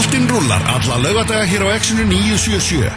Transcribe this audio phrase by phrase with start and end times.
[0.00, 2.88] Boltinn rullar alla lögadaga hér á Exxonu 977.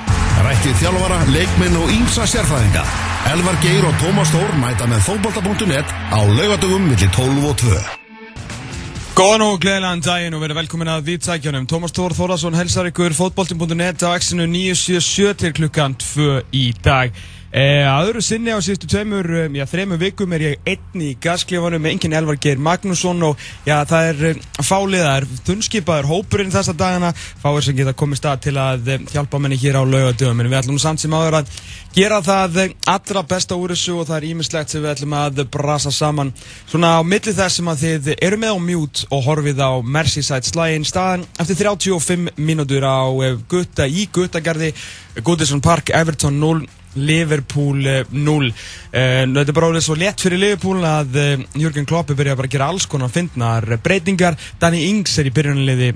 [0.46, 2.84] Rættið þjálfara, leikminn og ímsa sérfæðinga.
[3.28, 7.82] Elvar Geir og Tómas Þór mæta með fótbolta.net á lögadagum millir 12 og 2.
[9.20, 11.68] Góðan og gleðilegan daginn og verið velkomin að viðtækjunum.
[11.68, 17.12] Tómas Tór Þórðarsson helsar ykkur fótboltin.net á Exxonu 977 til klukkan 2 í dag.
[17.54, 21.84] Eh, aðuru sinni á síðustu tveimur, um, já þreimur vikum er ég einn í gasklefanum
[21.86, 26.50] með enginn Elvar Geir Magnússon og já það er um, fálið, það er þunnskipaður hópurinn
[26.56, 30.42] þessa dagana, fáir sem geta komið stað til að um, hjálpa menni hér á laugadöfum,
[30.42, 31.54] en við ætlum samt sem áður að
[31.94, 35.94] gera það allra besta úr þessu og það er ímislegt sem við ætlum að brasa
[35.94, 36.34] saman.
[36.66, 40.50] Svona á milli þess sem að þið eru með á mjút og horfið á Merseyside
[40.50, 43.14] slægin staðan eftir 35 mínútur á
[43.46, 44.74] gutta í guttagarði,
[45.22, 46.66] Goodison Park, Everton 0
[47.00, 48.54] Liverpool 0 uh,
[48.94, 52.52] þetta er bara alveg svo létt fyrir Liverpool að uh, Jürgen Klopp er byrjað bara
[52.52, 54.40] að gera alls konar fyndnar breytingar.
[54.62, 55.94] Danny Ings er í byrjunarliði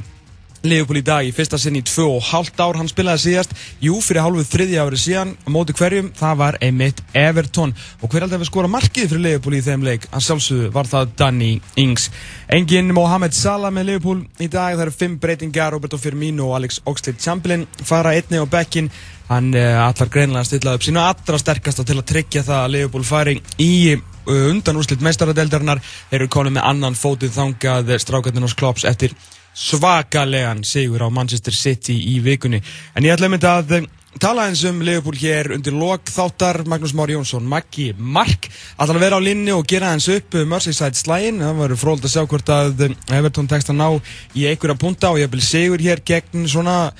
[0.65, 2.79] Liverpool í dag í fyrsta sinn í tvö og hálft ár.
[2.79, 3.53] Hann spilaði síðast,
[3.83, 6.11] jú fyrir hálfuð þriðja árið síðan, á móti hverjum.
[6.17, 7.75] Það var einmitt Everton.
[8.01, 10.07] Og hver aldrei hefði skora markið fyrir Liverpool í þeim leik?
[10.11, 12.09] Að sjálfsögðu var það Danny Ings.
[12.53, 15.75] Engin Mohamed Salah með Liverpool í dag, það eru fimm breytingar.
[15.77, 18.89] Roberto Firmino og Alex Oxlade-Chamberlain fara einni á bekkin
[19.27, 23.07] hann uh, allar greinlega stillaði upp sínu allra sterkasta til að tryggja það að Liverpool
[23.07, 24.05] fari í uh,
[24.51, 29.15] undan úrslitt meistaradeldarinnar þeir eru konið með annan fótið þangað strákarnir hos Klopps eftir
[29.57, 32.61] svakalegan sigur á Manchester City í vikunni.
[32.93, 33.87] En ég ætla að mynda að
[34.21, 36.61] tala eins um Liverpool hér undir lok þáttar.
[36.69, 40.97] Magnús Már Jónsson, Maggi Mark ætla að vera á linni og gera eins upp Merseyside
[40.97, 43.89] slægin, það var fróld að sjá hvort að Everton tekst að ná
[44.37, 46.91] í einhverja punta og ég vil sigur hér gegn svona,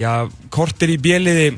[0.00, 1.50] já, kortir í bjeliði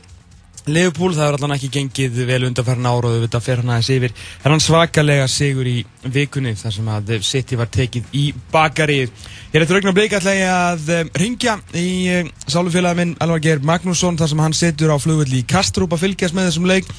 [0.72, 3.72] Liverpool, það er allan ekki gengið vel undanferna ára og við veitum að fer hann
[3.74, 8.24] aðeins yfir er hann svakalega sigur í vikunni þar sem að City var tekið í
[8.52, 9.12] bakarið.
[9.52, 14.18] Hér eftir aukna bleika ætla ég að um, ringja í um, sálufélagin Elvar Geir Magnússon
[14.20, 16.92] þar sem hann setur á flugvelli í Kastrup að fylgjast með þessum leik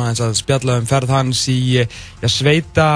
[0.00, 1.84] aðeins að spjalla um ferð hans í ja,
[2.30, 2.86] sveita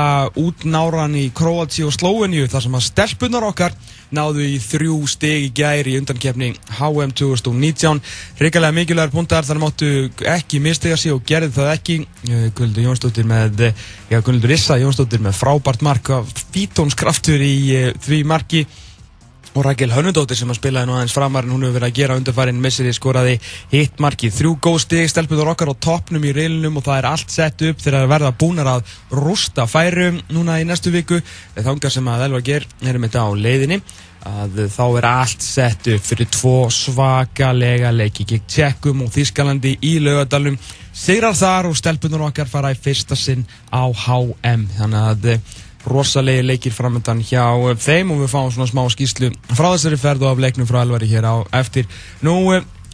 [0.41, 3.76] útnáran í Kroati og Slóvenju þar sem að stelpunar okkar
[4.15, 8.00] náðu í þrjú steg í gæri í undankefni HM 2019
[8.41, 9.91] reyngarlega mikilvægur puntar þar máttu
[10.31, 11.98] ekki mistega sig og gerði það ekki.
[12.26, 16.12] Guðlundur Jónsdóttir með ja, Guðlundur Issa Jónsdóttir með frábært mark
[16.54, 17.56] fítónskraftur í
[18.06, 18.66] því marki
[19.56, 22.17] og Rækjel Hönnudóttir sem að spilaði nú aðeins framar en hún hefur verið að gera
[22.19, 23.37] undarfærin missiri skoraði
[23.72, 25.09] hitt marki þrjú góð stig.
[25.09, 28.33] Stelpuður okkar á toppnum í reilunum og það er allt sett upp þegar það verða
[28.43, 31.22] búnar að rústa færum núna í næstu viku.
[31.56, 33.81] Þangar sem að Elva Ger erum þetta á leiðinni
[34.27, 39.97] að þá er allt sett upp fyrir tvo svakalega leiki gegn Tjekkum og Þískalandi í
[40.03, 40.59] laugadalum
[40.97, 45.31] sigrar þar og stelpuður okkar fara í fyrsta sinn á HM þannig að
[45.86, 47.44] rosalegi leikir framöndan hjá
[47.78, 51.08] þeim og við fáum svona smá skýslu frá þessari ferð og af leiknum frá Elvari
[51.10, 51.86] hér á eftir.
[52.26, 52.34] Nú,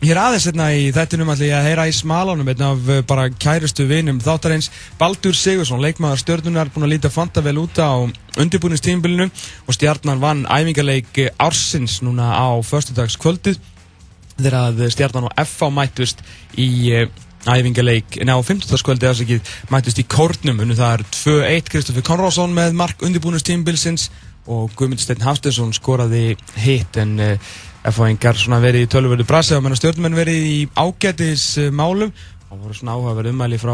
[0.03, 3.87] hér aðeins hérna í þettinum ætla ég að heyra í smalánum einn af bara kærustu
[3.89, 4.71] vinum þáttarins
[5.01, 8.03] Baldur Sigursson, leikmaður stjórnunar búin að líta fanta vel út á
[8.43, 13.61] undirbúinistímbilinu og stjarnan vann æfingarleik ársins núna á förstudagskvöldið
[14.37, 16.25] þegar að stjarnan og FA mættust
[16.59, 17.07] í
[17.47, 18.79] æfingarleik en á 15.
[18.79, 20.61] skvöldi afsakið mættist í kórnum.
[20.63, 24.11] Unni það er 2-1 Kristoffer Konrásson með mark undirbúinust tímbilsins
[24.47, 26.99] og Guðmund Steinn Hafstensson skoraði hitt.
[27.03, 27.53] En uh,
[27.91, 32.15] F.A.N.gar verið í tölvöldu brasi og stjórnumenn verið í ágætis uh, málum
[32.53, 33.73] og voru svona áhugaverð umæli frá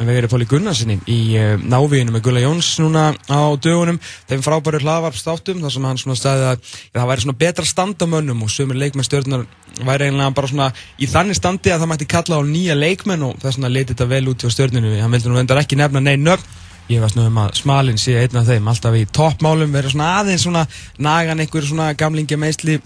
[0.00, 3.98] Vegri Póli Gunnarsinni í uh, návíinu með Gulla Jóns núna á dögunum.
[4.30, 8.52] Þeim frábæru hlaðvarpstáttum þar sem hann svona stæði að það væri svona betra standamönnum og
[8.54, 9.44] sömur leikmenn stjórnar
[9.84, 13.36] væri eiginlega bara svona í þannig standi að það mætti kalla á nýja leikmenn og
[13.44, 16.24] þess vegna leiti þetta vel út hjá stjórninu hann vildi nú endar ekki nefna neinn
[16.24, 16.60] nöfn.
[16.88, 20.08] Ég veist nú um að Smalin sé einn af þeim alltaf í toppmálum, verið svona
[20.18, 20.66] aðeins svona
[21.00, 22.76] nagan einhver svona gamlingja meðsli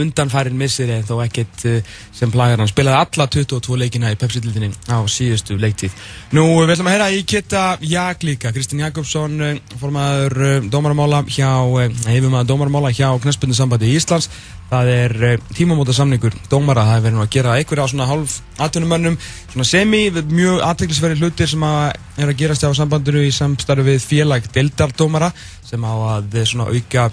[0.00, 1.64] undanfærin missir en þó ekkert
[2.14, 5.94] sem plagar hann spilaði alla 22 leikina í Pepsi-dildinni á síðustu leiktíð.
[6.36, 9.40] Nú við ætlum að heyra í Kitta Jak líka, Kristinn Jakobsson
[9.80, 11.50] formaður dómaramála hjá
[12.08, 14.30] hefumæður dómaramála hjá Knespundin sambandi í Íslands.
[14.66, 15.12] Það er
[15.54, 19.18] tímamóta samningur dómara, það er verið að gera einhverja á svona hálf atvinnumönnum,
[19.52, 21.84] svona semi mjög aðteglisverði hlutir sem að
[22.16, 25.30] er að gerast á sambandinu í samstarfi við félag deildardómara
[25.66, 27.06] sem á að svona auka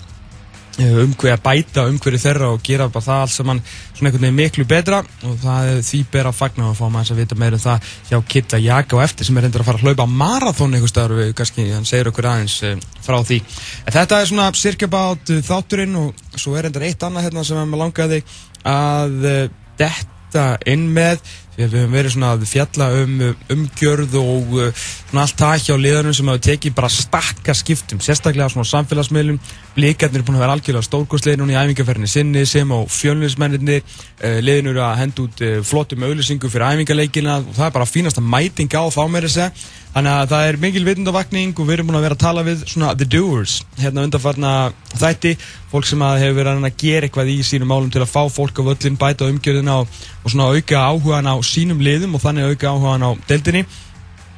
[0.82, 3.60] umhverju að bæta umhverju þeirra og gera bara það allt saman
[3.94, 7.14] svona einhvern veginn miklu betra og það er því ber að fagna og fá maður
[7.14, 9.82] að vita meira um það hjá Kitta Jaka og eftir sem er reyndir að fara
[9.82, 12.58] að hlaupa marathón einhver staður við kannski, hann segir okkur aðeins
[13.06, 13.40] frá því.
[13.86, 17.62] En þetta er svona cirka bát þátturinn og svo er reyndir eitt annað hérna sem
[17.62, 18.24] maður langaði
[18.66, 19.30] að
[19.78, 21.22] detta inn með
[21.58, 23.20] við höfum verið svona að fjalla um
[23.54, 28.50] umgjörð og uh, svona allt það hjá liðanum sem hafa tekið bara stakka skiptum, sérstaklega
[28.54, 29.38] svona samfélagsmiðlum.
[29.78, 33.86] Blíkarnir er búin að vera algjörlega stórkostlegin núna í æfingarferðinni sinni sem á fjölnismennir.
[34.24, 37.90] Uh, liðin eru að henda út uh, flottum auðlýsingu fyrir æfingarleikina og það er bara
[37.90, 39.54] fínasta mæting á að
[39.94, 42.62] Þannig að það er mikil vitundavakning og við erum búin að vera að tala við
[42.66, 44.54] svona the doers hérna undanfarna
[44.90, 45.34] þætti
[45.70, 48.66] fólk sem hefur verið að gera eitthvað í sínum málum til að fá fólk á
[48.72, 53.08] völlin, bæta umgjörðina og, og svona auka áhugan á sínum liðum og þannig auka áhugan
[53.08, 53.64] á deildinni.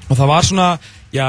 [0.09, 0.69] Og það var svona,
[1.13, 1.27] já,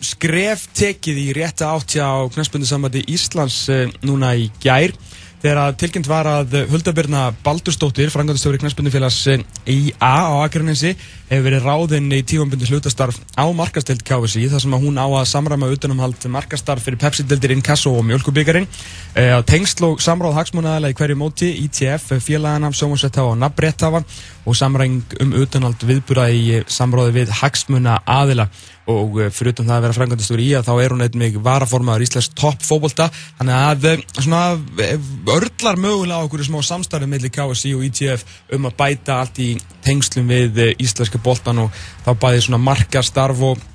[0.00, 4.94] skref tekið í rétta áttja á knæspundinsambandi Íslands eh, núna í gær
[5.40, 9.18] þegar tilkynnt var að Huldabirna Baldurstóttir, frangandastjóri knæspundufélags
[9.64, 10.92] IA á Akranessi
[11.30, 15.28] hefur verið ráðinn í tífambundu hlutastarf á markastelt KVC þar sem að hún á að
[15.30, 21.16] samræma utanumhald markastarf fyrir Pepsi-deldir Inkasso og Mjölkubíkarinn e, tengsl og samráð hagsmunnaðala í hverju
[21.20, 24.02] móti ITF, félagana, sjómansrættafa og nabréttafa
[24.44, 28.50] og samræng um utanhald viðbúra í samráði við hagsmunna aðila
[28.90, 32.04] og eh, fyrir utan það að vera frangandastur í að þá er hún eitthvað varaformaður
[32.06, 33.08] Íslands topp fókbólta
[33.38, 34.42] þannig að eh, svona
[34.84, 38.24] eh, örlar mögulega á okkur smá samstarfið mellir KSI og ITF
[38.56, 39.50] um að bæta allt í
[39.86, 43.66] tengslum við íslenska bóltan og þá bæði svona markastarf og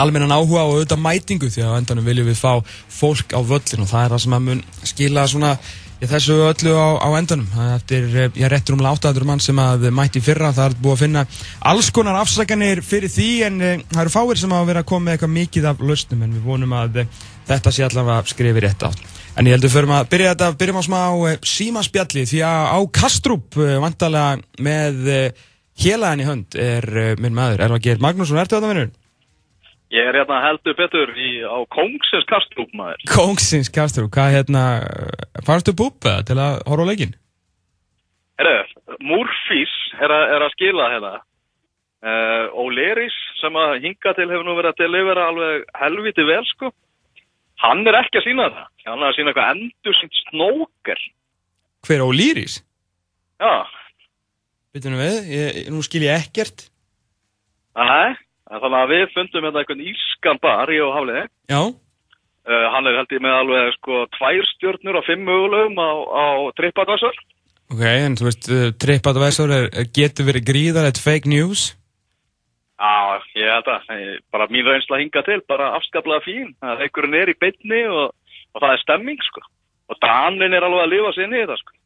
[0.00, 2.60] almennan áhuga og auðvitað mætingu því að endanum viljum við fá
[3.00, 5.54] fólk á völlin og það er það sem að mun skila svona
[6.00, 7.44] Ég þessu öllu á, á endanum.
[7.76, 10.48] Eftir, eh, ég réttur um 800 mann sem að mætti fyrra.
[10.56, 11.24] Það er búið að finna
[11.60, 15.04] alls konar afsaganir fyrir því en uh, það eru fáir sem hafa verið að koma
[15.04, 17.10] með eitthvað mikið af lausnum en við vonum að uh,
[17.50, 19.04] þetta sé allavega skrifið rétt átt.
[19.36, 21.02] En ég heldur fyrir að byrja þetta, byrjum á smá
[21.52, 25.12] símaspjalli því að á Kastrup vantalega með
[25.84, 26.88] hélæðan í hönd er
[27.20, 28.90] minn maður, Erfa Geir Magnússon, ertu þetta vinnur?
[29.90, 33.00] Ég er hérna heldur betur í, á Kongsins Kastrup maður.
[33.10, 34.62] Kongsins Kastrup, hvað hérna,
[35.46, 37.16] fannstu búpa til að horfa á leikin?
[38.38, 38.60] Herru,
[39.02, 41.12] Múrfís er, er að skila hérna.
[42.00, 46.70] Uh, O'Learys sem að hinga til hefur nú verið að delivera alveg helviti vel sko.
[47.60, 48.64] Hann er ekki að sína þetta.
[48.86, 51.04] Hann er að sína eitthvað endur sínt snóker.
[51.84, 52.60] Hver O'Learys?
[53.42, 53.66] Já.
[54.70, 56.68] Býtum við, ég, nú skil ég ekkert.
[58.50, 58.58] Nei.
[58.58, 61.24] Þannig að við fundum hérna einhvern ískan bar í áhafliði.
[61.52, 61.62] Já.
[62.50, 66.26] Uh, hann er held ég með alveg sko tvær stjórnur og fimm mögulegum á, á
[66.58, 67.20] TripAdvisor.
[67.70, 69.52] Ok, en þú veist, uh, TripAdvisor
[69.94, 71.68] getur verið gríðarlegt fake news?
[72.80, 73.90] Já, ég held að,
[74.32, 76.54] bara mín reynsla hinga til, bara afskaplega fín.
[76.64, 78.14] Það er einhverjum er í beitni og,
[78.56, 79.44] og það er stemming sko.
[79.92, 81.76] Og Danin er alveg að lifa sér inn í þetta sko.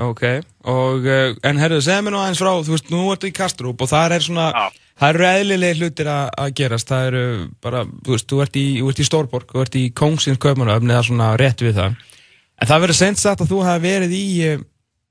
[0.00, 0.22] Ok,
[0.64, 3.82] og, uh, en herruðu, segð mér nú aðeins frá, þú veist, nú ertu í Kastrup
[3.84, 4.78] og það er svona, Já.
[5.02, 7.24] það eru eðlilega hlutir að gerast, það eru
[7.60, 11.28] bara, þú veist, þú ert í, í Stórborg, þú ert í Kongsins Kaupmannöfn eða svona
[11.40, 12.00] rétt við það,
[12.56, 14.24] en það verður sent sagt að þú hefði verið í,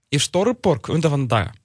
[0.10, 1.56] í Stórborg undanfannan daga.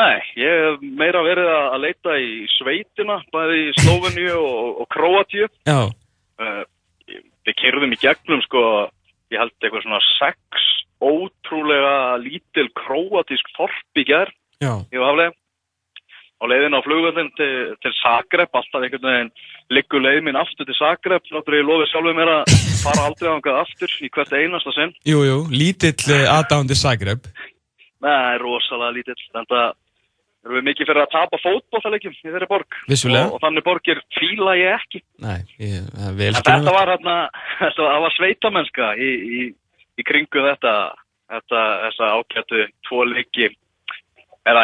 [0.00, 5.50] Nei, ég hef meira verið að leita í sveitina, bæði í Sloveníu og, og Kroatíu.
[5.68, 5.80] Já.
[6.40, 6.62] Uh,
[7.44, 8.62] við kerðum í gegnum, sko,
[9.34, 10.68] ég held eitthvað svona sex
[11.00, 15.32] ótrúlega lítil króatísk þorp í gerð í haflega
[16.40, 19.32] og leiðin á flugvöldin til, til Zagreb alltaf einhvern veginn
[19.76, 23.34] liggur leið minn aftur til Zagreb náttúrulega ég lofi sjálfur mér að fara aldrei á
[23.34, 24.94] einhverja aftur í hvert einasta sinn.
[25.04, 27.28] Jújú, jú, lítill eh, aðdándi Zagreb.
[28.00, 29.76] Nei, rosalega lítill þannig að
[30.40, 32.76] erum við mikið fyrir að tapa fótbollalegjum í þeirri borg.
[32.88, 35.02] Og, og þannig borgir fíla ég ekki.
[35.20, 35.90] Nei, ég,
[36.40, 37.16] þetta var hérna
[37.60, 39.42] þetta var sveitamennska í, í
[40.00, 40.74] í kringu þetta,
[41.30, 43.50] þetta þessa ákjættu tvo leiki
[44.48, 44.62] eða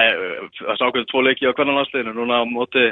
[0.60, 2.87] þessa ákjættu tvo leiki á hvernig landsleginu, núna á móti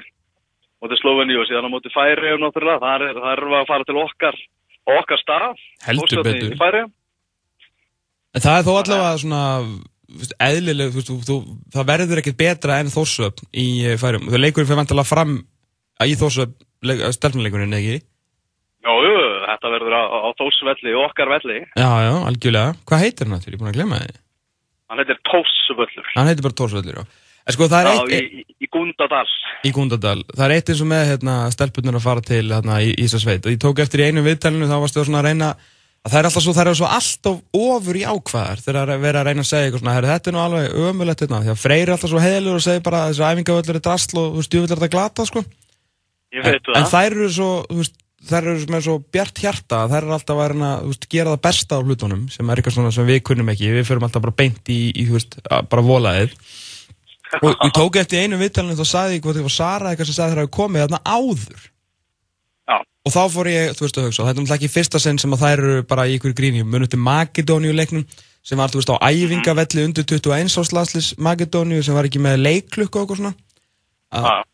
[0.84, 3.88] móti Sloveni og síðan á móti Færi og náttúrulega, þar er, þar er að fara
[3.88, 4.38] til okkar
[4.84, 6.54] okkar stað heldur betur.
[8.34, 9.42] Það er þó allavega svona
[10.42, 11.36] eðlileg, þú þú, þú,
[11.74, 13.66] það verður ekkert betra enn Þórsöp í
[14.00, 15.38] Færum það leikur fyrir vantilega fram
[16.04, 16.58] í Þórsöp
[17.16, 18.02] stelpnuleikurinn, ekki?
[18.84, 18.96] Jú,
[19.50, 21.58] þetta verður á, á Tósvelli og okkar velli.
[21.76, 22.78] Já, já, algjörlega.
[22.88, 23.50] Hvað heitir hann þetta?
[23.50, 24.22] Ég er búin að glemja þið.
[24.90, 26.08] Hann heitir Tósvöllur.
[26.14, 27.20] Hann heitir bara Tósvöllur, já.
[27.44, 28.12] En sko það er já, eitt...
[28.14, 29.28] Já, í, í Gundadal.
[29.64, 30.18] Í Gundadal.
[30.32, 33.48] Það er eitt eins og með hérna, stelpunir að fara til hérna, í Ísasveit.
[33.52, 35.50] Ég tók eftir í einu viðtælinu þá varstu það svona að reyna
[36.04, 39.02] að það er alltaf svo, það er svo alltaf ofur í ákvæðar þegar það er
[39.04, 41.60] verið að reyna að segja eitthvað svona, þetta er nú alveg ömulegt hérna, því að
[41.62, 44.52] Freyr er alltaf svo heilur og segir bara þessu æfingavöllur er drasl og þú veist,
[44.52, 45.44] djúvill er þetta glata, sko.
[46.34, 46.76] Ég veit það.
[46.80, 47.96] En þær eru svo, þú veist,
[48.28, 51.78] þær eru með svo bjart hjarta þær eru alltaf að reyna, veist, gera það besta
[51.78, 53.72] á hlutunum sem er eitthvað svona sem við kunnum ekki.
[53.76, 56.36] Við förum alltaf bara beint í, í veist, bara volaðið
[57.42, 60.18] og ég tók eftir einu vittalinu þá sagði ég hvað það var Sara eitthvað sem
[60.18, 61.70] sagði þær að komið þarna áður.
[62.64, 62.76] Já.
[62.80, 65.34] og þá fór ég, þú veist að hugsa þetta er náttúrulega ekki fyrsta sinn sem
[65.36, 66.64] að þær eru bara í ykkur gríni.
[66.64, 68.06] Munið til Makedóniu leiknum
[68.44, 73.02] sem var, þú veist, á æfingavelli undir 21 áslaslis Makedóniu sem var ekki með leiklukku
[73.02, 73.34] og svona.
[74.14, 74.44] Að,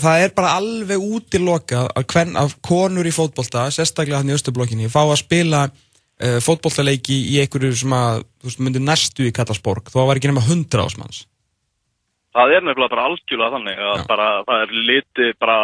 [0.00, 4.92] það er bara alveg útiloka að, hvern, að konur í fótbolta, sérstaklega hann í Östublokkinni,
[4.92, 9.92] fá að spila uh, fótbollaleiki í einhverju sem að, þú veist, myndir næstu í Katasborg,
[9.92, 11.26] þó var ekki nema 100 ásmanns
[12.32, 15.56] Það er nefnilega bara algjörlega þannig að bara, það er litið bara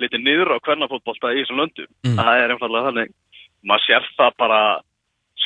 [0.00, 1.88] litið niður á hvernafótbolta í þessum löndum.
[2.04, 2.18] Mm.
[2.18, 3.14] Það er einfallega þannig.
[3.68, 4.60] Maður sér það bara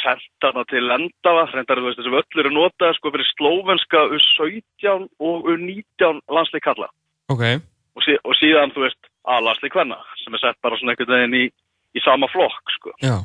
[0.00, 5.48] sendarna til endafa, reyndar þú veist þessu völlur er notað sko fyrir slóvenska U17 og
[5.54, 6.90] U19 landsleik kalla.
[7.94, 11.14] Og, sí, og síðan þú veist að landsleik hvenna sem er sett bara svona einhvern
[11.14, 11.44] veginn í,
[11.94, 12.94] í sama flokk sko.
[13.04, 13.16] Já.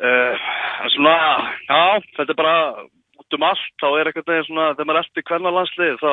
[0.00, 0.50] Uh,
[0.94, 1.14] svona,
[1.68, 1.80] já,
[2.16, 2.56] þetta er bara
[3.20, 6.12] út um allt, þá er einhvern veginn svona, þegar maður er eftir hvenna landslið þá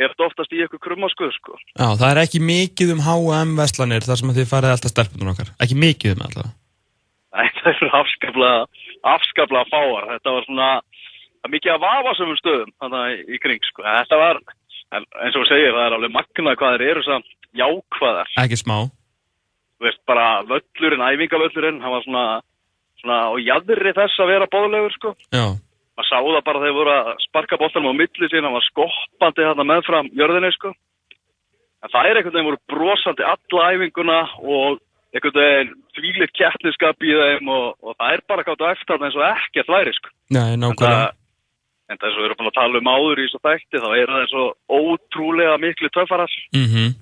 [0.00, 1.58] er þetta oftast í eitthvað krummaskuð sko.
[1.74, 5.52] Já, það er ekki mikið um H&M Vestlanir þar sem þið farið alltaf stelpunum okkar,
[5.60, 6.54] ekki mikið um alltaf.
[7.36, 10.70] Nei, það eru afskaplega, afskaplega fáar, þetta var svona,
[11.44, 14.42] er mikið að vafa sömum stöðum þannig í kring sko, þetta var,
[14.96, 18.34] eins og þú segir, það er alveg magna hvað þeir eru samt jákvæðar.
[18.44, 18.76] Ekki smá.
[19.80, 22.24] Þú veist, bara völlurinn, æfingavöllurinn, hann var svona,
[23.00, 25.14] svona á jæðri þess að vera bóðlegur sko.
[25.32, 25.46] Já
[26.00, 29.44] maður sá það bara þegar voru að sparka bóttanum á milli sín, hann var skoppandi
[29.44, 30.72] hérna meðfram jörðinni sko.
[31.80, 34.80] En það er einhvern veginn voru brosandi alla æfinguna og
[35.14, 39.18] einhvern veginn þvílir kjætniskap í þeim og, og það er bara gátt á eftir eins
[39.18, 40.12] og ekkert væri sko.
[40.36, 41.08] Nei, nákvæmlega.
[41.90, 44.12] En þess að við erum búin að tala um áður í þessu þætti þá er
[44.14, 44.44] það svo
[44.78, 46.34] ótrúlega miklu töffarar.
[46.54, 46.92] Mm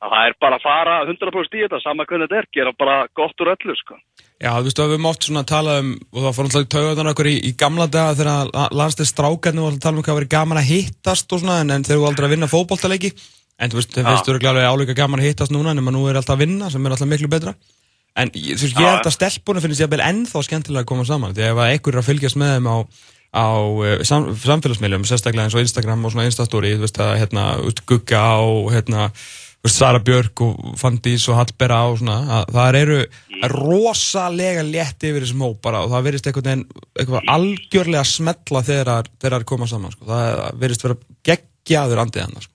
[0.00, 2.96] að það er bara að fara 100% í þetta saman hvernig þetta er, gera bara
[3.16, 3.98] gott úr öllu sko.
[4.40, 7.28] Já, þú veist, við höfum oft svona talað um, og það fór alltaf taugaðan okkur
[7.28, 10.70] í, í gamla daga þegar landstæðist strákarnir var að tala um hvað verið gaman að
[10.70, 13.12] hittast og svona, en, en þeir eru aldrei að vinna fókbóltaleiki,
[13.60, 16.20] en þú veist, þeir finnst þú alveg álíka gaman að hittast núna, en nú er
[16.22, 17.54] alltaf að vinna, sem er alltaf miklu betra.
[18.16, 21.04] En þú veist, ég held að stelpunum finnst ég að beil ennþá skemmtilega að koma
[21.06, 22.76] saman, því ef einhver er að fylgjast með þeim á,
[23.30, 27.46] á uh, sam, samfélagsmiðlum, sérstaklega eins og Instagram og svona Instastory, þú veist að, hérna,
[27.86, 28.40] gugga á,
[28.74, 29.10] hérna,
[29.68, 33.00] Sara Björk og Fandís og Hallberga og svona, það eru
[33.52, 36.64] rosalega létt yfir þessum hóp bara og það verist eitthvað,
[36.96, 40.08] eitthvað algjörlega smetla þegar það er komað saman sko.
[40.08, 40.96] það verist vera
[41.28, 42.54] geggjaður andið hann sko.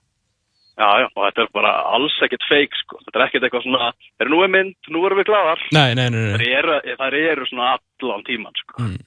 [0.76, 3.90] Já, já, og þetta er bara alls ekkert feik sko, þetta er ekkert eitthvað svona
[4.20, 6.34] er nú er mynd, nú erum við gladar Nei, nei, nei, nei.
[6.42, 8.98] Það, eru, eru svona allan tíman sko mm.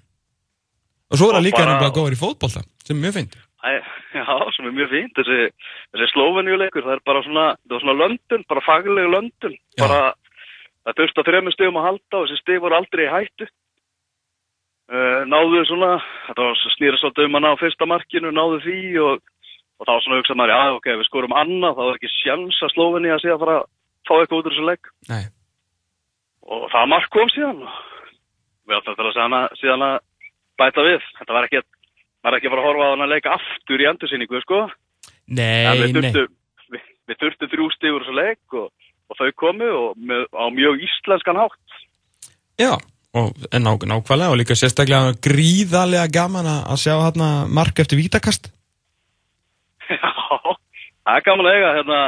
[1.09, 4.23] Og svo er það líka ennum að góða í fótboll sem er mjög feint Já,
[4.55, 5.49] sem er mjög fínt, þessi,
[5.91, 9.81] þessi slóvenjuleikur, það er bara svona, það var svona löndun, bara faglegu löndun, Já.
[9.83, 9.97] bara
[10.87, 13.49] það þurfti að þrejum stegum að halda og þessi steg voru aldrei í hættu.
[14.89, 15.91] Uh, náðu svona,
[16.29, 19.27] þetta var snýra svolítið um að ná fyrsta markinu, náðu því og,
[19.77, 22.73] og þá svona hugsaði maður, já ok, við skorum annað, þá er ekki sjans að
[22.73, 23.67] slóvenni að sé að fara að
[24.07, 24.91] fá eitthvað út úr þessu legg.
[25.11, 25.23] Nei.
[26.49, 27.61] Og það mark kom síðan
[28.69, 29.99] við þetta að síðan að
[30.59, 31.61] bæta við, þetta var ekki
[32.27, 34.61] er ekki að fara að horfa á hann að leika aftur í endursýningu, sko.
[35.29, 36.69] Nei, við þurftu, nei.
[36.69, 38.69] Við, við þurftu þrjú stífur þessu leik og,
[39.09, 41.77] og þau komu og með, á mjög íslenskan hátt.
[42.59, 42.73] Já,
[43.17, 48.51] og ná, nákvæmlega og líka sérstaklega gríðarlega gaman að sjá hérna mark eftir vítakast.
[49.89, 50.11] Já,
[51.07, 52.01] það er gaman að eiga hérna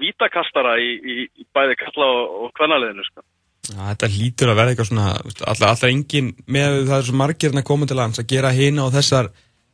[0.00, 3.26] vítakastara í, í, í bæði kalla og, og kvennaliðinu, sko.
[3.68, 7.90] Þetta lítur að vera eitthvað svona, alltaf, alltaf engin með það er svo margirna komið
[7.90, 9.28] til lands að gera hýna og þessar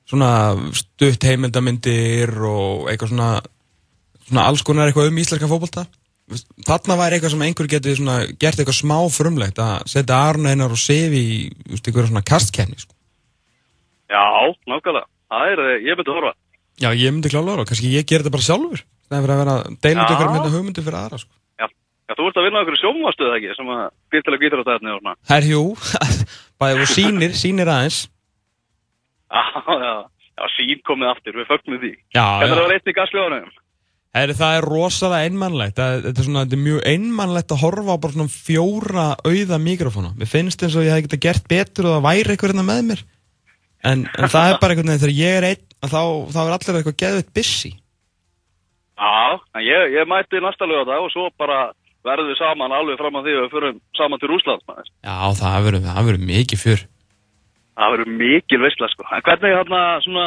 [0.06, 0.30] svona
[0.76, 3.30] stutt heimildamindir og eitthvað svona,
[4.26, 5.86] svona alls konar eitthvað um íslenska fókbalta.
[6.66, 10.74] Þarna væri eitthvað sem einhver getur svona, gert eitthvað smá frumlegt að setja Arne einar
[10.74, 11.38] og Sevi í
[11.78, 12.78] eitthvað svona kastkefni.
[12.82, 12.92] Sko.
[14.10, 14.22] Já,
[14.66, 15.06] nákvæmlega.
[15.30, 16.34] Það er, ég myndi horfa.
[16.82, 17.70] Já, ég myndi klála horfa.
[17.70, 18.84] Kannski ég ger þetta bara sjálfur.
[19.06, 21.22] Það er verið að vera deilund ykkur með hugmyndi fyrir aðra.
[21.22, 21.34] Sko.
[22.06, 24.60] Já, þú ert að vinna okkur sjómastuð ekki, sem að býr til að gýta á
[24.62, 25.14] þetta og svona.
[25.30, 25.62] Herrjú,
[26.62, 28.00] bæðið og sínir, sínir aðeins.
[29.26, 29.94] Já, já,
[30.38, 31.90] já, sín komið aftur, við fögnum því.
[32.14, 32.44] Já, já.
[32.44, 33.54] Þetta var eitt í gasljóðanum.
[34.16, 38.14] Það er rosalega einmannlegt, þetta er, svona, þetta er mjög einmannlegt að horfa á bara
[38.14, 40.12] svona fjóra auða mikrofóna.
[40.16, 42.80] Mér finnst eins og ég hef geta gert betur og það væri eitthvað hérna með
[42.86, 43.02] mér.
[43.84, 46.00] En, en það er bara einhvern veginn, þegar ég er einn, þá,
[46.32, 47.72] þá er allir eitthvað geðvitt busy.
[48.96, 49.36] Já,
[49.66, 51.58] ég, ég mætti næsta lögða og svo bara
[52.06, 54.92] verðum við saman alveg fram að því að við förum saman til Rúslands.
[55.06, 56.84] Já, það verður mikið fyrr.
[57.76, 59.06] Það verður mikið veistlega, sko.
[59.12, 60.26] En hvernig hérna svona,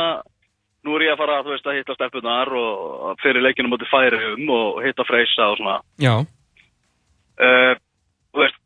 [0.86, 4.52] nú er ég að fara veist, að hitta stefnunar og fyrir leikinu mútið færi um
[4.54, 5.80] og hitta freysa og svona.
[6.02, 6.14] Já.
[7.40, 7.74] Uh,
[8.30, 8.60] þú veist,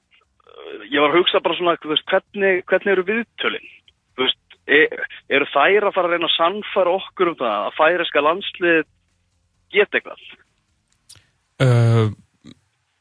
[0.89, 3.71] ég var að hugsa bara svona, veist, hvernig, hvernig eru viðtölinn?
[4.17, 5.05] Þú veist, er,
[5.37, 8.83] eru þær að fara að reyna að sannfara okkur um það að færiska landslið
[9.73, 10.27] geta eitthvað?
[11.63, 12.11] Uh,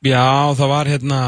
[0.02, 1.18] Já, það var hérna,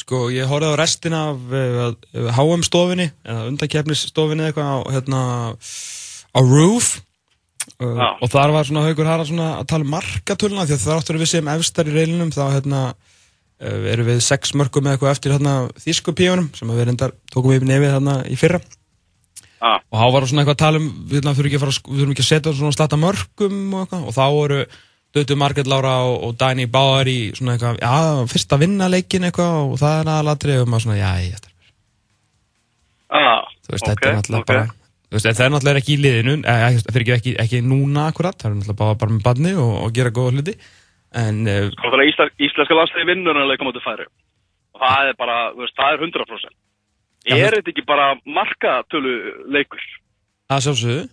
[0.00, 5.22] sko, ég horfði á restina af HM stofinni eða undakefnisstofinni eitthvað á, hérna,
[6.32, 6.94] á Roof.
[7.78, 10.96] Uh, og þar var svona Haugur Harald svona að tala um markatöluna því að það
[10.96, 15.12] áttur við séum efstar í reilinum þá hérna uh, erum við sex mörgum eða eitthvað
[15.14, 15.52] eftir hérna
[15.84, 18.58] þýskupíunum sem við reyndar tókum við nefið hérna í fyrra.
[19.62, 19.78] Ah.
[19.94, 22.52] og þá var svona eitthvað að tala um við þurfum ekki að, ekki að setja
[22.58, 24.56] svona starta mörgum og, eitthvað, og þá voru
[25.12, 29.26] Dötu Marget Lára og, og Dæni Báðar í svona eitthvað, já, fyrst að vinna leikin
[29.28, 31.50] eitthvað og það er aðalatri og maður svona, já, ég ætla
[33.12, 34.56] Ah, þú veist, okay, þetta er náttúrulega okay.
[34.56, 38.06] bara þú veist, það er náttúrulega ekki í liðinu það fyrir ekki, ekki, ekki núna
[38.08, 40.54] akkurat það er náttúrulega bara, bara með badni og, og gera góða hluti
[41.20, 45.36] en uh, Ísla, Íslenska landsliði vinnur en að leika mútið færi og það er bara,
[45.58, 46.56] veist, það er 100%
[47.22, 49.12] Já, er þetta ekki bara markatölu
[49.52, 49.84] leikur?
[50.48, 51.04] Það sjálfsögðu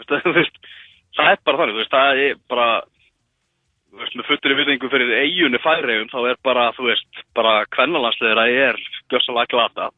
[1.26, 2.68] það er bara þannig, það er bara
[3.98, 8.46] veist, með futtur í virðingu fyrir eigunni færiðum, þá er bara, þú veist, bara kvennalansleira
[8.68, 8.78] er
[9.12, 9.90] gössalega glata.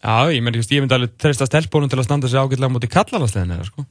[0.00, 3.60] Já, ég myndi, ég myndi alveg treysta stelpunum til að standa sig ágætlega mútið kallalansleginni,
[3.68, 3.86] sko.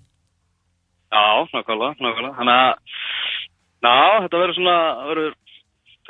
[1.13, 2.35] Já, nákvæmlega, nákvæmlega.
[2.39, 2.99] Þannig að,
[3.85, 5.33] ná, þetta verður svona, það verður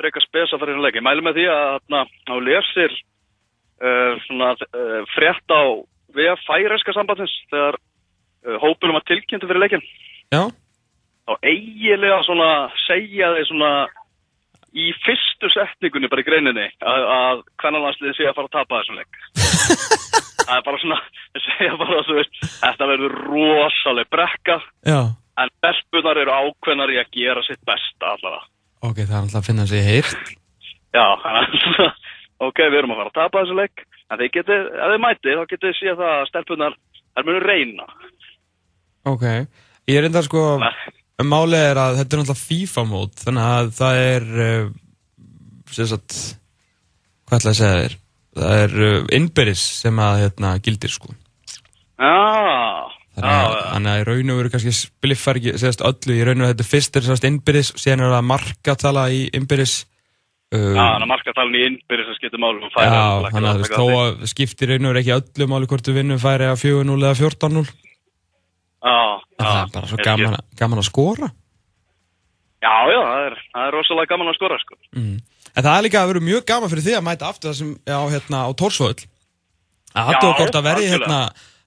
[0.00, 0.98] frekar spesa fyrir hérna leik.
[0.98, 5.62] Ég mælu með því að, þarna, á lesir uh, svona uh, frétt á
[6.14, 9.84] við færiðska sambandins þegar uh, hópunum var tilkynntu fyrir leikin.
[10.34, 10.48] Já.
[11.24, 12.48] Þá eigilega svona
[12.84, 13.72] segja þeir svona
[14.74, 18.98] í fyrstu setningunni bara í greininni að, að hvernalansliði sé að fara að tapa þessum
[18.98, 19.20] leik.
[20.44, 20.98] Það er bara svona
[21.46, 22.10] segja bara að
[22.60, 24.98] þetta verður rosalega brekka Já.
[25.40, 28.42] en belpunar eru ákveðnar í að gera sitt besta allavega.
[28.84, 30.34] Ok, það er alltaf að finna sig heilt
[30.94, 31.06] já,
[32.44, 35.38] ok, við erum að fara að tapa þessum leik en þeir geti, ef þeir mæti
[35.38, 36.76] þá geti þið síðan það að stelpunar
[37.14, 37.88] er mjög reyna.
[39.08, 39.24] Ok,
[39.88, 40.74] ég er enda sko Nei
[41.22, 44.64] Málið er að þetta er náttúrulega FIFA mót þannig að það er uh,
[45.70, 46.16] sagt,
[47.28, 47.94] hvað ætla að segja þér?
[48.34, 51.14] Það er uh, innbyrðis sem að hérna, gildir sko.
[52.02, 52.90] Já.
[53.14, 56.56] Þannig að í raun og veru kannski spliffar ekki segast öllu, í raun og veru
[56.56, 59.76] þetta fyrst er sérst innbyrðis og síðan er það markatala í innbyrðis
[60.50, 64.26] Já, uh, þannig að markatalan í innbyrðis að skipta málum Já, þannig að þó að
[64.34, 67.62] skiptir raun og veru ekki öllu máli hvort við vinnum færi að 4-0 eða 14-0
[67.62, 67.93] Já,
[68.84, 71.30] það er bara svo gaman, gaman að skora.
[72.64, 74.78] Já, já, það er, það er rosalega gaman að skora sko.
[74.96, 75.16] mm.
[75.54, 77.74] En það er líka að vera mjög gaman fyrir því að mæta aftur það sem
[77.86, 79.04] já, hérna, á Tórsvöld
[79.94, 81.18] að hattu okkur að verði hérna,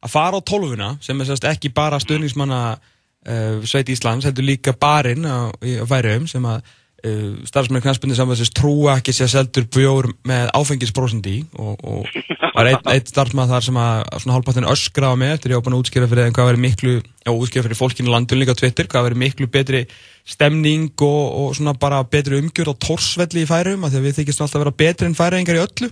[0.03, 4.75] að fara á tólfuna sem er sérst ekki bara stöðningsmanna uh, Sveit Íslands, heldur líka
[4.75, 6.73] barinn á, á Færiðum sem að
[7.08, 12.89] uh, starfsmenn knæspunni samvæðsins trúa ekki sér seldur bjór með áfengisprósindi og, og var einn
[12.93, 15.86] ein starfsmann þar sem að svona hálfpartin öskra á mig eftir ég á búin að
[15.86, 19.22] útskýra fyrir hvað verið miklu, já útskýra fyrir fólkinu landun líka á Twitter, hvað verið
[19.24, 19.86] miklu betri
[20.28, 24.20] stemning og, og svona bara betri umgjör og tórsvelli í færum að því að við
[24.22, 25.91] þykist alltaf að vera betri en færingar í öllu.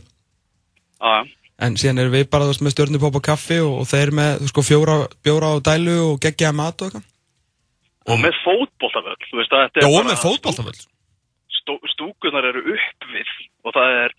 [1.05, 1.25] Ah.
[1.61, 4.63] en síðan erum við bara veist, með stjórnupóp og kaffi og, og þeir með sko,
[4.65, 6.83] fjóra, bjóra og dælu og geggjaða mat
[8.05, 9.45] og með fótbollaföll
[9.81, 10.94] Já, og með fótbollaföll stú,
[11.93, 13.31] Stúkunar eru upp við
[13.65, 14.15] og það er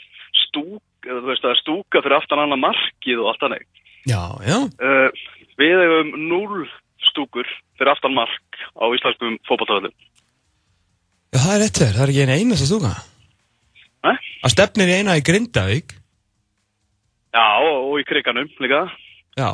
[0.47, 3.67] stúk, veist, það er stúka fyrir aftan annað markið og allt annað
[4.07, 4.59] Já, já.
[4.79, 5.09] Uh,
[5.57, 6.67] Við hefum núl
[7.09, 9.95] stúkur fyrir aftan mark á íslenskum fótbollaföllum
[11.35, 12.91] Já, það er rétt þér, það er ekki eina einasta stúka.
[14.07, 14.17] Nei?
[14.47, 15.95] Að stefnir í eina í Grindavík.
[17.35, 18.85] Já, og, og í kriganum líka.
[19.37, 19.51] Já.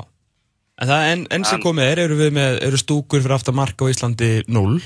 [0.79, 3.83] En það enn en sem komið er, eru við með, eru stúkur fyrir aftan mark
[3.83, 4.77] á Íslandi 0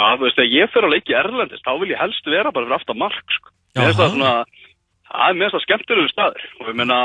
[0.00, 2.66] Já, þú veist, þegar ég fyrir að leiki Erlendist, þá vil ég helst vera bara
[2.66, 3.52] fyrir aftan mark, sko.
[3.76, 4.30] Finnst það svona,
[5.10, 6.46] það er mest að skemmtilegu staður.
[6.60, 7.00] Og ég meina,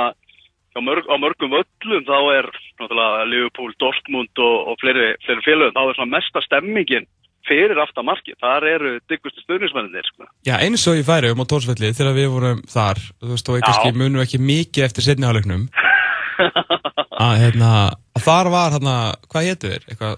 [0.86, 2.48] mörg, á mörgum völlum þá er,
[2.80, 7.10] náttúrulega, Liverpool, Dortmund og, og fleiri, fleiri félögum, þá er svona mesta stemmingin
[7.46, 8.38] fyrir aftan marki.
[8.42, 10.30] Þar eru diggustu stjórnismenninir, sko.
[10.48, 13.60] Já, eins og ég færi um á Tórsvelli þegar við vorum þar, þú veist, og
[13.60, 15.68] ég kannski munum ekki mikið eftir setnihálegnum.
[17.26, 17.76] að, hérna,
[18.16, 19.86] að þar var, hérna, hvað héttu þér?
[19.92, 20.18] Eitthvað,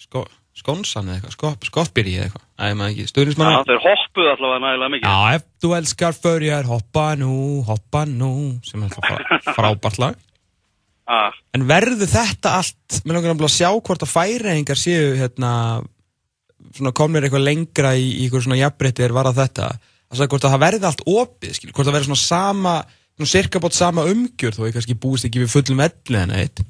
[0.00, 0.26] sko
[0.60, 3.54] Skonsan eða eitthvað, skop, skoppbyrji eða eitthvað, það er maður ekki, stuðnismann.
[3.54, 5.06] Já, þeir hoppuð allavega nægilega mikið.
[5.06, 7.36] Já, ef þú elskar förjar, hoppa nú,
[7.68, 8.32] hoppa nú,
[8.66, 10.18] sem er alltaf frábært lag.
[11.10, 11.38] Ah.
[11.56, 15.52] En verður þetta allt, mér langar að sjá hvort að færiðingar séu, hérna,
[16.76, 19.70] svona komir eitthvað lengra í, í eitthvað svona jafnbreytti er varað þetta,
[20.10, 22.74] að hvort að það verður allt opið, skil, hvort að verður svona sama,
[23.16, 26.62] svona cirka bótt sama umgjörð, þó ég kannski búist ekki við fullum ellið en eitt.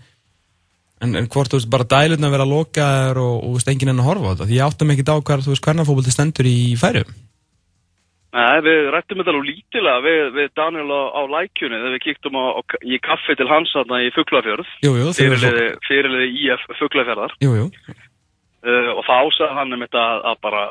[1.01, 4.03] En, en hvort, þú veist, bara dælurna vera lokaður og, og, þú veist, enginn enn
[4.03, 4.49] að horfa á þetta.
[4.51, 7.15] Því ég áttam ekki á hvað, þú veist, hvernig fólkvöldi stendur í færum.
[8.31, 12.37] Nei, við rættum þetta alveg lítilega við, við Daniel á, á lækjunni þegar við kíktum
[12.39, 14.69] á, á, í kaffi til hans þarna í Fugglafjörð.
[14.87, 15.09] Jú, jú.
[15.19, 17.35] Fyrirliði, fyrirliði IF Fugglafjörðar.
[17.43, 17.67] Jú, jú.
[17.67, 20.63] uh, og þá sagði hann um þetta að, að bara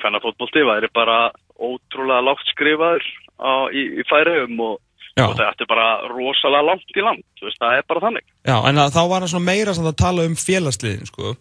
[0.00, 1.18] hvernig fótbólti væri bara
[1.54, 3.06] ótrúlega lágt skrifaður
[3.38, 4.74] á, í, í færiðum og,
[5.22, 8.24] og það ætti bara rosalega langt í land, veist, það er bara þannig.
[8.42, 11.34] Já, en að, þá var það svona meira það tala um félagsliðin, sko.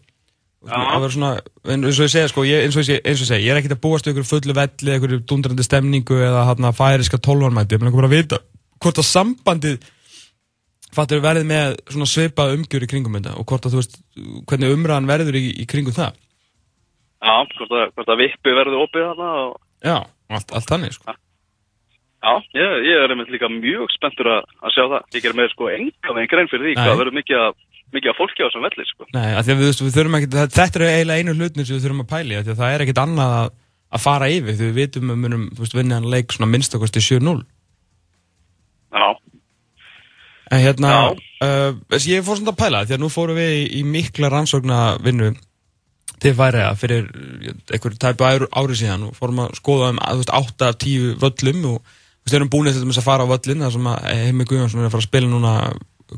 [0.64, 1.32] Svona,
[1.68, 3.60] eins og ég segja, sko, ég, eins og ég, eins og ég segja, ég er
[3.60, 7.84] ekkert að búast ykkur fullu velli, ykkur dundrandi stemningu eða hann að færiska tólvanmæti, ég
[7.84, 8.40] vil bara vita
[8.84, 9.90] hvort að sambandið
[10.94, 14.00] fattur verið með svona svipað umgjur í kringum þetta og hvort að þú veist
[14.52, 16.16] hvernig umræðan verður í, í kringum það.
[17.24, 19.54] Já, hvort að, hvort að vippi verður opið þarna og...
[19.84, 19.98] Já,
[20.38, 21.18] allt, allt þannig sko
[22.24, 25.08] Já, ég, ég er einmitt líka mjög spenntur að, að sjá það.
[25.18, 27.58] Ég er með sko enga með einn grein fyrir því hvað verður mikið að
[27.94, 29.08] mikið að fólki á þessum velli sko.
[29.14, 32.40] Nei, við, við þurfum ekki, þetta er eiginlega einu hlutnir sem við þurfum að pæli,
[32.48, 33.52] það er ekkit annað að,
[33.94, 35.44] að fara yfir, því við vitum að munum
[35.76, 37.36] vinna hann leik svona minnstakosti 7-0
[38.94, 39.08] Já.
[40.54, 40.92] En hérna,
[41.42, 45.32] uh, ég fór svona að pæla því að nú fórum við í, í mikla rannsóknarvinnu
[46.24, 47.10] til Færiða fyrir
[47.74, 52.70] einhverju tæpu ári síðan og fórum að skoða um 8-10 völlum og við erum búin
[52.72, 55.54] eftir að fara á völlin þar sem Heimi Guðjónsson er að fara að spila núna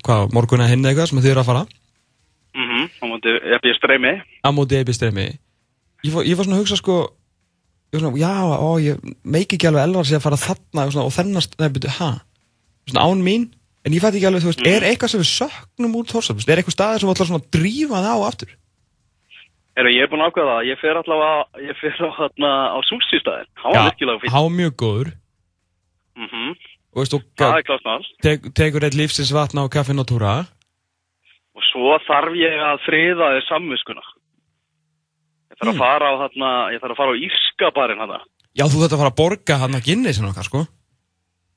[0.05, 1.65] hvað, morgun eða hinn eitthvað sem þið eru að fara
[2.55, 5.27] mm -hmm, á móti ebi streymi á móti ebi streymi
[6.05, 6.97] ég, ég var svona að hugsa sko
[7.95, 11.55] svona, já, ó, ég meiki ekki alveg elvar sig að fara þarna og, og þennast,
[12.95, 13.49] án mín
[13.85, 14.71] En ég fætti ekki alveg, þú veist, mm.
[14.73, 16.41] er eitthvað sem við söknum úr Þórsafn?
[16.49, 18.55] Er eitthvað staðir sem við ætlum að drífa það á aftur?
[19.75, 20.69] Eru, ég er búin að ákveða það.
[20.69, 22.09] Ég fer allavega, ég fer á,
[22.73, 23.49] á Súlsístæðin.
[23.61, 23.69] Há.
[24.33, 25.11] Há mjög góður.
[26.15, 26.55] Mm
[26.95, 28.05] og veist, og það er klásnál.
[28.23, 30.45] Tek, tekur eitt lífsins vatna á kaffin og túra.
[31.55, 34.05] Og svo þarf ég að friða þér samviskuna.
[35.51, 35.75] Ég þarf mm.
[35.75, 38.21] að fara á, hérna, ég þarf að fara á Írskabarinn, hérna.
[38.55, 40.63] Já, þú þarf að fara að borga hann að Guinness en okkar, sko.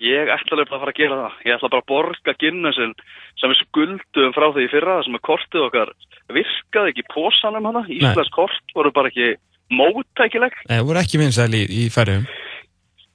[0.02, 1.38] Ég ætla alveg að fara að gera það.
[1.46, 2.96] Ég ætla bara að borga Guinnessin
[3.38, 5.94] sem við skuldum frá því fyrra, það sem er kortið okkar
[6.34, 7.86] virkaði ekki pósanum hana.
[7.90, 9.32] Íslands kort voru bara ekki
[9.74, 10.54] móttækileg.
[10.66, 12.26] Nei, það voru ekki vinsæli í, í færðum.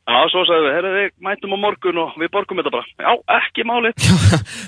[0.04, 2.88] Já, svo sagðum við, herru, við mætum á morgun og við borgum þetta bara.
[3.00, 4.08] Já, ekki málið.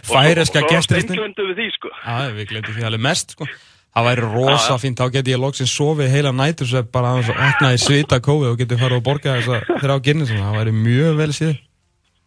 [0.07, 0.95] Færiska gestur.
[0.95, 1.91] Og svo steinglundum við því, sko.
[2.05, 3.47] Já, við glemtum því alveg mest, sko.
[3.95, 7.69] Það væri rosa fínt, þá get ég loksinn sofið heila nætur svo bara að opna
[7.71, 10.33] í svita kófi og getur farið að borga þess að þeirra á Guinness.
[10.35, 11.59] Það væri mjög vel síðan.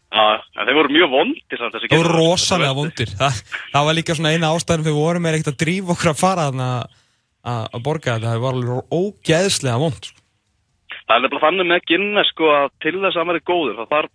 [0.09, 0.25] Já,
[0.65, 1.91] þeir voru mjög vondir samt þessi.
[1.93, 3.13] Það voru rosalega vondir.
[3.21, 3.43] Það,
[3.75, 6.47] það var líka svona eina ástæðan fyrir vorum með ekkert að drífa okkur að fara
[6.49, 8.33] að borga þetta.
[8.33, 10.09] Það var alveg ógeðslega vond.
[10.09, 10.25] Sko.
[11.09, 13.77] Það er nefnilega þannig með Guinness sko að til þess að hann verið góður.
[13.79, 14.11] Það þarf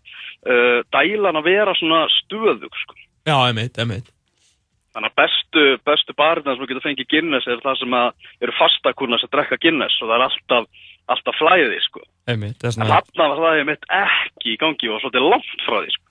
[0.54, 3.00] uh, dælan að vera svona stöðug sko.
[3.26, 4.12] Já, emitt, emitt.
[4.94, 9.32] Þannig að bestu, bestu barina sem getur fengið Guinness er það sem eru fastakunnas að
[9.34, 10.84] drekka Guinness og það er alltaf,
[11.16, 12.04] alltaf flæði sko.
[12.30, 16.06] Einmitt, en þarna var það einmitt ekki í gangi og svolítið langt frá því sko.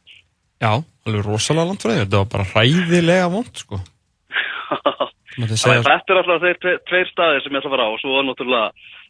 [0.62, 0.72] Já,
[1.06, 3.78] alveg rosalega langt frá því þetta var bara hræðilega vond sko.
[5.32, 8.18] Þetta er alltaf þeir tve, tveir staðir sem ég ætla að fara á og svo
[8.18, 8.66] er náttúrulega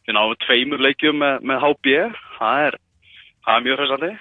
[0.06, 1.96] við náum tveimur leikjum með, með HB
[2.38, 2.78] það er,
[3.46, 4.12] það er mjög hræsandi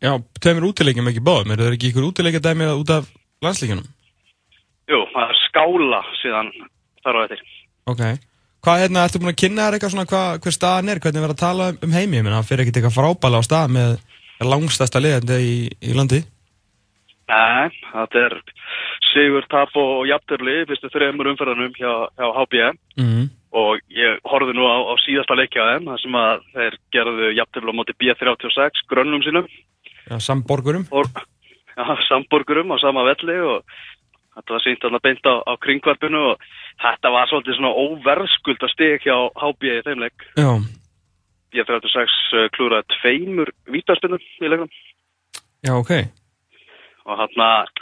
[0.00, 3.10] Já, tveimur útileikjum ekki báðum er það ekki ykkur útileikja dæmi út af
[3.44, 3.86] landsleikunum?
[4.90, 6.52] Jú, það er skála síðan
[7.04, 7.40] þar á þetta
[7.90, 8.04] Ok
[8.60, 11.32] Hvað, hérna, ertu búin að kynna þér eitthvað svona hvað, hver staðan er, hvernig verður
[11.32, 12.18] að tala um heimi?
[12.18, 13.94] Ég menna, það fyrir ekkert eitthvað frábæla á stað með
[14.50, 16.18] langstæsta liðandi í, í landi?
[17.30, 18.36] Nei, þetta er
[19.10, 23.30] Sigur Tap og Jafturli, fyrstu þreymur umferðanum hjá, hjá HBM mm -hmm.
[23.50, 27.78] Og ég horfið nú á, á síðasta leikjaðum, það sem að þeir gerðu Jafturli á
[27.78, 29.48] móti B36, grönnum sínum.
[30.06, 30.86] Já, samborgurum.
[30.94, 31.22] Og,
[31.74, 33.64] já, samborgurum á sama velli og
[34.30, 36.44] Þetta var sínt að beint á, á kringvarpinu og
[36.80, 40.26] þetta var svolítið svona óverðskulda steg hjá HB í þeimleik.
[40.38, 40.50] Já.
[41.58, 44.70] Ég fyrir að sex uh, klúraði tveimur vítarspinnum í leikum.
[45.66, 45.92] Já, ok.
[47.04, 47.72] Og hann að,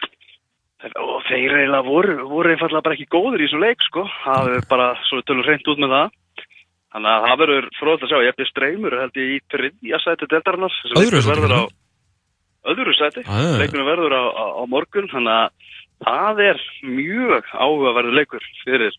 [0.86, 4.04] og þeir eiginlega voru, voru einfallega bara ekki góður í þessu leik, sko.
[4.24, 6.14] Það er bara, svo við tölum reynd út með það.
[6.94, 10.28] Þannig að það verður fróðilegt að sjá, ég eftir streymur, held ég í þriðja sæti
[10.30, 10.78] deltarinnar.
[11.02, 11.50] Öðru sæti?
[12.68, 13.24] Öðru sæti.
[13.60, 18.96] Leikunum verður á, á, á morgun, þannig að það er mjög áhugaverður leikur fyrir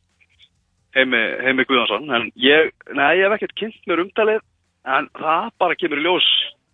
[0.95, 4.41] heimi, heimi Guðansson en ég, nei, ég hef ekkert kynnt mér umtalið
[4.89, 6.29] en það bara kemur í ljós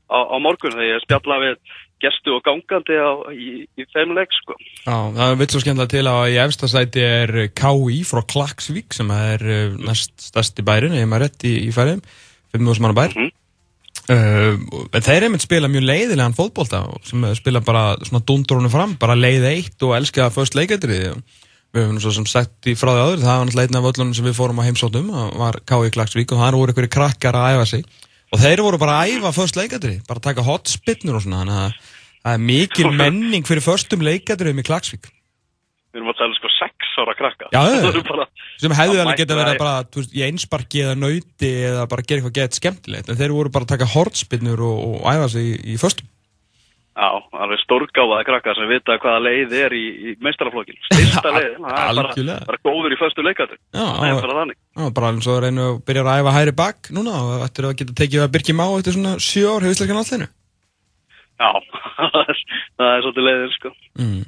[0.09, 1.55] á, á morgun þegar ég spjalla við
[2.03, 4.57] gestu og gangandi á, í, í þeim leik sko.
[4.83, 8.01] Já, það vil svo skemmtilega til að í efstasæti er K.I.
[8.07, 12.03] frá Klagsvík sem er eh, næst stærsti bærin, ef maður rétt í, í færiðum
[12.55, 13.33] 5.000 manna bær mm -hmm.
[14.05, 14.59] Uh,
[15.01, 19.47] þeir er mynd spila mjög leiðilegan fótbolta sem spila bara svona dundrónu fram, bara leið
[19.49, 21.15] eitt og elska först leikættrið
[21.73, 24.13] við hefum svo sem sagt í frá því áður, það var náttúrulega einn af öllunum
[24.13, 25.93] sem við fórum á heimsóttum, það var K.I.
[25.95, 27.87] Klagsvík og það voru einhverju krakkar að æfa sig
[28.35, 31.59] og þeir voru bara að æfa först leikættrið bara að taka hotspinnur og svona þannig
[31.61, 31.91] að
[32.25, 35.11] það er mikil menning fyrir förstum leikættriðum í Klagsvík
[35.95, 37.47] Við erum að tala sko sex ára krakka.
[37.55, 37.61] Já,
[38.09, 38.25] bara,
[38.59, 42.35] sem hefðu alveg geta verið bara veist, í einsparki eða nauti eða bara gera eitthvað
[42.41, 45.77] gett skemmtilegt en þeir voru bara að taka hortspinnur og, og æfa sig í, í
[45.79, 46.09] föstum.
[46.95, 47.07] Já,
[47.39, 51.97] alveg stórgáfaði krakka sem vita hvaða leið er í, í meistaraflokkin styrsta leið, það er
[52.01, 55.65] bara, bara góður í föstu leikatu það er bara þannig Já, bara eins og reynu
[55.69, 58.65] að byrja að æfa hæri bakk núna og ættir að geta tekið að byrkja má
[58.67, 60.25] eftir svona 7 ár hefur íslækjan allir
[61.35, 61.49] Já,
[62.77, 64.19] það er svolítið leiðir sko mm.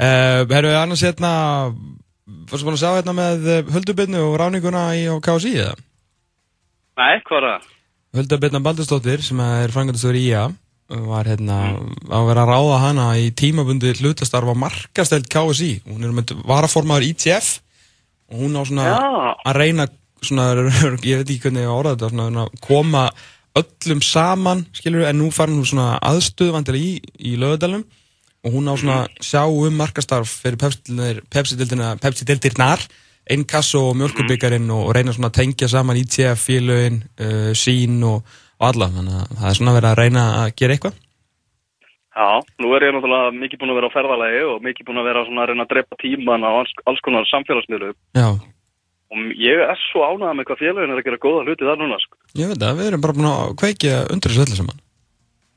[0.00, 1.34] uh, Herru, annars hérna
[2.50, 5.76] Varstu búin að sjá hérna með höldubitnu og ráninguna í KSI eða?
[7.00, 7.70] Nei, hvað er það?
[8.20, 10.48] Höldubitna Baldurstóttir sem er frangastur í IA
[10.90, 12.06] var hérna mm.
[12.10, 17.58] að vera að ráða hana í tímabundi hlutastarfa markastelt KSI hún er með varaformaður ITF
[18.30, 18.96] og hún á svona Já.
[19.50, 19.86] að reyna
[20.22, 20.48] svona,
[21.10, 23.04] ég veit ekki hvernig ég áraði þetta svona að koma
[23.60, 27.84] öllum saman, skilur, en nú farin hún svona aðstöðvandilega í, í lögadalum
[28.46, 30.60] og hún á svona sjá um markastarf fyrir
[31.30, 32.86] Pepsi-dildirnar
[33.30, 38.24] einn kass og mjölkubíkarinn og reyna svona að tengja saman ITF, félögin, uh, sín og,
[38.58, 40.98] og alla, þannig að það er svona verið að reyna að gera eitthvað
[42.10, 45.06] Já, nú er ég náttúrulega mikið búin að vera á ferðalagi og mikið búin að
[45.06, 48.26] vera að reyna að drepa tíman á alls, alls konar samfélagsmiðlu Já.
[49.10, 51.98] Og ég er svo ánægða með hvað félagin er að gera góða hluti þar núna
[51.98, 52.18] sko.
[52.38, 54.82] Ég veit það, við erum bara búin að kveikja undir þessu öllu saman.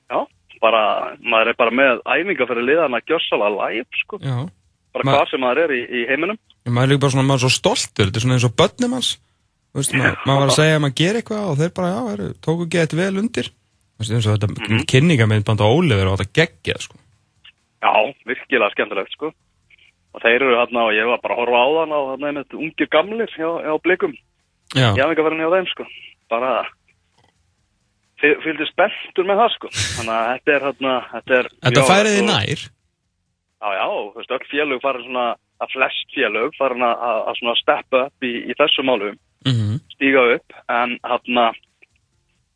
[0.10, 0.20] Já,
[0.62, 0.84] bara,
[1.22, 4.22] maður er bara með æfinga fyrir liðan að gjössala live sko.
[4.26, 4.38] Já.
[4.94, 6.42] Bara Ma hvað sem maður er í, í heiminum.
[6.66, 8.98] Maður er líka bara svona, maður er svo stoltur, þetta er svona eins og börnum
[8.98, 9.12] hans.
[9.74, 12.02] Þú veist, maður, maður var að segja að maður ger eitthvað og þeir bara, já,
[12.10, 13.54] heru, tóku gett vel undir
[14.10, 14.86] Þetta mm -hmm.
[14.92, 16.96] kynningamind band á Óliður og þetta geggja, sko.
[17.84, 17.94] Já,
[18.26, 19.34] virkilega skemmtilegt, sko.
[20.14, 22.54] Og þeir eru hérna og ég var bara að horfa á þann og hérna einmitt
[22.54, 24.14] ungir gamlir hjá, hjá blikum.
[24.76, 25.86] Ég haf ekki verið hjá þeim sko.
[26.30, 26.52] Bara
[28.22, 29.72] fylgdi spenntur með það sko.
[29.98, 32.64] Þannig að þetta er hérna þetta, er, þetta færið í nær?
[33.64, 35.26] Já já, þú veist, öll félög farin svona
[35.64, 39.20] að flest félög farin að, að svona steppa upp í, í þessu málum.
[39.44, 39.80] Mm -hmm.
[39.96, 41.46] stíga upp en hérna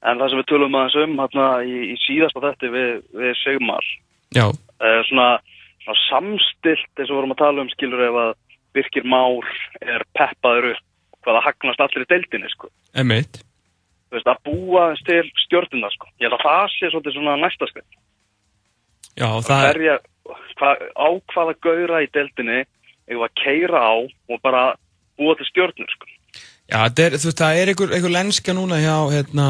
[0.05, 3.87] en það sem við tölum aðeins um hérna í, í síðasta þetta við, við Sigmar
[4.35, 5.29] já uh, svona
[6.07, 8.33] samstilt eins og vorum að tala um skilur ef að
[8.75, 9.47] Birkir Már
[9.81, 10.83] er peppaður upp
[11.25, 12.69] hvaða hagnast allir í deildinni sko.
[12.95, 13.41] Emitt.
[14.07, 16.09] Þú veist að búa til stjórnuna sko.
[16.21, 17.87] Ég held að það sé svolítið svona næsta skrið.
[19.17, 19.81] Já það er...
[19.87, 20.05] Ég,
[20.59, 22.61] hva, á hvaða gauðra í deildinni
[23.07, 24.63] var að keira á og bara
[25.19, 26.11] búa til stjórnur sko.
[26.67, 29.47] Já er, þú veist það er einhver, einhver lenska núna hjá hérna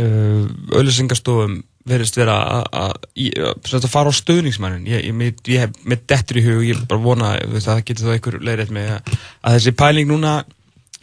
[0.00, 6.44] uh, auðlýsingastofum verðist vera að fara á stöðningsmannin ég, ég, ég hef með dettur í
[6.46, 10.32] hug ég bara vona að það getur þá einhver leiðrætt með að þessi pæling núna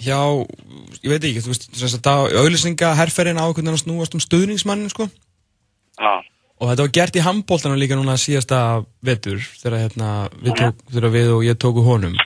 [0.01, 0.17] hjá,
[1.03, 1.69] ég veit ekki þú veist,
[2.09, 5.05] að herrferðin á hvernig hann snúast um stöðningsmannin sko.
[6.01, 6.17] Ja.
[6.57, 11.13] og þetta var gert í handbóltanum líka núna síðasta vetur þegar, hérna, við, tók, þegar
[11.13, 12.17] við og ég tóku honum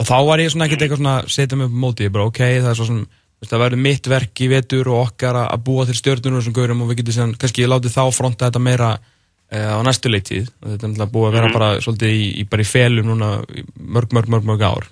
[0.00, 2.40] og þá var ég svona ekkert eitthvað svona setja mig upp móti, ég bara ok,
[2.40, 3.06] það er svo svona
[3.48, 6.90] það verður mitt verk í vetur og okkar að búa til stjórnum sem gaurum og
[6.90, 10.90] við getum sem, kannski látið þá fronta þetta meira uh, á næstu og þetta er
[10.92, 11.58] náttúrulega búið að vera mm -hmm.
[11.58, 13.28] bara svolítið í, í, bara í felum núna
[13.76, 14.86] mörg, mörg, mörg, mörg ár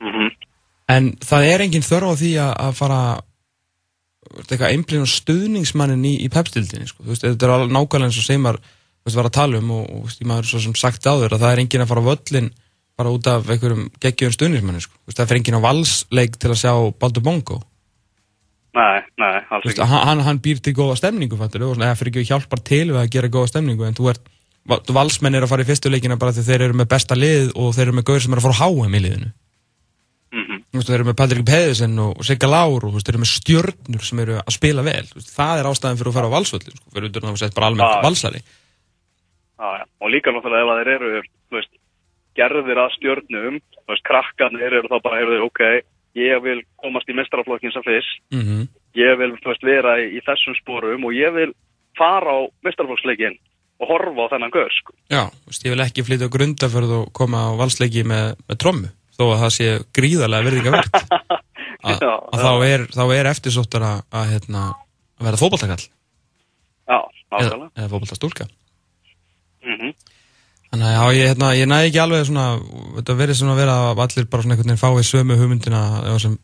[0.00, 0.30] mm -hmm.
[0.88, 3.00] en það er enginn þörf á því að, að fara
[4.50, 7.02] eitthvað einblíðan stuðningsmannin í, í pepstildinni sko.
[7.04, 8.58] þetta er nákvæmlega eins og Seymar
[9.14, 10.44] var að tala um og, og, og maður
[13.00, 14.94] það á bara út af einhverjum geggjum stuðnismennu sko.
[15.08, 17.60] það fyrir enginn á valsleik til að sjá Baldur Bongo.
[18.76, 19.82] Nei, nei, alls ekki.
[19.82, 23.50] hann, hann býr til góða stemningu eða fyrir ekki hjálpar til við að gera góða
[23.50, 24.22] stemningu en þú ert,
[24.68, 27.88] valsmenn er að fara í fyrstuleikina bara því þeir eru með besta lið og þeir
[27.88, 29.32] eru með gauður sem er að fara að háa með liðinu.
[30.30, 30.84] Mm -hmm.
[30.86, 34.38] þeir eru með Patrik Pæðisen og Sigga Lár og þeir eru með stjörnur sem eru
[34.38, 35.06] að spila vel.
[35.18, 38.04] Það er ástæðan fyrir að fara á valsvöldu sko, fyrir að það er bara almennt
[38.06, 38.42] valsari
[40.00, 41.10] og líka náttúrulega ef þeir eru
[41.52, 41.72] veist,
[42.40, 43.60] gerðir að stjórnum,
[44.06, 45.62] krakkarnir eru þá bara, heyrðu, ok,
[46.18, 48.64] ég vil komast í mestrarflokkin sem fyrst, mm -hmm.
[48.98, 51.52] ég vil, veist, vera í, í þessum spórum og ég vil
[51.98, 53.38] fara á mestrarflokksleikin
[53.80, 54.96] og horfa á þennan gör, sko.
[55.10, 58.90] Já, veist, ég vil ekki flytja á grundaförð og koma á valsleiki með, með trommu,
[59.16, 61.00] þó að það sé gríðarlega verðinga verðt.
[61.90, 64.66] að þá er, þá er eftirsóttar að, að, hérna,
[65.20, 65.84] að vera fókbaltakall.
[66.90, 66.98] Já,
[67.30, 67.56] nákvæmlega.
[67.56, 68.48] Eða, eða fókbaltastúlka.
[69.64, 69.92] Mhm.
[69.92, 69.99] Mm
[70.70, 72.44] Þannig að ég, hérna, ég næði ekki alveg svona,
[72.98, 75.80] þetta verið svona að vera að allir bara svona einhvern veginn fái sömu hugmyndina
[76.22, 76.36] sem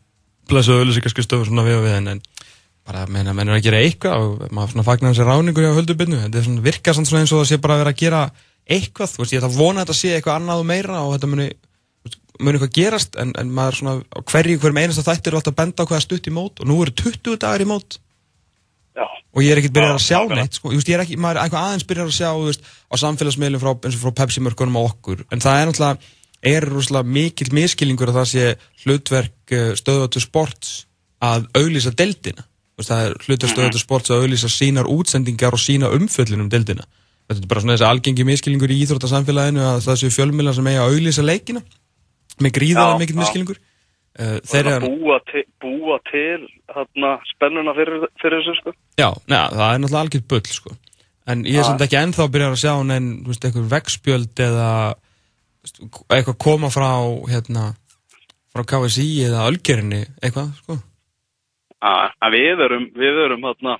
[0.51, 2.21] blessuðu auðvilsingarski stöfu svona við og við en, en
[2.87, 6.19] bara meina, menn er að gera eitthvað og maður svona fagnar þessi ráningu hjá höldubinnu,
[6.25, 8.21] þetta er svona virkað svona eins og það sé bara að vera að gera
[8.77, 11.13] eitthvað, þú veist, ég ætla að vona að þetta sé eitthvað annað og meira og
[11.15, 11.47] þetta muni,
[12.39, 15.83] muni eitthvað gerast en, en maður svona, hverju, hverjum einasta þættir er alltaf að benda
[15.83, 17.99] á hvaða stutt í mót og nú eru 20 dagar í mót.
[19.05, 20.71] Og ég er ekkert byrjað að sjá neitt sko.
[20.71, 23.63] ég, veist, ég er ekki, maður er eitthvað aðeins byrjað að sjá veist, á samfélagsmiðlum
[23.63, 26.11] frá, eins og frá Pepsi-mörkunum á okkur en það er náttúrulega,
[26.51, 28.45] er rosalega mikill miskilningur að það sé
[28.83, 30.75] hlutverk eh, stöðvöldu sports
[31.23, 32.45] að auglýsa deldina.
[32.77, 36.85] Það er hlutverk stöðvöldu sports að auglýsa sínar útsendingar og sína umföllin um deldina.
[37.27, 40.83] Þetta er bara svona þessi algengi miskilningur í íþróttasamfélaginu að það séu fjölmjöla sem eiga
[40.85, 41.63] að auglýsa leikina
[42.37, 43.59] með gríðalega mikill miskilningur.
[44.17, 48.71] Uh, þeir eru að búa til, búa til þarna, spennuna fyrir, fyrir þessu sko.
[48.97, 50.73] Já, neða, það er náttúrulega algjört bull sko.
[51.27, 54.41] En ég er samt ekki ennþá að byrja að sjá en, þú veist, eitthvað vegspjöld
[54.47, 54.69] eða
[56.15, 56.89] eitthvað koma frá
[57.29, 57.65] hérna,
[58.55, 60.79] frá KSI eða Ölgerinni, eitthvað, sko.
[61.77, 61.93] Já,
[62.33, 63.75] við erum, við erum hérna,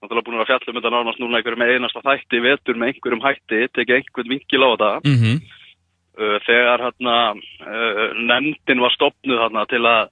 [0.00, 3.60] náttúrulega búin að fjalla um þetta nánast núna einhverjum einasta þætti, vetur með einhverjum hætti,
[3.76, 4.92] tekið einhvern vingil á þetta.
[5.04, 5.36] Mhm.
[5.36, 5.55] Mm
[6.46, 10.08] þegar hérna uh, nefndin var stopnuð hérna til að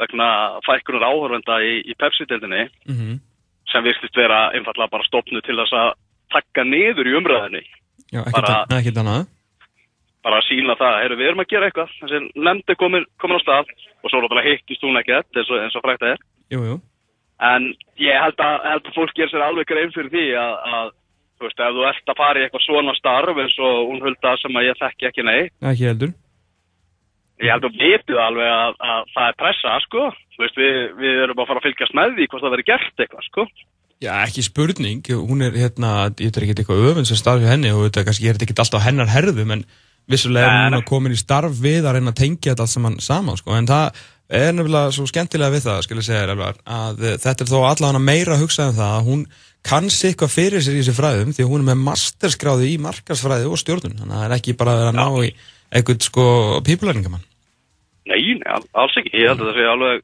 [0.00, 0.28] vegna
[0.66, 3.20] fækkunar áhörvenda í, í Pepsi-deldinni mm -hmm.
[3.70, 5.92] sem virktist vera einfallega bara stopnuð til þess að
[6.34, 7.64] takka niður í umræðinni
[8.12, 9.26] Já, ekkert annað
[10.24, 13.44] bara að sína það, heyrðu við erum að gera eitthvað þessi nefndi komin, komin á
[13.44, 13.70] stað
[14.02, 16.20] og svo náttúrulega hittist hún ekkert eins og, eins og frækt að er
[16.54, 16.76] jú, jú.
[17.52, 17.62] en
[18.00, 20.92] ég held að, held að fólk ger sér alveg grein fyrir því að, að
[21.44, 24.30] Þú veist, ef þú ert að fara í eitthvað svona starf eins og hún hulda
[24.40, 25.40] sem að ég þekki ekki nei.
[25.60, 26.12] Ekki heldur.
[27.44, 30.04] Ég held að við veitum alveg að, að það er pressa, sko.
[30.32, 33.04] Þú veist, við, við erum að fara að fylgjast með því hvort það verður gert
[33.04, 33.46] eitthvað, sko.
[34.04, 35.10] Já, ekki spurning.
[35.28, 38.30] Hún er hérna, ég veit ekki eitthvað öfn sem starf hjá henni og þetta kannski
[38.30, 39.66] er þetta ekki alltaf hennar herðum en
[40.10, 42.98] vissulega er hún að koma í starf við að reyna að tengja þetta allt saman
[43.04, 43.58] saman, sko.
[43.58, 48.00] En það er nefnilega svo skemmtilega við það, segja þér, að þetta er þó allavega
[48.00, 49.26] meira að hugsa um það að hún
[49.64, 53.60] kannski eitthvað fyrir sér í þessi fræðum því hún er með masterskráði í markarsfræði og
[53.60, 55.30] stjórnun, þannig að það er ekki bara að vera að ná í
[55.74, 56.26] eitthvað sko
[56.64, 57.24] pípulæringamann
[58.04, 59.14] Nei, nei, alls ekki.
[59.16, 60.02] Ég held að það sé alveg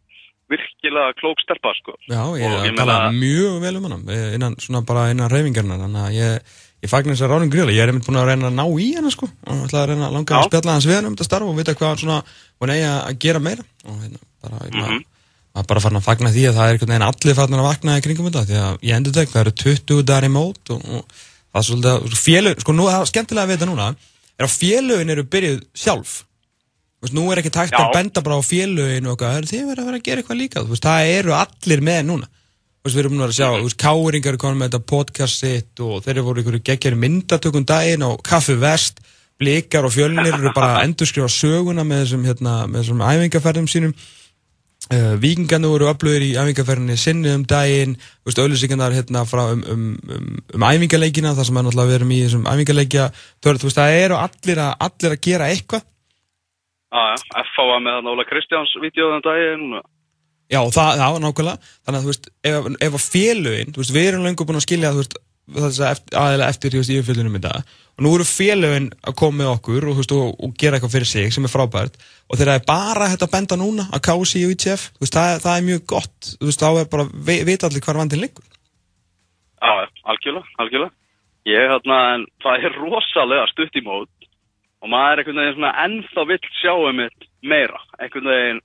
[0.51, 1.95] virkilega klók stelpa sko.
[2.11, 6.07] Já, ég er að tala mjög vel um hann innan, svona bara innan reyfingarna þannig
[6.07, 8.57] að ég, ég fagnar þess að ráðum gríla ég er einmitt búin að reyna að
[8.57, 9.29] ná í hann sko.
[9.47, 10.41] Og ætla að reyna að langa Já.
[10.41, 12.19] að spjalla hans við hann um þetta starf og vita hvað svona
[12.61, 13.65] hún eigi að gera meira.
[13.87, 15.07] Og hérna, bara, mm -hmm
[15.51, 17.99] að bara fara að fagna því að það er einhvern veginn allir farin að vakna
[17.99, 20.83] í kringum þetta því að ég endur ekki, það eru 20 dagar í mót og,
[20.87, 21.15] og
[21.51, 23.89] það er svolítið félög, sko nú er það skemmtilega að vita núna
[24.41, 26.13] er að félögin eru byrjuð sjálf.
[27.01, 27.81] Veist, nú er ekki tækt Já.
[27.83, 30.65] að benda bara á félögin og eitthvað, þið verður að vera að gera eitthvað líka
[30.69, 32.31] veist, það eru allir með núna.
[32.81, 33.77] Veist, við erum nú að sjá, mm -hmm.
[33.81, 38.07] káringar er komin með þetta podcast sitt og þeir eru voru einhverju geggjari myndatökun daginn
[38.07, 39.01] og kaffi vest
[39.41, 43.95] blikar og fjölnir eru bara að endurskrifa söguna með þessum, hérna, með þessum æfingaferðum sínum.
[44.91, 50.65] Uh, Víkingarnu voru öflugir í æfingarferðinni sinni um daginn, auðvisingarnar hérna um, um, um, um
[50.67, 51.61] æfingarleikina þar sem
[51.93, 53.11] við erum í þessum æfingarleikja
[53.77, 55.87] það eru allir að, allir að gera eitthvað.
[56.91, 57.79] Já, ja, F.A.
[57.79, 59.81] með þannig Óla Kristjáns videóðan daginn.
[60.51, 61.73] Já, það, það var nákvæmlega.
[61.87, 64.67] Þannig að þú veist, ef, ef að félögin þú veist, við erum lengur búin að
[64.67, 65.21] skilja þú veist,
[65.57, 65.81] þess
[66.17, 67.73] að eftir, í yfirfjöldunum í dag.
[67.99, 71.11] Og nú eru félögin að koma með okkur og, veist, og, og gera eitthvað fyrir
[71.11, 71.99] sig sem er frábært.
[72.31, 75.57] Og þegar það er bara þetta að benda núna að kási í veist, það, það
[75.57, 76.31] er mjög gott.
[76.41, 78.47] Veist, þá er bara, ve veit allir hvað vandin liggur.
[79.61, 79.73] Já,
[80.09, 80.97] algjörlega, algjörlega.
[81.51, 81.99] Ég, hérna,
[82.45, 84.31] það er rosalega stutt í mót
[84.81, 87.01] og maður er einhvern veginn ennþá vill sjá um
[87.45, 87.81] meira.
[88.01, 88.63] Einhvern veginn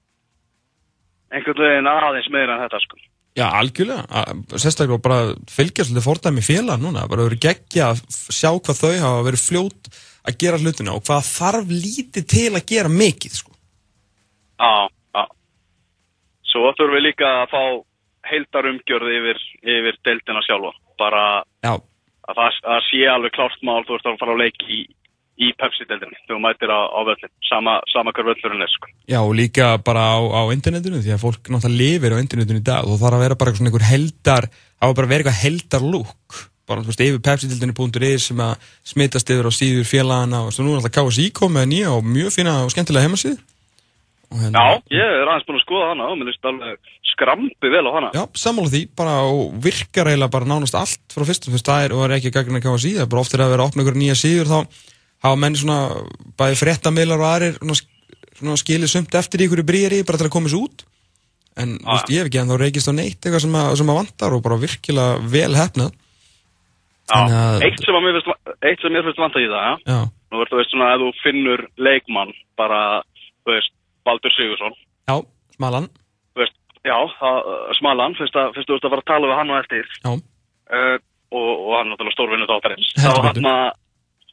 [1.36, 3.00] einhvern veginn aðeins meira en þetta sko
[3.36, 4.24] Já, algjörlega,
[4.56, 9.26] sérstaklega bara fylgja svolítið fordæmi félag núna, bara verið geggja að sjá hvað þau hafa
[9.28, 9.89] verið fljót
[10.26, 13.52] að gera hlutina og hvað þarf lítið til að gera mikið, sko.
[14.56, 15.26] Já, já.
[16.48, 17.63] Svo þurfum við líka að fá
[18.32, 19.43] heildar umgjörði yfir,
[19.76, 20.71] yfir deildina sjálfa,
[21.04, 21.26] bara
[21.60, 21.74] já.
[21.76, 24.82] að það að sé alveg klárt mál, þú ert að fara að leiki í
[25.36, 28.89] í Pepsi-deldinni, þú mætir á, á völlin sama, sama hver völlurinn er sko.
[29.12, 32.67] Já, og líka bara á, á internetinu því að fólk náttúrulega lifir á internetinu í
[32.71, 35.41] dag og það þarf að vera bara einhver heldar það var bara að vera eitthvað
[35.43, 40.56] heldar lúk bara, þú veist, yfir pepsi-deldinni.is sem að smittast yfir á síður félagana og
[40.58, 43.36] nú er alltaf KSI komið nýja og mjög fina og skemmtilega heimasíð
[44.36, 47.86] hérna, Já, ég er aðeins búin að skoða hana og mér finnst alveg skrampi vel
[47.88, 48.10] á hana.
[48.15, 51.86] Já, sammála því, bara og virkar eiginlega bara nánast allt frá fyrstum, þú veist, það
[51.86, 54.00] er, og er ekki gagna KSI, það er bara oftir að vera að opna ykkur
[54.02, 54.58] nýja síður þá
[55.23, 56.04] hafa menni svona
[56.39, 57.78] bæði fréttamiðlar og aðrir svona,
[58.39, 60.86] svona skilið sumt eftir í ykkur brýri bara til að koma þessu út.
[61.56, 61.93] En ah.
[61.95, 64.36] veist, ég hef ekki en þá reykist á neitt eitthvað sem að, sem að vantar
[64.36, 65.93] og bara virkilega vel hefnað
[67.06, 67.21] Já,
[67.62, 68.30] eitt sem, finnst,
[68.65, 69.99] eitt sem mér finnst vanta í það ja?
[70.34, 72.80] nú verður þú veist svona að þú finnur leikmann bara,
[73.45, 73.71] þú veist,
[74.10, 74.73] Baldur Sigursson
[75.06, 75.15] Já,
[75.56, 75.88] Smalan.
[76.36, 77.39] Veist, Já, það,
[77.80, 79.91] Smalan, að þú veist að fara að tala við hann og eftir.
[80.06, 80.97] Uh,
[81.34, 82.91] og, og hann er náttúrulega stórvinni þáttarins.
[82.97, 83.63] Þá hann að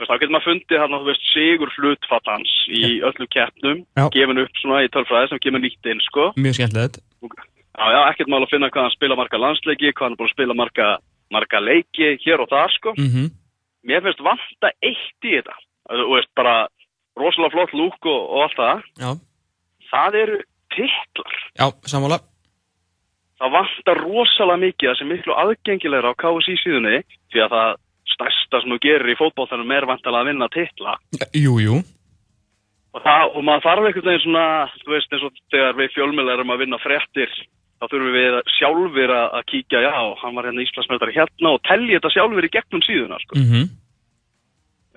[0.09, 3.85] þá getur maður fundið hann þú veist sigur hlutfatt hans í öllu keppnum
[4.15, 8.33] gefin upp svona í tölfræði sem kemur nýtt inn sko mjög skemmtilegt já já, ekkert
[8.33, 10.89] mál að finna hvað hann spila marga landsleiki hvað hann er búin að spila marga,
[11.33, 13.33] marga leiki hér og þar sko mm -hmm.
[13.89, 15.57] mér finnst vanta eitt í þetta
[15.93, 16.57] þú veist bara
[17.19, 18.85] rosalega flott lúk og, og allt það.
[19.03, 19.11] Já.
[19.93, 20.39] Það eru
[20.73, 21.39] titlar.
[21.61, 22.21] Já, sammála.
[23.43, 27.82] Það vantar rosalega mikið að sem miklu aðgengilegra á KSI síðunni því að það
[28.13, 30.97] stærsta sem þú gerir í fótballtænum er vantalega að vinna titla.
[31.37, 31.81] Jú, jú.
[32.93, 34.47] Og, það, og maður þarf einhvern veginn svona,
[34.83, 37.33] þú veist eins og þegar við fjölmjölar erum að vinna frettir,
[37.81, 42.13] þá þurfum við sjálfur að kíkja, já, hann var hérna Íslandsmeðar hérna og telli þetta
[42.13, 43.39] sjálfur í gegnum síðuna, sko.
[43.41, 43.73] Mm -hmm.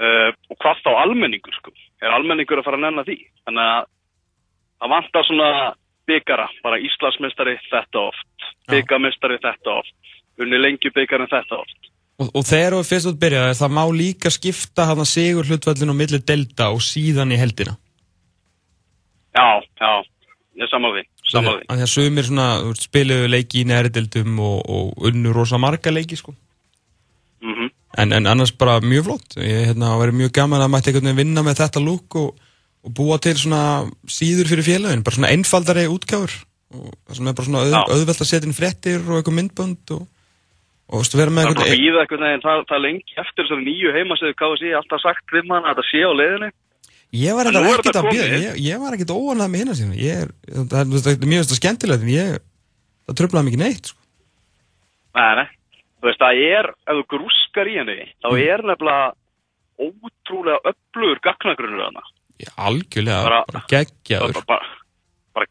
[0.04, 1.74] uh, og hvað þá almenningur, sko.
[2.04, 3.18] Er almenningur að fara að nenna því?
[3.48, 3.90] Þannig að
[4.76, 5.50] það vantar svona
[6.06, 11.95] byggara, bara Íslandsmeðstari þetta oft, byggamestari þetta oft, unni lengju byggarinn þetta oft.
[12.16, 15.92] Og, og þegar við fyrst út byrjaði, það má líka skipta hann að sigur hlutvöldin
[15.92, 17.76] á milli delta og síðan í heldina.
[19.36, 19.92] Já, já,
[20.62, 21.66] ég samáði, samáði.
[21.68, 22.48] Þannig að sumir svona
[22.80, 26.32] spiluðu leiki í næri deildum og, og unnu rosa marga leiki, sko.
[27.44, 27.70] Mm -hmm.
[27.98, 29.36] en, en annars bara mjög flott.
[29.38, 32.40] Ég hérna, var mjög gaman að mætti einhvern veginn vinna með þetta lúk og,
[32.82, 36.32] og búa til svona síður fyrir félagin, bara svona einfaldari útgáður.
[36.74, 39.92] Og það sem er bara svona auð, auðvelt að setja inn frettir og eitthvað myndbönd
[39.92, 40.08] og
[40.86, 41.58] og þú veist, vera með eitthvað...
[41.58, 45.02] Það er bara býða eitthvað, það, það er lengi eftir þessari nýju heimasöðu KSI, alltaf
[45.02, 46.50] sagt við mann að þetta sé á leiðinu.
[47.16, 50.34] Ég var ekkert að býða, ég, ég var ekkert óanað með hérna síðan, ég er,
[50.74, 52.42] það er mjög að skemmtilegt, en ég,
[53.08, 54.00] það tröflaði mikið neitt, sko.
[55.16, 55.48] Nei, nei,
[55.96, 58.42] þú veist, það er, ef þú grúskar í henni, þá mm.
[58.44, 59.06] er nefnilega
[59.86, 62.04] ótrúlega öflugur gagnagrunur þarna.
[62.36, 64.36] Já, algjörlega, bara, bara geggjaður.
[64.36, 64.66] Bara, bara,
[65.40, 65.48] bara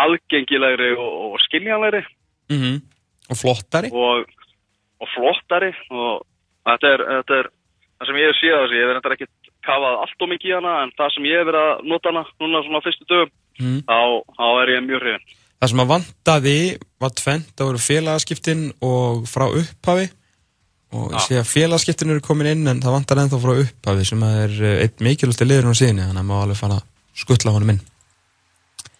[0.00, 2.02] aðgengilegri og, og skiljanlegri.
[2.52, 2.76] Mm -hmm.
[3.30, 3.88] Og flottari.
[3.92, 4.24] Og,
[5.00, 6.26] og flottari og
[6.62, 7.48] Þetta er, þetta er
[7.98, 9.30] það sem ég hef á þessi, ég hef verið ekki
[9.66, 12.24] kafað allt og mikið í hana, en það sem ég hef verið að nota hana
[12.42, 13.78] núna svona fyrstu dögum, mm.
[13.90, 13.98] þá,
[14.38, 15.38] þá er ég mjög hrifin.
[15.62, 16.56] Það sem að vantaði
[17.02, 20.08] var tvent, það voru félagaskiptin og frá upphafi
[20.92, 24.24] og ég sé að félagaskiptin eru komin inn en það vantar ennþá frá upphafi sem
[24.26, 27.74] er eh, eitt mikilvægt liður á síðan, þannig að maður alveg fara að skuttla honum
[27.74, 27.82] inn.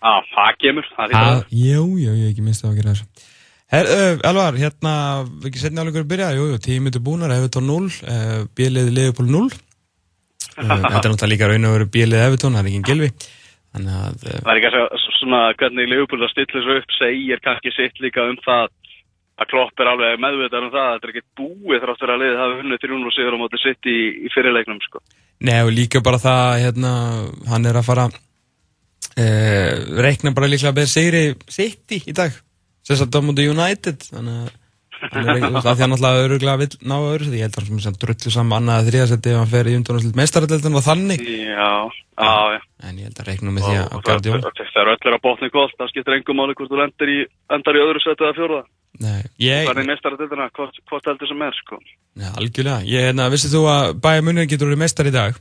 [0.03, 1.43] Já, það kemur, það er að...
[1.55, 3.29] Jú, jú, ég hef ekki minnst að gera þessu.
[3.73, 4.95] Her, uh, Elvar, hérna,
[5.31, 8.93] við ekki setja álengur að byrja, jú, jú, tíu myndir búnar, Evertón 0, uh, bíliði
[8.97, 12.81] Leifupól 0, uh, þetta er náttúrulega líka raun og veru bíliði Evertón, það er ekki
[12.81, 13.11] en gilvi,
[13.77, 14.27] þannig að...
[14.27, 18.37] Það er ekki svona, hvernig Leifupól að stilla þessu upp segir kannski sitt líka um
[18.43, 18.67] það
[19.41, 22.59] að Klopp er alveg meðvitað um það, þetta er ekki búið þráttur að liðið hafa
[22.59, 23.97] vunnið 300 sigur á móti sitt í,
[24.27, 25.01] í fyrirleiknum, sko.
[25.49, 26.93] Nei, og líka bara það, hérna,
[27.49, 28.05] hann er að fara,
[29.17, 32.35] reikna bara líklega að beða sigri sitt í dag.
[32.87, 34.59] Sérstaklega á mútið United þannig að
[35.03, 38.59] það er að náttúrulega öruglega vil ná öðru ég held að það er drullu saman
[38.61, 41.25] annað þrjasetti ef hann fer í undanúrslut meistarallildin og þannig.
[41.27, 41.73] Já,
[42.23, 42.61] já, já.
[42.87, 45.55] En ég held að reiknum með því að Guardiol það er öllir að botna í
[45.57, 48.65] kvöld það skiptir engum máli hvort þú endar í öðru seti eða fjóruða
[49.67, 51.79] það er í meistarallildina hvort heldur sem er sko.
[52.19, 55.39] Já, algjörlega, ég hérna, vissið þú að bæja munir getur verið meistar í dag?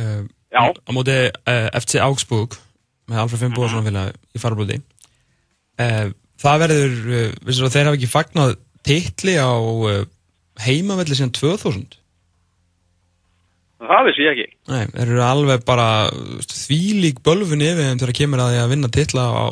[0.00, 0.22] Uh,
[0.52, 2.58] já á mútið uh, FC Augsburg
[3.10, 4.82] með Alfred Finnbúarsson í farblóði
[5.80, 9.56] Uh, það verður, uh, vissur að þeir hafa ekki fagnat titli á
[10.60, 11.94] heimavelli síðan 2000?
[13.82, 14.56] Það vissi ég ekki.
[14.70, 15.86] Nei, þeir eru alveg bara
[16.46, 19.42] þvílík bölfun yfir til að kemur að því að vinna titla á,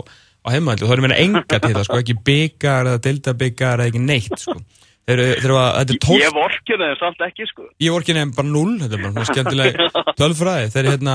[0.45, 4.05] á heimavelli og það eru meina enga titla, sko, ekki byggar eða deltabyggar eða ekki
[4.05, 4.59] neitt, sko.
[5.09, 6.21] Þeir, þeir var, þetta er tólf...
[6.21, 7.65] Ég vorkina þeim samt ekki, sko.
[7.83, 9.81] Ég vorkina þeim bara null, þetta er bara skemmtileg
[10.21, 10.69] tölfræði.
[10.75, 11.15] Þeir, hérna,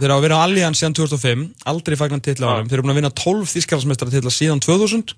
[0.00, 2.70] þeir hafa verið á Allianz síðan 2005, aldrei fagnan titla á þeim.
[2.70, 5.14] Þeir eru búin að vinna 12 þýskarhalsmeistara titla síðan 2000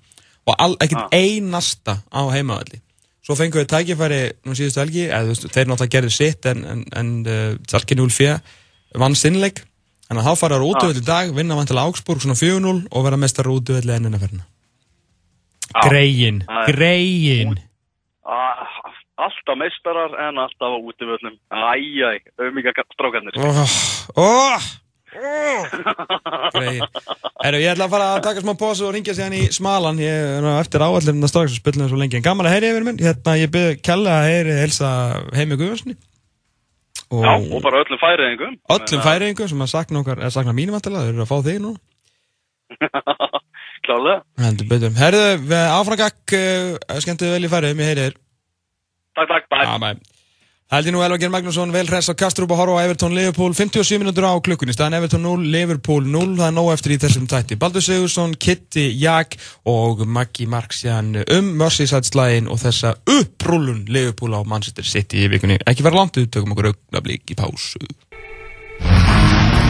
[0.49, 1.15] og all, ekkert ah.
[1.15, 2.81] einasta á heimaðalli.
[3.25, 7.09] Svo fengum við tækifæri nú síðustu helgi, eða þeir náttúrulega gerði sitt en, en, en
[7.25, 8.37] uh, Salkin 0-4
[8.97, 9.63] vann sinnleik.
[10.09, 13.49] Þannig að þá faraður útvöld í dag, vinna vantilega Augsburg svona 4-0 og vera mestar
[13.51, 14.47] útvöld ennina ferna.
[15.85, 17.53] Greiðin, greiðin.
[17.53, 17.68] Ah,
[18.29, 23.39] alltaf meistarar en alltaf á útivöldnum æjæj, auðvika strákarnir.
[23.39, 23.63] Oh,
[24.15, 24.69] oh, oh.
[27.39, 30.01] Erðu, ég ætla að fara að taka smá pósu og ringja sér hann í smalan.
[30.03, 33.01] Ég er eftir áallin að strákast spilna svo lengi en gaman að heyri yfir minn,
[33.01, 34.91] hérna ég byrði kella að heyri helsa
[35.33, 35.97] heimi Guðvarsni
[37.09, 40.77] og, Já, og bara öllum færiðingum öllum færiðingum sem að sakna okkar, eða sakna mínum
[40.77, 41.71] alltaf, þau eru að fá þig nú
[43.89, 44.93] Klálega.
[44.99, 45.25] Herðu,
[45.73, 48.15] áfrangakk uh, skemmtuðu vel í færið, mér heyrir.
[49.17, 49.91] Takk, takk, bæ ah,
[50.69, 53.55] Haldi nú Elvar Geir Magnússon, vel hress á Kastrup og horfa á Evertón Liverpool.
[53.57, 57.25] 57 minútur á klukkunni, staðan Evertón 0, Liverpool 0 það er nóg eftir í þessum
[57.25, 59.33] tætti Baldur Sigursson, Kitty, Jak
[59.65, 65.57] og Maggi Marksjan um Merseyside-slægin og þessa upprúlun Liverpool á Manchester City í vikunni.
[65.65, 67.81] Ekki vera langt, við tökum okkur augnablík í pásu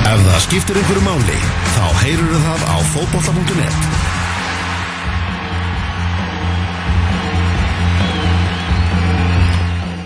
[0.08, 1.42] Ef það skiptir einhverju máli,
[1.76, 4.08] þá heyrur það á fótbolla.net.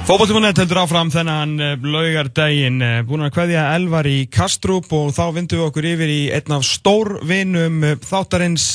[0.04, 5.22] Fókbaltímanett heldur áfram þennan eh, laugardaginn, eh, búin að hvaðja elvar í Kastrup og þá
[5.38, 8.66] vindum við okkur yfir í einn af stórvinum eh, þáttarins,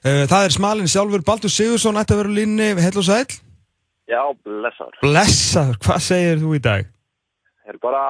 [0.00, 3.36] það er smalinn sjálfur, Baldur Sigursson, ætti að vera línni, heil og sæl?
[4.08, 4.96] Já, blessaður.
[5.04, 6.88] Blessaður, hvað segir þú í dag?
[7.60, 8.04] Það er bara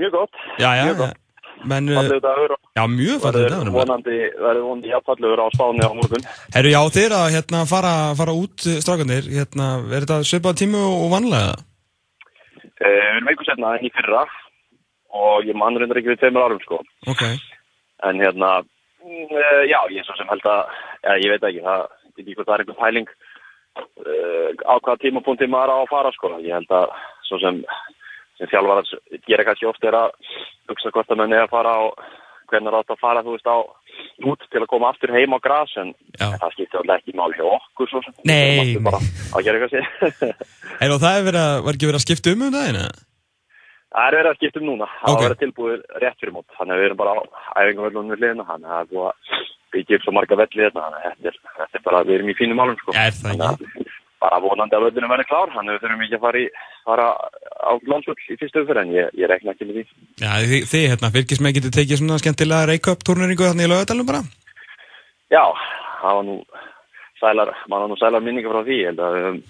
[0.00, 0.44] mjög gott.
[0.56, 1.19] Já, já, mjög gott.
[1.68, 2.54] Men, fallið dagur.
[2.78, 3.70] Já, mjög fallið dagur.
[3.74, 6.26] Vonandi verður vonandi jafnfallegur á spáni á morgun.
[6.54, 11.10] Herru, já, þeir að hérna, fara, fara út strakandir, hérna, er þetta söpað tímu og
[11.12, 11.58] vanlega?
[12.80, 14.24] Uh, við erum eitthvað setna enn í fyrra
[15.20, 16.80] og ég mann reyndar ekki við tveimur árum, sko.
[17.12, 17.26] Ok.
[18.08, 21.84] En hérna, uh, já, ég er svo sem held að, ja, ég veit ekki, það
[21.84, 26.14] er ekki hvort það er einhver pæling uh, á hvaða tímapunkti maður á að fara,
[26.16, 26.36] sko.
[26.40, 26.94] Ég held að,
[27.28, 27.60] svo sem
[28.40, 30.16] sem þjálfar að gera kannski oft er að
[30.70, 31.82] hugsa hvort að mann er að fara á
[32.50, 33.58] hvernig rátt að fara þú veist á
[34.30, 37.44] út til að koma aftur heim á græs en það skiptir alltaf ekki mál hjá
[37.46, 38.16] okkur svo sem.
[38.26, 38.74] Nei.
[40.94, 42.88] Og það verið að, var ekki verið að skipta um um dagina?
[43.90, 44.90] Það er verið að skipta um núna.
[44.96, 45.20] Það okay.
[45.20, 46.48] var verið tilbúið rétt fyrir mót.
[46.58, 47.20] Þannig að við erum bara á
[47.62, 50.84] æfingavellunum við liðina þannig að það er búið að byggja upp svo marga velli þetta
[50.84, 52.94] þannig að þetta er bara, við erum í fínum álum sko.
[54.20, 56.46] Bara vonandi að völdunum verður klár að við þurfum ekki að fara í
[56.88, 59.84] fara á landsvöld í fyrstu umfyrir en ég, ég rekna ekki með því.
[60.20, 64.22] Já, þið, þið hérna, fyrkismenn getur tekið svona skemmtilega reykjöp turneringu þannig í lögadalunum bara?
[65.30, 65.44] Já,
[66.02, 66.36] það var nú
[67.20, 69.42] sælar, mann var nú sælar minninga frá því, held að við höfum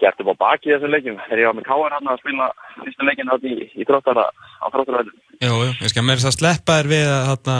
[0.00, 1.18] gert upp á baki þessum leikjum.
[1.26, 2.46] Þegar ég var með Káar hann að spila
[2.78, 5.16] fyrsta leikin átt í, í tróttara, á tróttaröðum.
[5.40, 7.56] Jú, jú, ég skal meira þess að sleppa þér við að hérna,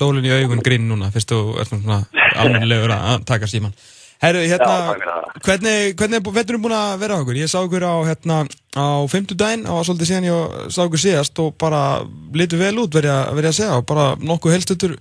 [0.00, 2.00] sólinn í augun grinn núna, fyrst þú ert svona
[2.40, 3.76] almennilegur að taka síman.
[4.22, 4.74] Herru, hérna,
[5.42, 7.38] hvernig, hvernig er vetturum búin að vera okkur?
[7.40, 8.36] Ég sá okkur á, hérna,
[8.78, 11.80] á femtudaginn, á svolítið síðan ég sá okkur síðast og bara
[12.38, 14.94] litur vel út verið að, verið að segja og bara nokkuð helstutur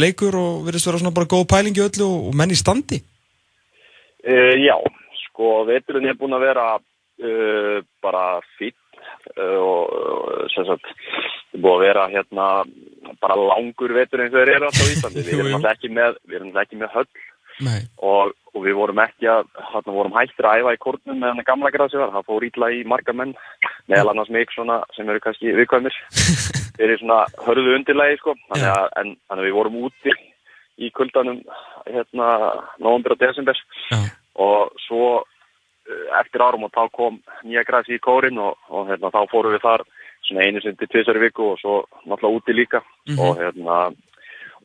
[0.00, 3.02] leikur og verið að vera svona bara góð pælingi öllu og, menn í standi.
[4.24, 4.78] Uh, já,
[5.26, 8.24] sko, vetturinn er búin að vera uh, bara
[8.56, 9.04] fýtt
[9.36, 10.88] uh, og sem sagt,
[11.50, 12.48] það er búin að vera hérna
[13.20, 15.24] bara langur vettur eins og þeir eru alltaf í Íslandi.
[15.28, 16.18] Við erum alltaf ekki með,
[16.64, 17.06] ekki með höll
[17.98, 21.48] og, og við vorum ekki að, hérna vorum hættir að æfa í kórnum með hann
[21.48, 23.34] gamla græsi var, það fór ítla í marga menn,
[23.90, 25.96] meðal annars mig svona sem eru kannski viðkvæmir,
[26.76, 30.16] þeir eru svona hörðu undirlegi sko, þannig að, en, þannig að við vorum úti
[30.82, 31.42] í kuldanum
[31.86, 32.28] hérna
[32.78, 33.58] november og desember.
[33.92, 34.00] Já.
[34.40, 39.12] og svo eh, eftir árum og þá kom nýja græsi í kórin og, og hérna
[39.12, 39.84] þá fórum við þar
[40.26, 41.74] svona einu sem til tvisari viku og svo
[42.06, 42.80] náttúrulega úti líka.
[42.80, 43.20] Mm -hmm.
[43.20, 43.76] og hérna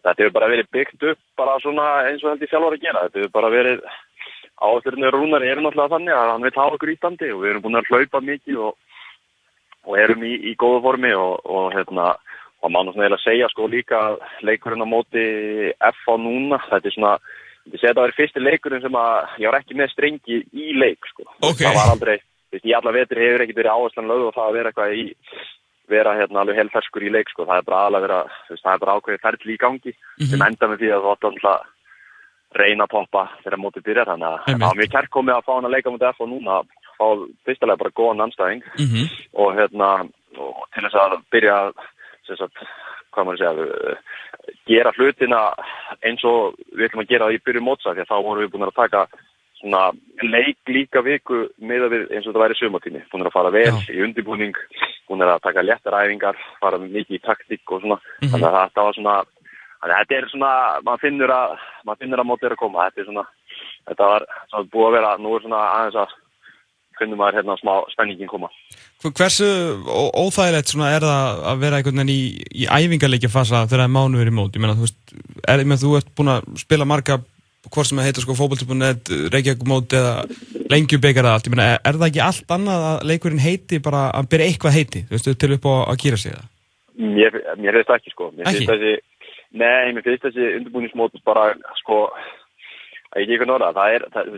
[0.07, 3.21] þetta hefur bara verið byggt upp bara svona eins og heldur sjálfur að gera þetta
[3.21, 3.81] hefur bara verið
[4.57, 7.79] áþurinu rúnar er náttúrulega þannig að hann vil hafa okkur ítandi og við erum búin
[7.79, 8.77] að hlaupa mikið og,
[9.85, 12.13] og erum í, í góðu formi og, og hérna
[12.63, 13.99] og maður náttúrulega segja sko líka
[14.47, 15.25] leikurinn á móti
[15.75, 17.13] F á núna þetta er svona,
[17.69, 20.73] ég segi að það var fyrsti leikurinn sem að ég var ekki með strengi í
[20.77, 21.67] leik sko, okay.
[21.67, 22.17] það var aldrei
[22.57, 25.05] í alla vetri hefur ekki verið áherslan lög og það að vera eitthvað í
[25.89, 27.45] vera hérna alveg helferskur í leik sko.
[27.45, 28.19] það er bara aðalega vera,
[28.49, 30.29] það er bara ákveðið ferli í gangi mm -hmm.
[30.31, 31.65] sem enda með því að þú átt alltaf
[32.57, 35.53] reyna að poppa þegar mótið byrjar þannig að það var mjög kærk komið að fá
[35.55, 36.61] hann að leika mútið F og núna
[36.97, 37.07] fá
[37.45, 39.05] fyrstulega bara góðan anstæðing mm -hmm.
[39.33, 39.89] og hérna
[40.37, 41.73] og til þess að byrja að
[43.11, 43.97] hvað maður segja
[44.67, 45.41] gera hlutina
[46.05, 48.51] eins og við ætlum að gera það í byrju mótsa því að þá vorum við
[48.53, 49.07] búin að taka
[49.57, 49.91] svona
[50.23, 53.71] leik líka viku með að við eins og þetta væri sumatími búin að fara vel
[53.71, 53.79] Já.
[53.93, 54.59] í undirbúning
[55.07, 58.31] hún er að taka léttaræfingar, fara mikið í taktík og svona, mm -hmm.
[58.31, 59.15] þannig að þetta var svona,
[59.79, 60.51] þannig að þetta er svona,
[60.85, 63.25] maður finnur að, maður finnur að mótið er að koma, þetta er svona,
[63.87, 66.15] þetta var svona búið að vera, nú er svona aðeins að
[66.97, 68.49] finnum maður hérna smá spenningin koma.
[69.03, 69.47] Hversu
[70.17, 72.21] óþægilegt svona er það að vera einhvern veginn í,
[72.61, 74.55] í æfingarleikja fasa þegar það er mánuður í mót?
[74.55, 74.97] Ég menna, þú veist,
[75.45, 77.19] er, ég menna, þú ert búin að spila marga
[77.73, 80.13] hvort sem það heitir sko fókbaltöpunett, Reykjavík mót eða
[80.71, 84.07] lengjubikar eða allt, ég meina, er, er það ekki allt annað að leikurinn heiti bara
[84.17, 86.49] að byrja eitthvað heiti, þú veistu, til upp á að gera sig það?
[86.97, 88.93] Mér, mér finnst það ekki sko, mér finnst þessi,
[89.61, 91.47] nei, mér finnst þessi undirbúinismót bara
[91.81, 91.99] sko,
[93.13, 94.31] að ég ekki norða, það er, það,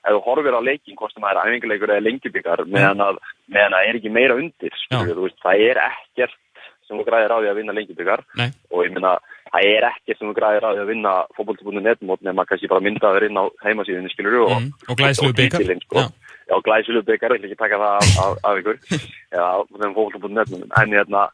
[0.00, 3.20] ef þú horfir á leikin, hvort sem það er æfingarleikur eða lengjubikar, meðan að,
[3.54, 6.40] meðan að er ekki meira undir, skilur, þú veist, það er ekkert
[6.84, 9.14] sem þú græðir á því að vinna lengjubikar og ég minna,
[9.52, 13.40] það er ekkert sem þú græðir að vinna fókbóltibúinu netmót nema kannski bara myndaður inn
[13.40, 16.00] á heimasíðinu skilur og, mm, og glæslu byggar sko.
[16.00, 16.06] já,
[16.50, 18.80] já glæslu byggar, ég vil ekki taka það af, af, af ykkur.
[19.34, 21.28] Já, þeim fókbóltibúinu netmót en hérna,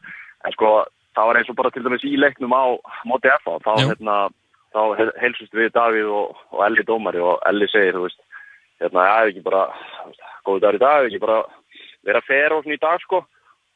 [0.45, 0.75] en sko
[1.15, 2.63] það var eins og bara til dæmis í leiknum á
[3.07, 4.17] móti FA, þá hérna
[4.71, 8.21] þá helsust við Davíð og, og Elli Dómari og Elli segir, þú veist
[8.81, 9.63] hérna, ég hef ekki bara,
[10.47, 11.39] góðu dagur í dag, ég hef ekki bara
[12.07, 13.23] verið að fera og svona í dag sko.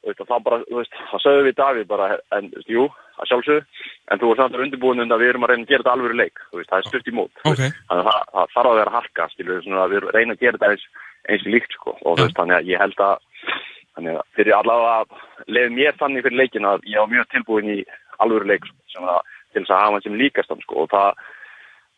[0.06, 3.30] Og þá bara, þú veist, það sögðu við Davíð bara, en, þú veist, jú, að
[3.30, 5.84] sjálfsögðu, en þú er samt að undirbúin undan að við erum að reyna að gera
[5.84, 7.72] þetta alveg leik, veist, það er stutt í mót, okay.
[7.90, 10.60] þannig að það, það þarf að vera harka, skilur, svona að við reynum að gera
[10.60, 10.86] þetta eins,
[11.30, 13.16] eins og líkt sko og þú veist þannig að ég held að
[13.96, 17.80] þannig að fyrir allavega leiði mér þannig fyrir leikin að ég á mjög tilbúin í
[18.24, 19.22] alvöru leik sem að
[19.56, 21.24] til þess að hafa hann sem líkastan sko og það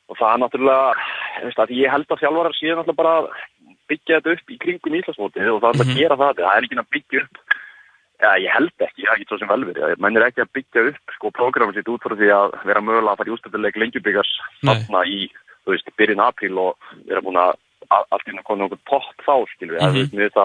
[0.08, 1.06] og það er náttúrulega,
[1.44, 3.16] veist, að ég held að þjálfarar séu náttúrulega bara
[3.92, 5.82] byggja þetta upp í kringum íslasmótið og það er mm -hmm.
[5.82, 6.00] að mhm.
[6.00, 7.36] gera það, það er ekki að byggja upp
[8.18, 9.98] Já, ég held ekki, ég hef ekki svo sem velverið.
[10.02, 13.14] Menn er ekki að byggja upp sko prógramið sitt út frá því að vera mögulega
[13.14, 14.32] að fara í ústöðuleik lengjubíkars
[14.64, 15.20] þarna í,
[15.64, 17.54] þú veist, byrjun april og vera búin að
[17.94, 19.82] allt inn að koma einhvern pott þá, skilvið.
[19.82, 20.10] Mm -hmm.
[20.18, 20.40] Mér finnst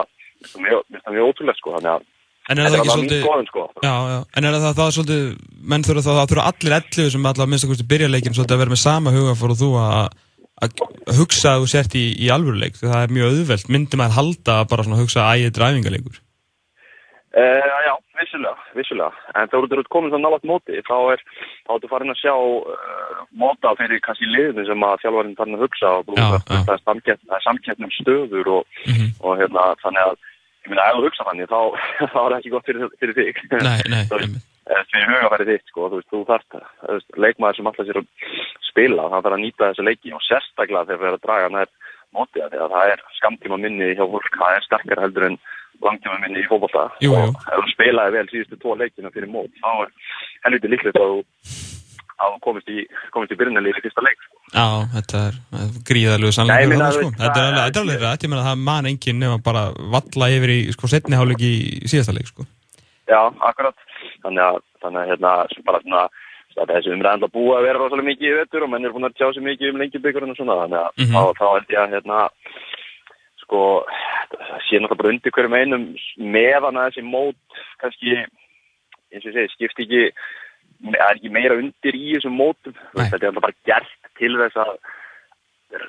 [1.06, 2.10] það mjög ótrúlega, sko, þannig að
[2.50, 3.62] En er það ekki svolítið, skoðin, sko.
[3.86, 5.26] já, já, en er það það svolítið,
[5.70, 8.56] menn þurfa það, það þurfa allir ellu sem allar minnst að kosti byrja leikin svolítið
[8.56, 10.08] að vera með sama huga fór og þú að
[11.20, 14.68] hugsa að þú sért í, í alvöruleik, það er mjög auðvelt, myndi maður halda að
[14.74, 16.18] bara svona hugsa að ægir dræfingarleikur?
[17.32, 19.20] Uh, já, vissulega, vissulega.
[19.40, 21.22] En þegar þú ert komin svo nálat móti, þá er
[21.64, 25.64] þá ertu farin að sjá uh, móta fyrir kannski liðinu sem að þjálfarinn farin að
[25.64, 26.58] hugsa og já, já.
[26.68, 29.14] það er, er samkeppnum stöður og, mm -hmm.
[29.24, 31.60] og hérna, þannig að ég minna, ef þú hugsa þannig, þá,
[32.12, 33.40] þá er það ekki gott fyrir, fyrir þig.
[33.56, 34.04] Nei, nei.
[34.92, 38.06] Fyrir hugafæri þitt, sko, þú veist, þú þarft leikmaður sem alltaf sér að
[38.68, 41.72] spila, það þarf að nýta þessu leiki og sérstaklega þegar það er að draga nær
[42.14, 45.36] mótið, þegar það er skamtíma minni hjá fólk, það er sterkar heldur en
[45.86, 49.70] langtíma minni í fólkválta og ef þú spilaði vel síðustu tvo leikina fyrir mót þá
[49.86, 49.92] er
[50.46, 54.36] helviti líklegt að þú komist í, í byrjunalíði í fyrsta leik sko.
[54.52, 57.12] Já, þetta er, er gríðarlegu sannlega sko.
[57.18, 59.62] þetta er alveg, rætt, ég meina það man enginn nefn að bara
[59.94, 61.54] valla yfir í sko, setniháleik í
[61.90, 62.46] síðasta leik sko.
[63.10, 63.86] Já, akkurat
[64.22, 65.32] þannig að, þannig að hérna,
[65.66, 66.04] bara svona
[66.52, 69.16] þessi umræðan að búa að vera rosalega mikið í vettur og menn er búin að
[69.18, 71.14] tjá sér mikið um lengjubíkurinn og svona þannig að mm -hmm.
[71.16, 72.18] þá, þá held ég að hérna
[73.52, 73.84] sko,
[74.64, 75.84] sé náttúrulega bara undir hverjum einum
[76.16, 78.16] meðan að þessi mót kannski,
[79.12, 80.02] eins og ég segi, skipt ekki,
[80.86, 84.60] það er ekki meira undir í þessum mótum, þetta er alltaf bara gert til þess
[84.64, 84.72] að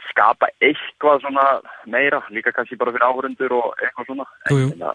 [0.09, 1.45] skapa eitthvað svona
[1.91, 4.93] meira, líka kannski bara fyrir áhörundur og eitthvað svona, en svona,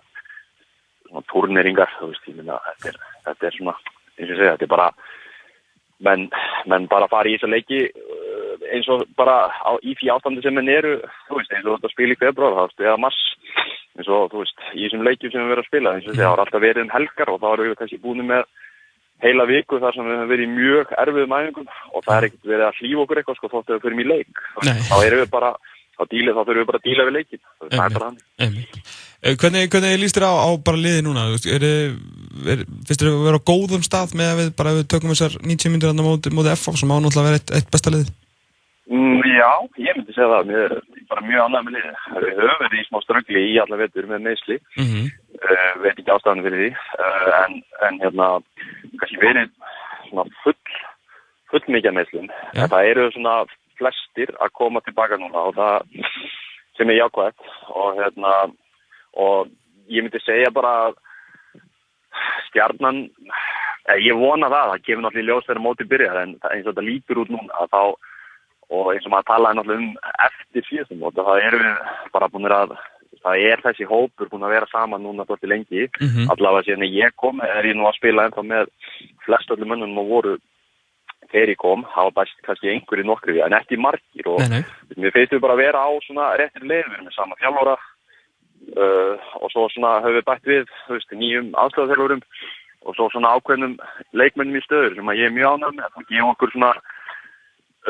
[1.09, 3.77] svona turneringar, þú veist, minna, þetta er, þetta er svona,
[4.17, 4.91] eins og ég segi, þetta er bara,
[6.05, 6.29] menn,
[6.69, 7.87] menn bara fara í þessa leiki
[8.75, 10.95] eins og bara á, í því ástandi sem henn eru,
[11.29, 13.21] þú veist, eins og þetta spil í februar, það eða mars,
[13.99, 16.31] eins og þú veist, í þessum leikjum sem við verðum að spila, eins og það
[16.31, 18.45] har alltaf verið um helgar og þá erum við kannski búin með
[19.25, 22.53] heila viku þar sem við hefum verið í mjög erfiðum æfingum og það er ekkert
[22.53, 24.43] verið að hlýfa okkur eitthvað sko þóttu við fyrir mjög leik,
[24.89, 25.51] þá erum við bara,
[25.99, 28.21] þá, díla, þá þurfum við bara að díla við leikin, það er bara hann.
[29.19, 31.25] Eh, hvernig, hvernig líst þér á, á bara liði núna?
[31.51, 31.65] Er,
[32.55, 35.75] er, þér að vera á góðum stað með að við bara við tökum þessar 90
[35.75, 38.15] myndir á móti, móti FF sem ánáttúrulega verið eitt, eitt besta liði?
[38.89, 39.53] Mm, já,
[39.85, 40.79] ég myndi segja það, mér er
[41.11, 41.91] bara mjög annað með liði.
[42.25, 45.11] Við höfum verið í smá ströngli í alla vetur með meðsli, mm -hmm.
[45.43, 46.71] uh, veit ekki ástæðan fyrir því,
[47.05, 47.59] uh, en,
[47.89, 48.29] en hérna,
[49.03, 49.53] kannski verið
[50.09, 50.57] svona full,
[51.53, 52.33] full mikið meðslum.
[52.57, 52.65] Ja.
[52.65, 53.37] Það eru svona
[53.77, 55.77] flestir að koma tilbaka núna og það
[56.79, 58.35] sem er jákvæmt og hérna,
[59.21, 59.53] og
[59.93, 60.93] ég myndi segja bara
[62.49, 63.09] stjarnan,
[64.01, 66.89] ég vona það, það kemur náttúrulega í ljós þegar mótið byrjar en eins og þetta
[66.89, 67.83] lítur út núna að þá
[68.69, 69.97] og eins og maður talaði náttúrulega um
[70.29, 71.75] eftir síðustum og það er við
[72.13, 72.77] bara búin að
[73.23, 76.31] það er þessi hópur búin að vera saman núna þorti lengi mm -hmm.
[76.33, 78.71] allavega síðan ég kom er ég nú að spila ennþá með
[79.25, 80.39] flest öllum mönnum og voru
[81.33, 84.65] þegar ég kom, hafa bæst kannski einhverju nokkru en ekki margir og nei, nei.
[84.97, 87.77] mér feist við bara að vera á svona réttir leður með sama fjálfóra
[88.77, 92.23] uh, og svo svona höfum við bætt við veist, nýjum aðstöðarþjálfurum
[92.87, 93.77] og svo svona ákveðnum
[94.17, 96.73] leikmennum í stöður sem að ég er mjög ánæg með það gefur okkur svona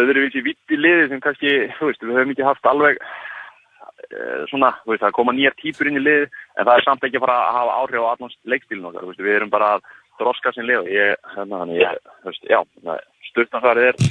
[0.03, 4.73] öðruvísi vitt í liði sem kannski, þú veist, við höfum ekki haft alveg uh, svona,
[4.85, 7.27] þú veist, það koma nýjar típur inn í liði en það er samt ekki að
[7.27, 9.87] fara að hafa áhrif á allans leikstílun okkar, við erum bara að
[10.19, 12.61] droska sin lið og ég, hérna, ég, þú veist, já,
[13.31, 14.03] styrtansvarið er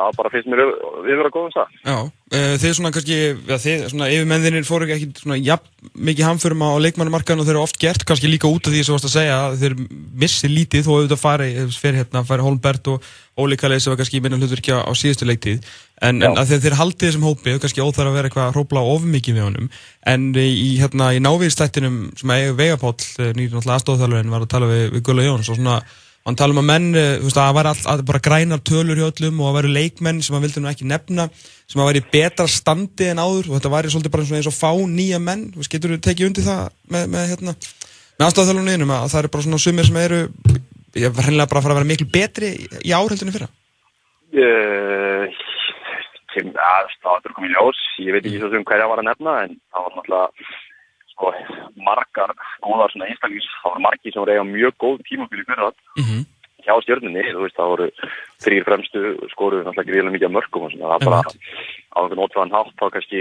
[0.00, 0.62] Já, bara finnst mér
[1.04, 1.72] við vera góðum stað.
[1.84, 3.16] Já, uh, þeir svona kannski,
[3.50, 7.64] ja, þeir svona yfirmenðinir fóru ekki svona jafn mikið hamförum á leikmannumarkaðinu og þeir eru
[7.66, 9.76] oft gert, kannski líka út af því sem þú varst að segja að þeir
[10.22, 13.08] missi lítið þó auðvitað fari, fyrir hérna, fari Holmbert og
[13.40, 15.64] Óli Kallið sem var kannski minna hlutverkja á síðustu leiktið,
[16.00, 18.84] en, en að þeir, þeir haldið þessum hópi, kannski óþar að vera eitthvað að hrópla
[18.92, 19.70] of mikið við honum,
[20.12, 24.70] en í, hérna, í náviðstættinum sem að Vegapáll, eh, nýjum alltaf aðstofþjálfurinn, var að tala
[24.70, 25.80] við, við Gulla Jóns og svona
[26.28, 29.00] hann tala um að menn, eh, þú veist, að það væri all, bara grænar tölur
[29.00, 31.28] hjá öllum og að væri leikmenn sem hann vildi nú ekki nefna,
[31.66, 34.72] sem að væri betra standi en áður og þetta væri svolítið bara eins og fá
[34.90, 37.56] nýja menn, þú veist, getur þú tekið undir það með, með hérna,
[38.18, 40.20] með aðstofþjálfunum einum að það eru bara svona sumir sem eru
[40.98, 42.50] ég var hennilega bara að fara að vera miklu betri
[42.82, 43.48] í áhaldunum fyrra
[44.42, 45.38] uh,
[46.34, 49.86] sem aðstofður komið ljós, ég veit ekki svo sem hverja var að nefna en það
[49.86, 50.50] var náttúrulega
[51.20, 51.32] sko,
[51.76, 52.32] margar
[52.64, 56.04] góðar svona einstaklings, það voru margi sem voru eiga mjög góð tímafíli fyrir það mm
[56.04, 56.22] -hmm.
[56.64, 57.86] hjá stjórnunni, þú veist, það voru
[58.44, 59.00] þrýr fremstu
[59.34, 63.20] skoruð náttúrulega gríðilega mikið mörgum og svona, það bara á einhvern ótrúan hátt þá kannski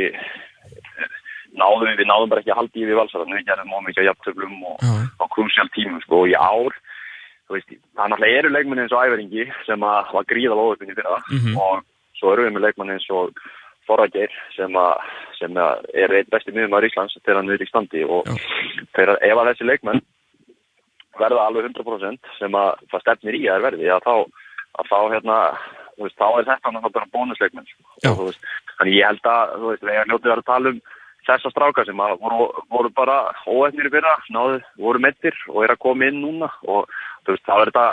[1.60, 4.04] náðum við, við náðum bara ekki að halda í við valsarðan, við gerðum mjög mikið
[4.04, 4.78] á jafntöflum og
[5.20, 6.74] á krúsjál tímum sko og í ár,
[7.48, 10.62] þú veist, það náttúrulega eru leikmenni eins og æveringi sem að var gríðal
[13.90, 14.80] Þorrageir sem,
[15.40, 18.30] sem er einn besti miðum á Íslands til hann við í standi og
[18.94, 20.04] þegar ef að þessi leikmenn
[21.20, 24.16] verða alveg 100% sem að það stefnir í að er verði að þá,
[24.80, 25.40] að þá hérna
[26.00, 28.30] veist, þá er þetta náttúrulega bara bónusleikmenn sko.
[28.78, 30.82] þannig ég held að veist, við erum ljótið að tala um
[31.28, 35.82] þessa stráka sem voru, voru bara óefnir í fyrra, náðu, voru mettir og er að
[35.84, 36.88] koma inn núna og
[37.28, 37.86] veist, þá er þetta,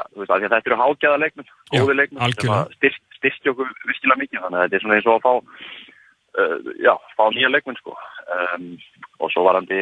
[0.47, 4.67] þetta eru hágæða leikmenn, góði leikmenn sem að styrst, styrst okkur virkilega mikið, þannig að
[4.67, 7.97] þetta er svona eins og að fá uh, já, fá nýja leikmenn sko.
[8.37, 8.69] Um,
[9.23, 9.81] og svo varandi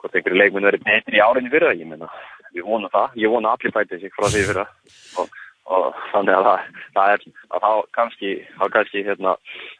[0.00, 2.10] hvort einhverju leikmenn verið betri í árinni fyrra, ég menna,
[2.54, 4.66] við vonum það, ég vona allir bætið sig frá því fyrra.
[5.22, 8.30] Og og þannig að það, það er að þá kannski,
[8.76, 9.34] kannski hérna,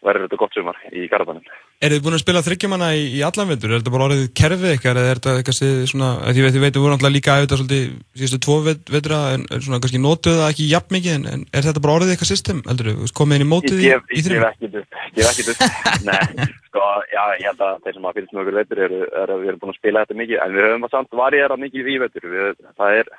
[0.07, 1.47] verður þetta gott sumar í Garðanum.
[1.84, 3.74] Er þið búin að spila þryggjumanna í, í allan vindur?
[3.74, 5.59] Er þetta bara orðið kerfið ykkar eða er þetta eitthvað
[5.91, 7.82] svona, því veitum við vorum alltaf líka auðvitað svolítið
[8.16, 11.82] síðustu tvo vindra en svona kannski nótuð það ekki jafn mikið en, en er þetta
[11.84, 13.11] bara orðið eitthvað system, heldur þú?
[13.20, 14.47] Komið inn í mótið í, í þrjum?
[14.57, 15.76] Ég hef ekkert upp,
[16.09, 19.37] nei, sko, já, ég held að þeir sem að fylgst með okkur veitur er að
[19.37, 22.01] við erum búin að spila þetta mikið en við höfum að samt varjera mikið í
[22.07, 22.32] veitur,
[22.80, 23.12] það er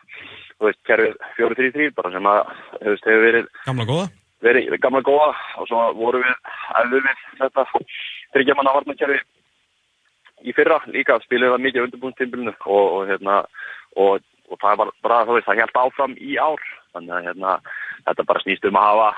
[0.58, 4.08] þú veist, kerfið 4-3-3 bara sem að, þú veist, hefur verið Gamla góða?
[4.46, 6.34] Verið gamla góða og svo voru við,
[6.78, 7.64] æfðu við þetta
[8.36, 9.22] þryggjaman að varna kerfi
[10.46, 13.40] í fyrra líka, spiluði það mikið undirbúinstimbilinu og, og hérna
[13.98, 17.56] og, og það var bara, þú veist, það held áfram í ár, þannig að hérna
[18.04, 19.10] þetta bara snýst um að hafa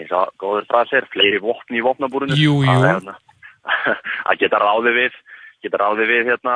[0.00, 2.38] eins og góður strasir, fleiri vopni í vopnabúrinu.
[2.38, 2.70] Jú, jú.
[2.72, 3.16] að, hérna,
[4.30, 5.20] að geta ráði við
[5.64, 6.54] geta ráði við hérna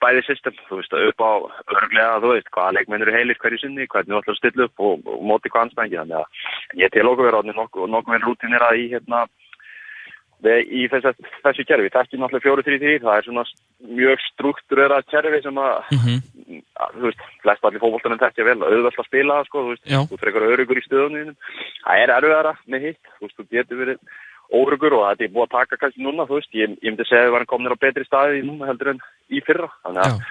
[0.00, 1.32] bæði system, þú veist, upp á
[1.76, 4.84] örglega, þú veist, hvaða leikmennir eru heilir hverju sinni, hvernig þú ætlar að stilla upp
[4.86, 8.64] og, og móti hvað anstæðingi, þannig að ég til okkur verið nokkuð nokku vel rútinir
[8.64, 9.26] að í hérna,
[10.42, 13.44] í þess, þessu kerfi, þetta er náttúrulega fjóru, þrý, þrý, það er svona
[14.00, 16.64] mjög struktúrera kerfi sem að, mm -hmm.
[16.82, 19.86] að þú veist, flest allir fólkváltanum þetta er vel, auðvöld að spila, sko, þú veist,
[19.86, 20.00] Já.
[20.08, 21.36] þú frekar auðvögur í stöðunum,
[21.84, 23.98] það er erfiðara með hitt, þú veist, þú getur verið
[24.52, 27.24] órugur og þetta er búið að taka kannski núna, þú veist, ég, ég myndi segja
[27.24, 30.22] að við varum komin á betri staði núna heldur en í fyrra, þannig að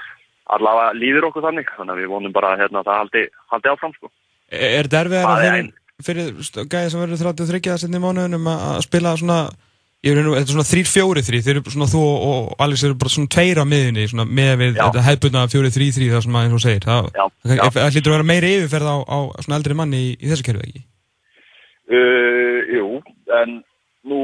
[0.56, 3.96] allavega líður okkur þannig, þannig að við vonum bara hérna, að það haldi, haldi áfram,
[3.98, 4.12] sko.
[4.52, 5.44] Er þetta erfiðar að
[6.06, 9.40] fyrir, fyrir gæði sem verður 33 að setja í mánuðunum að spila svona,
[10.06, 13.16] ég veit nú, þetta er svona 3-4-3, þeir eru svona þú og Alex eru bara
[13.16, 14.84] svona tveir á miðinni, svona með við Já.
[14.84, 17.12] þetta hefðbunna 4-3-3 það sem maður eins og segir, það,
[17.78, 20.68] það hlýtur að vera meiri yfirferð á, á svona eldri manni í, í þessu kerfi,
[20.68, 20.88] ekki?
[21.92, 22.88] Uh, jú,
[23.40, 23.60] en
[24.08, 24.22] nú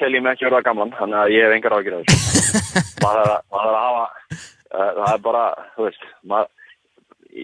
[0.00, 2.62] tel ég mig ekki verða gamlan, þannig að ég hef engar ágjur af þessu.
[3.02, 4.06] maður er að hafa,
[4.36, 5.42] uh, það er bara,
[5.74, 6.52] þú veist, maður,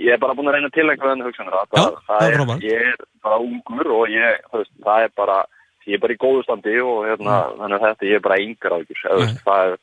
[0.06, 1.58] ég er bara búin að reyna til einhverjum hugsanir.
[1.58, 2.54] Já, það, það er.
[2.64, 5.40] Ég er bara ungur og ég, þú veist, það er bara,
[5.86, 7.58] ég er bara í góðu standi og hérna, mm.
[7.62, 9.02] þannig að þetta, ég er bara engar ágjur.
[9.46, 9.76] Það er,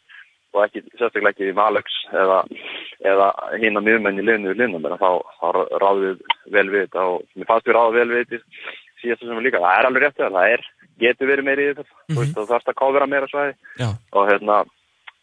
[0.53, 2.39] og ekki, sérstaklega ekki við Malux eða,
[3.09, 3.27] eða
[3.57, 5.09] hinn að miðmenn í linu við linum, en þá,
[5.39, 5.47] þá
[5.81, 8.41] ráðum við vel við þetta og mér fannst við ráðum vel við þetta
[9.01, 9.63] síðast sem við líka.
[9.63, 10.67] Það er alveg rétt, það er
[11.01, 12.33] getur verið meiri í þetta mm -hmm.
[12.35, 13.53] þú þarfst að káðra meira svæði.
[14.13, 14.57] Og hérna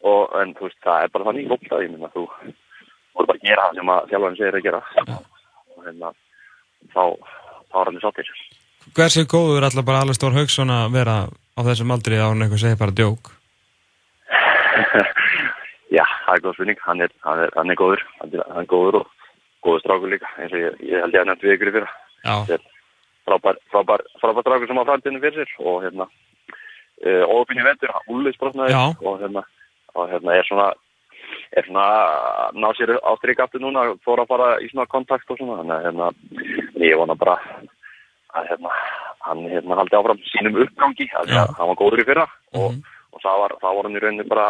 [0.03, 2.25] og, en þú veist það er bara þannig gótt að ég minna þú
[3.15, 4.81] voru bara að gera það sem að þjálfarni segir að gera.
[4.97, 5.17] Já.
[5.77, 6.13] og hérna
[6.95, 7.05] þá,
[7.71, 8.33] þá er hann sattir
[8.97, 12.65] Hversu góður alltaf bara alveg stór haugsson að vera á þessum aldri á hann eitthvað
[12.65, 13.31] segir bara djók?
[15.97, 16.79] Já, það er góð spurning.
[16.87, 18.03] Hann er, hann er, hann er góður.
[18.21, 19.07] Hann er, hann er góður og
[19.67, 21.91] góður strákur líka eins og ég, ég held ég að nefndi við ykkur í fyrra.
[22.25, 22.37] Já
[23.31, 26.07] frábær, frábær, frábær dragur sem á framtíðinu fyrir sér og hérna
[27.07, 29.45] uh, óöfinn í vendur, Ulli sprotnaði og hérna,
[29.95, 30.71] og hérna er svona
[31.55, 31.87] er svona
[32.59, 35.87] ná sér ástrykk aftur núna, fór að fara í svona kontakt og svona, þannig að
[35.87, 36.11] hérna
[36.87, 37.39] ég vona bara
[38.39, 38.75] að hérna
[39.27, 42.65] hann hérna haldi áfram sínum uppgangi að hann var góður í fyrra mm -hmm.
[42.65, 42.83] og, mhm.
[43.13, 44.47] og það var, það var hann í rauninni bara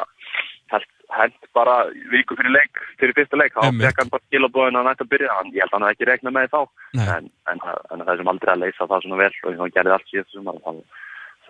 [1.15, 1.77] hend bara
[2.13, 3.55] viku fyrir leik, fyrir fyrsta leik.
[3.57, 6.09] Þá fekk hann bara skilabóðin að nætt að byrja hann, ég held að hann ekki
[6.09, 6.61] rekna með þá.
[7.05, 7.63] En, en,
[7.95, 10.61] en það sem aldrei að leysa það svona vel og hann gerði allt síðan sumar
[10.65, 10.73] þá,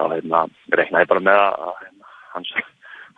[0.01, 0.45] hérna,
[0.81, 2.55] reknaði bara með að hérna, hans,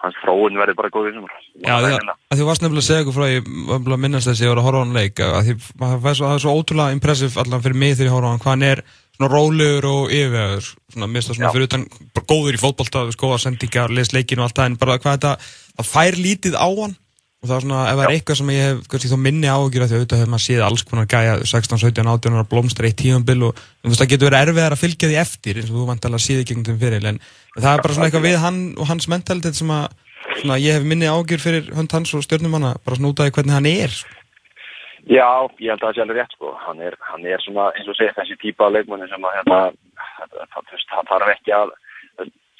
[0.02, 1.36] hans fróun verði bara góð í sumar.
[1.62, 4.52] Já, því að, þú varst nefnilega að segja eitthvað frá ég minnast þess að ég
[4.54, 7.64] var að horfa á hann leik að því það er svo, svo ótrúlega impressiv allan
[7.64, 8.84] fyrir mig þegar ég horfa á hann hvað hann er
[9.22, 11.54] svona rólegur og yfirvegur svona mista svona Já.
[11.54, 11.84] fyrir utan
[12.16, 15.32] bara góður í fótballta, skoða sendingar, les leikinu og allt það en bara hvað þetta
[15.78, 16.94] það fær lítið á hann.
[17.42, 19.82] Og það er svona, ef það er eitthvað sem ég hef kannski þá minni áhugjur
[19.82, 22.94] að því auðvitað hefur maður séð alls konar gæja 16, 17, 18 ára blómstra í
[22.94, 26.20] tíumbil og það getur verið erfiðar að fylgja því eftir eins og þú vant alveg
[26.20, 27.18] að síði gegn þeim fyrir en
[27.56, 29.88] það er bara svona eitthvað við hann og hans mentalitet sem að
[30.38, 33.58] svona, ég hef minni áhugjur fyrir hönd hans og stjórnumanna bara svona út af hvernig
[33.58, 33.98] hann er
[35.10, 36.52] Já, ég held að það sé alveg rétt sko.
[36.62, 38.68] Hann er, hann er svona, eins og segja þessi típa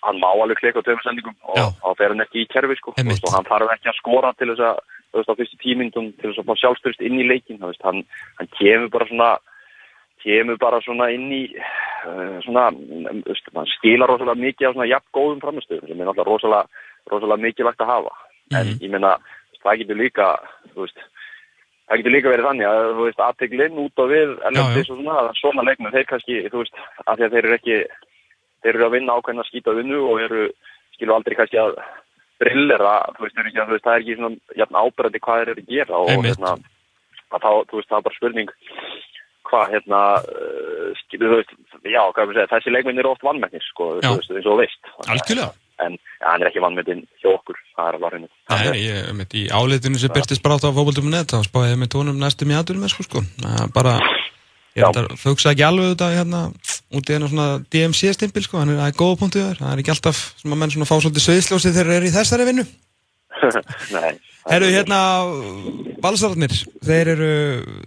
[0.03, 2.94] hann má alveg klika á tveimur sendingum og þá fer hann ekki í kerfi sko.
[2.98, 4.82] Veist, og hann þarf ekki að skora til þess að
[5.12, 8.05] þú veist á fyrstu tímindum til þess að fá sjálfstyrst inn í leikin veist, hann,
[8.40, 9.30] hann kemur bara svona
[10.22, 12.68] kemur bara svona inn í uh, svona,
[13.28, 17.46] veist, hann skila rosalega mikið af svona jafn góðum framistöðum sem er náttúrulega rosalega, rosalega
[17.46, 18.14] mikilvægt að hafa.
[18.53, 18.59] Mm.
[18.59, 19.16] en ég menna
[19.62, 20.28] það getur líka
[20.72, 21.03] þú veist
[21.86, 25.18] það getur líka verið þannig að þú veist aðteglinn út á við elendis og svona
[25.38, 27.78] svona leiknum þeir kannski þú veist af því að þeir eru ekki
[28.62, 30.48] þeir eru að vinna ákveðin að skýta vinnu og eru,
[30.96, 31.76] skilu aldrei kannski að
[32.42, 35.64] brillera, þú veist, ekki, þú veist það er ekki svona jafn ábyrgandi hvað þeir eru
[35.64, 36.52] að gera og hérna,
[37.32, 38.54] að þá, þú veist, það er bara spurning
[39.52, 41.52] hvað, hérna, uh, skilu, þú veist,
[41.82, 44.94] já, er það segja, þessi leikminn eru oft vannmennir, sko, þú veist, eins og veist.
[45.08, 45.52] Algjörlega.
[45.82, 48.28] En ja, hann er ekki vannmennin hjá okkur, það er alveg hreinu.
[48.52, 51.92] Nei, ég, um, í áleitinu sem byrtist bara átt á fókbaldum.net, þá spáði ég með
[51.96, 53.24] tónum næstum í aðdurum, sko, sko,
[53.74, 53.96] bara
[54.78, 56.46] Ég fugsa ekki alveg út af hérna
[56.96, 59.92] út í einu svona DMC-stimpil sko, hann er aðeins góða punktu þar, það er ekki
[59.92, 62.64] alltaf sem að menn svona fá svolítið söðslósið þegar þeir eru í þessari vinnu.
[63.96, 64.12] Nei.
[64.42, 64.98] Herru, hérna,
[66.02, 67.28] balsararnir, þeir eru,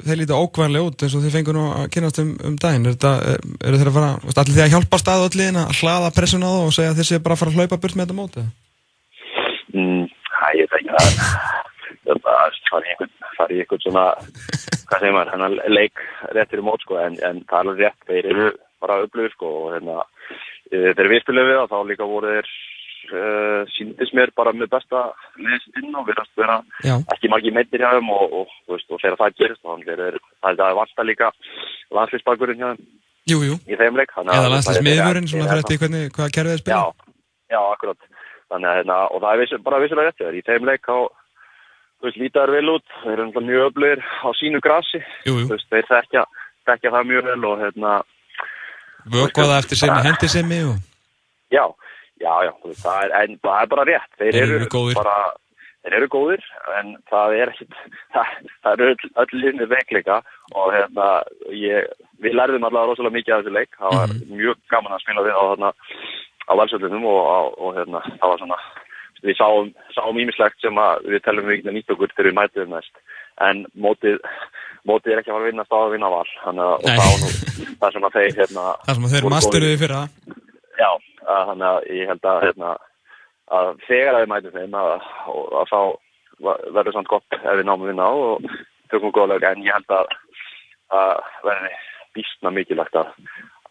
[0.05, 2.87] þeir líta ókvæmlega út eins og þeir fengur nú að kynast um, um daginn.
[2.87, 3.11] Er þetta,
[3.67, 6.63] eru þeir að fara, allir því að hjálpa stað allir að hlaða pressun á það
[6.69, 8.47] og segja að þeir sé bara að fara að hlaupa burt með þetta mótið?
[9.75, 11.64] Mm, það er
[12.05, 13.15] fara í einhvern,
[13.47, 14.05] einhvern svona,
[14.89, 16.05] hvað segir maður, hennar leik
[16.37, 18.51] réttir í mót sko, en, en það er alveg rétt, þeir eru
[18.83, 20.05] bara öflugir sko og hérna,
[20.71, 22.51] þeir viðspilum við og þá líka voru þeir
[23.13, 26.95] uh, síndis mér bara með besta leðsinn og verðast vera Já.
[27.15, 30.67] ekki margir meittir hjá þeim og, og, og, og þegar það gerist, þannig að það
[30.69, 31.31] er vant að líka
[31.97, 32.85] landslisbakurinn hjá þeim
[33.31, 33.59] jú, jú.
[33.65, 34.13] í þeim leik.
[34.21, 37.05] Eða landslismiðurinn, svona fyrir eftir hvernig, hvaða kerfið er spilað.
[37.49, 37.61] Já,
[38.55, 40.97] að hérna, og það er bara vissilega rétt í þeim leik á
[41.99, 45.47] þú veist, lítaður vel út, þeir eru mjög öflugir á sínu grassi, jú, jú.
[45.47, 46.25] þú veist, þeir þekkja,
[46.69, 47.95] þekkja það mjög vel og hérna...
[49.15, 50.77] Vökvaða eftir sem hendi sem mig og...
[51.53, 51.65] Já,
[52.21, 55.17] já, já, veist, það, er, en, það er bara rétt, þeir, þeir eru, eru bara,
[55.85, 56.47] þeir eru góðir,
[56.79, 57.79] en það er ekkit,
[58.15, 58.35] það,
[58.65, 60.21] það eru öll, linni veikleika
[60.53, 61.09] og hérna,
[61.55, 61.91] ég,
[62.23, 64.39] við lærðum allavega rosalega mikið af þessu leik, það var -hmm.
[64.41, 65.73] mjög gaman að spila við á þarna
[66.45, 68.59] á valsöldunum og, og, og hérna, það var svona
[69.23, 73.03] við sáum, ímislegt sem við telum við ekki að nýta okkur þegar við mætum næst.
[73.45, 74.19] En mótið,
[74.87, 76.33] mótið er ekki að fara að vinna stáð að vinna val.
[76.43, 79.97] Þannig að það, nú, það sem að þeir hérna, það sem að þeir masturuði fyrir
[79.99, 80.35] það
[80.79, 80.91] já,
[81.25, 82.71] þannig að ég held að, hérna,
[83.55, 84.93] að þegar að við mætum þeim að,
[85.61, 85.79] að þá
[86.75, 88.47] verður samt gott ef við náum að vinna og
[88.91, 90.15] tökum góðlega en ég held að
[90.95, 91.71] að verði
[92.15, 93.13] býstna mikilvægt að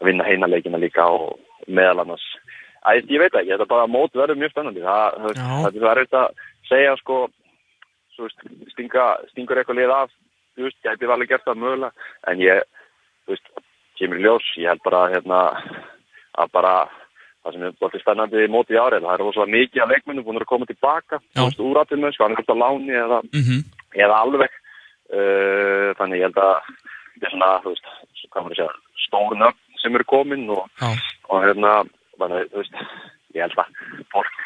[0.05, 1.37] vinna heinalegina líka og
[1.71, 2.25] meðal annars
[2.85, 4.83] Æ, ég veit ekki, þetta bara mót verður mjög spennandi.
[4.85, 7.21] Það, það er verið að segja sko,
[8.19, 10.13] veist, stinga, stingur eitthvað lið af,
[10.55, 12.61] þú veist, ég hef alveg gert það mögulega, en ég,
[13.25, 13.49] þú veist,
[13.99, 15.41] kemur í ljós, ég held bara hérna,
[16.43, 16.75] að bara
[17.45, 20.41] það sem er alltaf spennandi mót í árið, það er ósvað mikið af leikmennum búin
[20.41, 23.61] að koma tilbaka, þú veist, úr aðtilmöð, sko, hann er alltaf láni eða, mm -hmm.
[24.05, 24.57] eða alveg,
[25.19, 26.57] uh, þannig ég held að
[27.15, 27.87] þetta er svona, þú veist,
[28.55, 28.69] segja,
[29.07, 30.65] stórn upp sem eru komin og,
[31.29, 31.85] og hérna,
[32.21, 32.83] þannig, þú veist,
[33.35, 34.45] ég held að fólk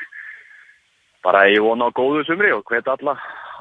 [1.24, 3.14] bara ég vona á góðu sumri og hvet alla,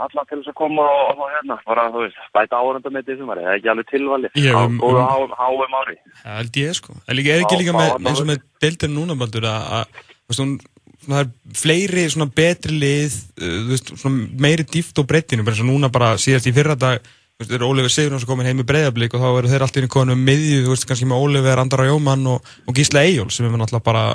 [0.03, 3.43] alla til þess að koma og, og hérna, bara, þú veist, bæta árandamitt í sumari,
[3.45, 5.97] það er ekki alveg tilvalið, á góðu um, háum ári.
[6.21, 6.97] Það held ég, sko.
[7.03, 10.67] Það er ekki líka með, eins og með deildir núna, Baldur, að, þú veist,
[11.07, 11.31] það er
[11.63, 15.71] fleiri svona betri lið, uh, þú veist, svona meiri dýft og breyttinu, bara eins og
[15.71, 18.63] núna bara síðast í fyrra dag, Þú veist, eru Ólífer Sigurðars að koma heim í
[18.65, 21.19] breyðablík og þá eru þeir alltaf inn í konu um miðju, þú veist, kannski með
[21.21, 24.05] Ólífer, Andra Jómann og, og Gísla Eyjól sem er náttúrulega bara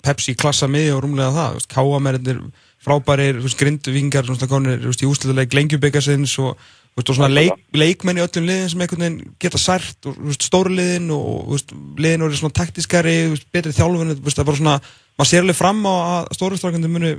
[0.00, 2.38] Pepsi klassa miðju og rúmlega það, þú veist, Káamerinnir,
[2.80, 7.18] frábærir, þú veist, grindvingar, svona konir, þú veist, í úsliðuleik lengjubikarsins og, þú veist, og
[7.18, 10.72] svona leik, leikmenn í öllum liðin sem einhvern veginn geta sært og, þú veist, stóru
[10.72, 14.46] liðin og, þú veist, liðin eru svona taktiskari, þú veist, betri þjálfun, þú veist, það
[14.46, 14.78] er bara svona,
[15.20, 17.12] maður sér alveg fram á að stóristrakandi muni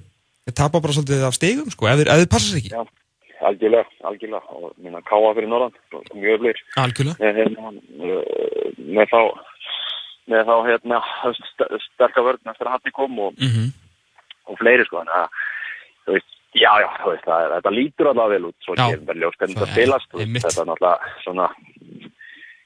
[0.58, 2.74] tapa bara svolítið af stegum, sko, ef þið passar sér ekki.
[2.74, 3.01] Já
[3.50, 4.58] algjörlega, algjörlega.
[4.58, 5.74] Og minna káa fyrir norðan
[6.14, 6.62] mjög öflir
[7.20, 7.72] með, hérna,
[8.78, 9.22] með þá
[10.32, 11.00] með þá hérna
[11.94, 13.72] sterkar vörð eftir að hattin kom og, mm -hmm.
[14.52, 15.02] og fleiri sko.
[15.02, 15.28] Þannig að
[16.06, 19.22] þú veist, já já, þú veist það, þetta lítur alveg vel út svo gerum við
[19.22, 21.48] ljós hvernig þetta spilast þetta er náttúrulega svona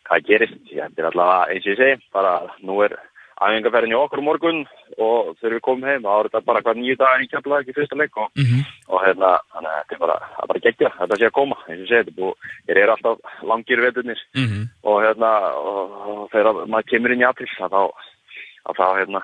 [0.05, 2.97] hvað gerist, þetta er allavega eins og ég segi, bara nú er
[3.35, 4.61] æfingarferðin í okkur morgun
[4.95, 7.75] og þegar við komum heim þá er þetta bara hvað nýju dagar í kjöfla ekki
[7.75, 8.61] fyrsta leik og, mm -hmm.
[8.87, 10.17] og hérna þannig að þetta er bara,
[10.51, 12.29] bara geggja þetta sé að koma, eins og ég segi
[12.69, 14.69] ég er alltaf langir veturnir mm -hmm.
[14.83, 17.81] og hérna og, og þegar maður kemur inn í april þá
[18.79, 19.21] þá hérna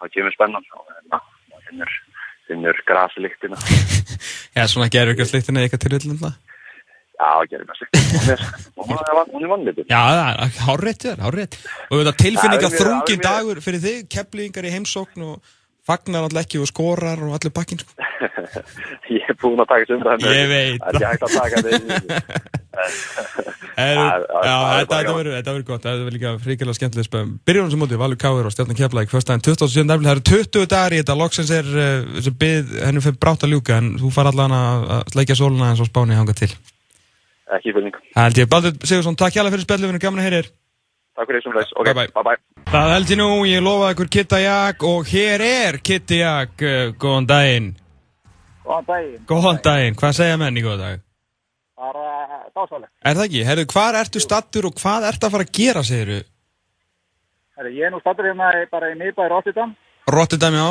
[0.00, 1.20] þá kemur spennan og hérna
[1.68, 1.90] finnur,
[2.48, 3.56] finnur grasliktina
[4.56, 6.20] Já, svona gerur ykkur sliktina eitthvað til villum
[7.20, 8.46] Já, það gerir mér svolítið.
[8.76, 9.84] Hún er vannlítið.
[9.88, 10.00] Já,
[10.66, 11.60] hárreitt þér, hárreitt.
[11.88, 15.54] Og þetta tilfinninga þrungin dagur fyrir þig, kepplýðingar í heimsókn og,
[15.86, 17.90] fagnar alltaf ekki og skorar og allir bakkin sko.
[19.16, 20.32] Ég er búin að taka þessu umræðinu.
[20.34, 20.80] Ég veit.
[20.82, 21.86] Það er ekki hægt að taka þessu.
[23.76, 27.34] Þetta verður gott, þetta verður líka fríkilega skemmtileg spöðum.
[27.46, 29.84] Byrjunum sem mótið, Valur Káður og Stjarnan Keflæk, fyrstæðin 27.
[29.86, 31.66] nefnilega, það eru 20 dagar í þetta, loksins er
[32.44, 35.90] byggð, henni fyrir brátt að ljúka, en þú far allan að sleikja sóluna eins og
[35.92, 36.50] spáni hanga til.
[37.54, 37.96] Ekki fylgning.
[38.14, 38.48] Það held ég.
[38.50, 40.48] Baldur Sigursson, takk hjálpa fyrir spillinu, gaman að heyrir.
[41.16, 41.72] Takk fyrir þessum leys.
[41.78, 42.24] Ok, bye bye.
[42.26, 42.64] bye.
[42.72, 46.66] Það held ég nú, ég lofaði ykkur Kitta Jak og hér er Kitti Jak.
[46.98, 47.72] Góðan daginn.
[48.66, 49.26] Góðan daginn.
[49.30, 49.98] Góðan daginn.
[50.00, 51.04] Hvað segja menn í góða dag?
[51.76, 52.90] Það er dásalega.
[53.04, 53.44] Er það ekki?
[53.46, 56.20] Herru, hvað ertu stattur og hvað ert að fara að gera, segir þú?
[57.56, 59.74] Herru, ég er nú stattur hérna bara í miðbæði Rotterdam.
[60.10, 60.68] Rotterdam, já.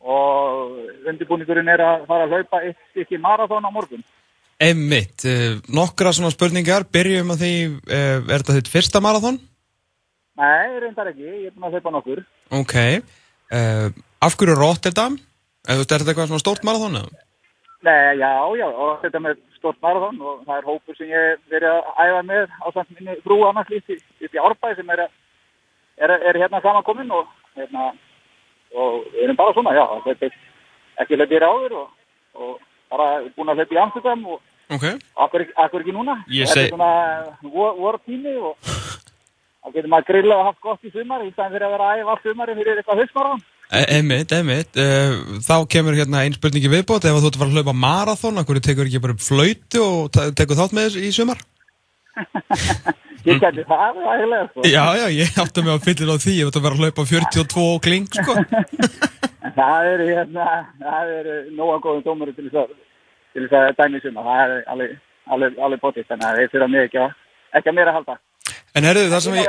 [0.00, 4.02] Og undirbúningurinn er að fara að hlaupa eitt stykki marathón á morgun.
[4.60, 7.54] Emmitt, uh, nokkra svona spurningar, byrjum að því,
[7.88, 9.40] uh, er þetta þitt fyrsta marathón?
[10.40, 12.20] Nei, reyndar ekki, ég er búin að hlaupa nokkur.
[12.58, 12.76] Ok,
[13.56, 13.88] uh,
[14.20, 15.16] af hverju Rotterdam?
[15.68, 17.24] Er þetta eitthvað svona stórt marathón eða?
[17.88, 18.68] Nei, já, já,
[19.00, 22.66] þetta með stort marathón og það er hópur sem ég verið að æfa með á
[22.74, 25.02] samt minni frú annars líkt upp í Árbæði sem er,
[26.04, 27.86] er, er hérna samankominn og hérna,
[28.76, 30.38] og við erum bara svona, já, þetta er
[31.04, 31.88] ekki hlutið ráður og,
[32.36, 32.54] og
[32.92, 34.98] bara búin að hlutið í Amsterdam og Okay.
[35.18, 36.18] Akkur, akkur ekki núna?
[36.30, 38.54] Ég Þetta seg- er svona vortími og
[39.60, 42.02] þá getur maður grilla og haft gott í sumar í staðan fyrir að vera að
[42.04, 43.42] æfa sumari fyrir eitthvað hausmarathon.
[43.70, 45.12] Emmitt, emmitt, uh,
[45.46, 48.62] þá kemur hérna einn spurningi viðbót, ef þú ert að fara að hlaupa marathón, hverju
[48.66, 51.38] tekur ekki bara flautu og tekur þátt með í sumar?
[53.28, 54.62] Ég geti það, heilega sko.
[54.64, 57.04] Já, já, ég átti mig á fyllir á því, ég veit að vera að hlaupa
[57.10, 58.32] 42 og kling, sko.
[59.60, 60.46] Það eru hérna,
[60.80, 62.72] það eru nóga góðum dómari til þess að,
[63.34, 64.26] til þess að dæmi í sumar.
[64.30, 64.96] Það er alveg,
[65.36, 67.14] alveg, alveg bótið, þannig að þeir fyrir mig ekki að,
[67.60, 68.20] ekki að mér að halda.
[68.70, 69.48] En herðu, það sem ég...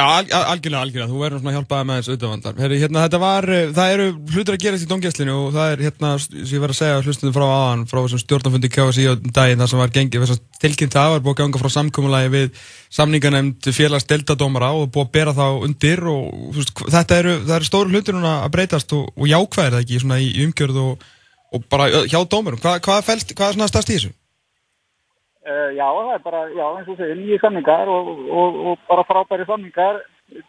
[0.00, 2.60] Já, al al algjörlega, algjörlega, þú verður svona að hjálpa með þessu auðvandar.
[2.62, 5.82] Herru, hérna, þetta var, eh, það eru hlutir að gerast í domgæslinu og það er
[5.86, 9.60] hérna, sem ég var að segja hlustundum frá aðan, frá þessum stjórnafundi KSI á daginn,
[9.60, 12.64] það sem var gengið, þess að tilkynnt það var búið að ganga frá samkommulagi við
[13.00, 17.56] samninganemnd félags deltadómara og búið að bera þá undir og þú veist, þetta eru, það
[17.58, 21.10] eru stóru hlutir núna að breytast og, og jákvæðir það ekki, svona í umgjörð og,
[21.52, 22.60] og bara hjá dómurum.
[22.62, 24.12] Hvað, hvað, felst, hvað er svona stærst í þessu?
[25.40, 29.04] Uh, já, það er bara, já, eins og segir, nýju samningar og, og, og bara
[29.08, 30.02] frábæri samningar,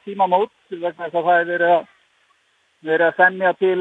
[0.06, 1.86] tímamót, vegna þess að það er verið að,
[2.90, 3.78] verið að semja til,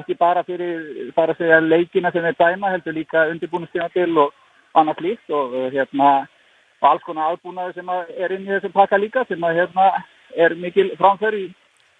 [0.00, 4.32] ekki bara fyrir, bara segja leikina sem er dæma, heldur líka undirbúinustíma til og
[4.80, 6.10] annað slíkt og uh, hérna,
[6.80, 9.90] og alls konar aðbúnaði sem er inn í þessu pakka líka, sem að hérna
[10.40, 11.46] er mikil framför í,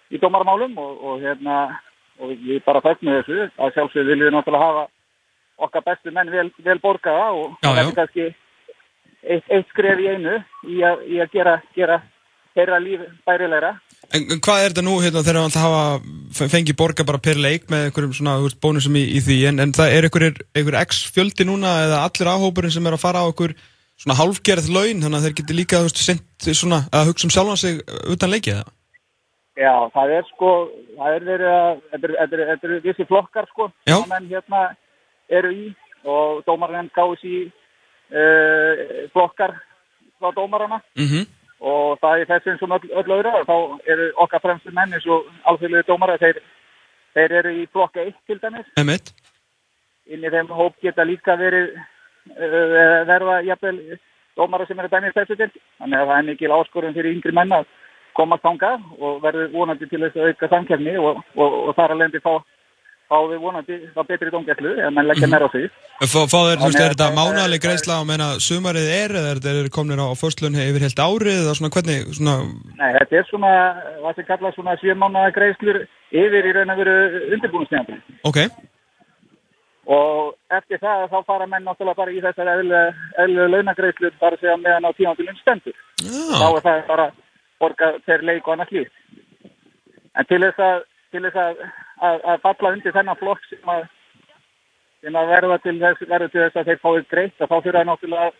[0.09, 1.61] í dómarmálum og, og hérna,
[2.21, 4.87] og ég bara með þessu, að sjálfsögðu viljum við náttúrulega hafa
[5.61, 8.25] okkar bestu menn vel, vel borgaða og þetta er kannski
[9.21, 10.37] eitt, eitt skref í einu
[10.69, 12.01] í að, í að gera, gera
[12.55, 13.71] þeirra líf bærilegra.
[14.11, 17.87] En, hvað er þetta nú hérna þegar það hafa fengið borga bara per leik með
[17.87, 19.37] einhverjum svona veist, bónusum í, í því?
[19.51, 23.05] En, en það er einhver, einhver x fjöldi núna eða allir áhópurinn sem er að
[23.05, 23.55] fara á einhver
[24.01, 27.61] svona hálfgerð laun þannig að þeir geti líka veist, sent svona að hugsa um sjálfan
[27.61, 28.77] sig utan leikið það
[29.59, 30.51] Já, það er sko,
[30.97, 34.61] það er verið þetta eru- vissi flokkar sko, sem menn hérna
[35.29, 35.65] eru í
[36.07, 37.37] og dómarinn gáðis í
[38.15, 39.57] uh, flokkar
[40.19, 41.27] frá dómarana mm
[41.61, 43.55] og það er þessi eins og öll, öll öðru þá
[43.93, 46.39] eru okkar fremstu menn eins og alþjóðlega dómara, þeir,
[47.13, 48.65] þeir eru í flokka 1 til dæmis.
[48.81, 49.11] Emmett
[50.09, 53.99] inn í þeim hóp geta líka verið uh, verða jafnvel
[54.39, 55.51] dómara sem eru dæmið þessu til.
[55.77, 57.69] Þannig að það er mikil áskorun fyrir yngri menn að
[58.17, 62.01] komast þangað og verður vonandi til þess að auka samkefni og, og, og þar að
[62.03, 62.33] lendi fá,
[63.11, 65.67] fá við vonandi þá betri dómgæslu ef menn leggja meira á sig.
[66.01, 67.99] Fá, fá þeir, þú veist, er að þetta það- mánaðaleg greiðsla?
[68.01, 71.73] Á meina sumarið er eða er þetta komnir á, förstlun yfir heilt árið eða svona
[71.75, 72.35] hvernig svona,
[72.81, 73.53] Nei, þetta er svona,
[74.01, 75.81] hvað sem kallað svona sjömánaða greiðslur
[76.11, 76.95] yfir í raun og veru
[77.37, 78.39] undirbúinstjæðan ok,
[79.91, 84.57] og eftir það þá fara menn náttúrulega bara í þessar eðlu launagreiðslur bara að segja
[84.61, 85.75] meðan á tímantilinn stendur.
[86.01, 87.07] Þá já, er það bara
[87.61, 88.93] borga per leik og annað slíkt.
[90.17, 91.65] En til þess að, til þess að,
[92.09, 93.83] að, að falla undir þennan flokk sem að,
[95.01, 97.87] sem að verða til þess, verða til þess að þeir fáið greitt þá fyrir að
[97.91, 98.31] náttúrulega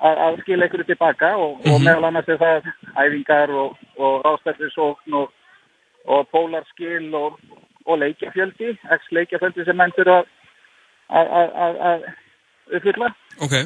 [0.00, 5.34] að, skila ykkur tilbaka og, og meðal annars er það æfingar og, og rástættisókn og,
[6.06, 7.40] og pólarskil og,
[7.86, 10.30] og leikjafjöldi, x leikjafjöldi sem menn fyrir að,
[11.08, 13.10] að, að, að, að uppfylla.
[13.44, 13.58] Ok.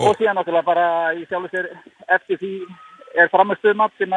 [0.00, 1.72] Og síðan náttúrulega bara í sjálfu sér
[2.08, 2.52] eftir því
[3.18, 4.14] er framistöðumat sem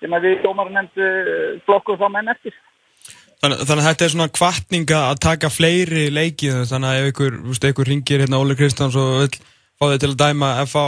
[0.00, 1.10] sem að við dómarar nefndu
[1.66, 2.54] flokkuð þá menn eftir.
[3.42, 7.36] Þannig, þannig að þetta er svona kvartninga að taka fleiri leikið þannig að ef ykkur,
[7.50, 9.38] veist, ykkur ringir hérna Óli Kristjáns og vill
[9.76, 10.84] fá þig til að dæma FH,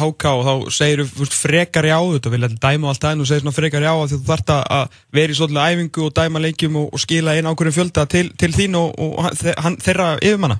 [0.00, 3.58] HK og þá segir þú frekar já þetta, vilja dæma allt en þú segir svona
[3.58, 7.04] frekar já því þú þart að vera í svolítið æfingu og dæma leikjum og, og
[7.04, 9.20] skila einn ákveðin fjölda til, til þín og, og
[9.60, 10.56] hann, þeirra yfirmanna.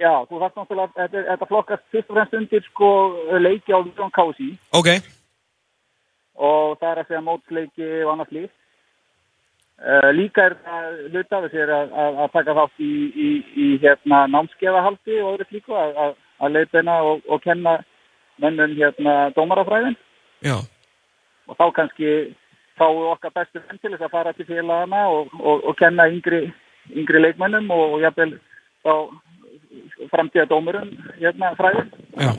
[0.00, 2.88] Já, þú þarf náttúrulega, þetta, þetta flokkast fyrst og fremst undir sko
[3.36, 4.48] leiki á Víðan Kási.
[4.72, 4.90] Ok.
[6.34, 8.52] Og það er að segja mótsleiki og annars líf.
[9.74, 13.66] Uh, líka er það hlut af þessi að, að, að taka þátt í, í, í
[13.82, 16.14] hérna, námskefahaldi og öðru slíku að
[16.44, 17.78] að leipina og, og kenna
[18.42, 19.96] mönnum hérna dómarafræðin
[20.44, 20.56] Já.
[21.48, 22.10] og þá kannski
[22.78, 26.48] fáu okkar bestu venn til þess að fara til félagana og, og, og kenna yngri,
[26.90, 28.34] yngri leikmönnum og jafnvel
[30.10, 32.32] framtíða dómurum hérna fræðin Já.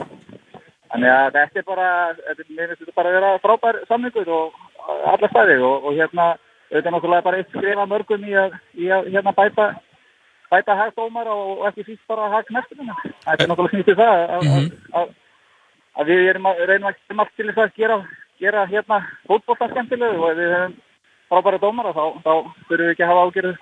[0.92, 4.60] Þannig að þetta er bara þetta, mér finnst þetta bara að vera frábær samningur og
[5.12, 6.26] alla staði og hérna
[6.70, 9.68] þetta er náttúrulega bara eitt skrifa mörgum í að, í að hérna bæta
[10.50, 12.92] bæta hagdómar og ekki síst bara hagknæsturinn.
[13.24, 14.68] Það er náttúrulega snýttið það að, mm -hmm.
[15.00, 15.08] að,
[15.98, 17.96] að við erum að reynum að gera allt til þess að gera,
[18.40, 20.74] gera hérna fótbollta skemmtilegu og ef við hefum
[21.28, 22.32] frábæra dómara þá, þá
[22.68, 23.54] þurfum við ekki að hafa ágjörðu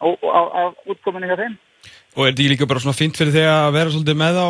[0.00, 1.58] af útkominu hjá þeim.
[2.16, 4.48] Og er þetta líka bara svona fint fyrir þig að vera svolítið með á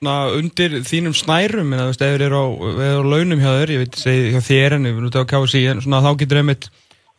[0.00, 4.40] undir þínum snærum ef þið eru á, á launum hjá þér, ég veit, segi hjá
[4.40, 6.70] þér en við erum út á KSI en svona þá getur einmitt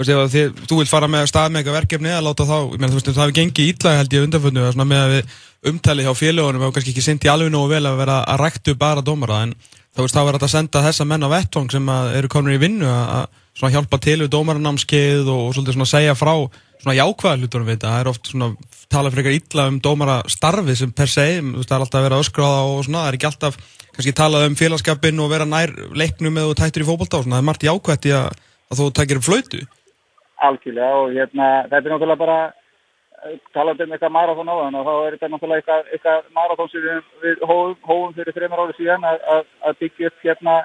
[0.01, 2.97] þið, þú vilt fara með stað með eitthvað verkefni að láta þá, ég meina þú
[2.97, 5.35] veist, það hefur gengið ítlaði held ég undanföndu að með að við
[5.69, 9.05] umtali hjá félagunum og kannski ekki syndi alveg nógu vel að vera að ræktu bara
[9.05, 12.33] dómara en þá veist, þá verður þetta að senda þessa menn á vettvang sem eru
[12.33, 13.29] komin í vinnu að
[13.61, 16.33] hjálpa til við dómaranámskeið og, og svolítið svona segja frá
[16.81, 18.49] svona jákvæða hlutunum við þetta, það er oft svona
[18.91, 22.63] tala fyrir eitthvað ítla um dómarastarfi sem per se, það er alltaf að vera öskráða
[22.67, 23.59] og svona, það er ekki alltaf
[23.91, 27.67] kannski talað um félagskapin og vera nær leiknum eða tættur í svona, það er margt
[27.67, 29.61] jákvætt í að, að þú takir flöytu
[30.41, 34.87] algjörlega og hérna þetta er náttúrulega bara eh, talað um eitthvað marathón á þann og
[34.87, 39.09] þá er þetta náttúrulega eitthvað, eitthvað marathón sem við, við hófum fyrir þreymar árið síðan
[39.11, 40.55] að, að, að byggja upp hérna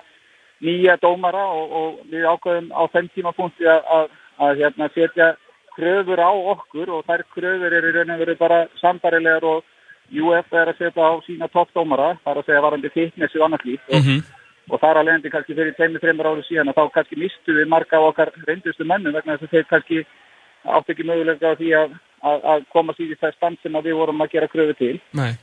[0.67, 5.35] nýja dómara og, og við ákveðum á þenn tímapunkti að, að hérna setja
[5.77, 9.65] kröfur á okkur og þær kröfur eru raun og veru bara sambarilegar og
[10.07, 13.65] UF er að setja á sína toppdómara, það er að segja varandi fitness og annars
[13.65, 14.37] líf og mm -hmm
[14.71, 17.69] og þar að leiðandi kannski fyrir tveimur, þreimur ári síðan og þá kannski mistu við
[17.71, 20.01] marga á okkar reyndustu mennum vegna þess að þeir kannski
[20.77, 21.93] átt ekki mögulega á því að,
[22.31, 25.37] að, að koma síðan í það stand sem við vorum að gera kröfu til Nei.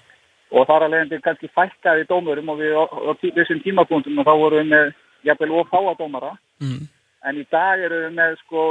[0.52, 2.84] og þar að leiðandi kannski fækkaði dómurum og við á,
[3.24, 4.92] þessum tímapunktum og þá vorum við með
[5.30, 6.82] jafnvel og fáadómara mm.
[7.30, 8.66] en í dag eru við með sko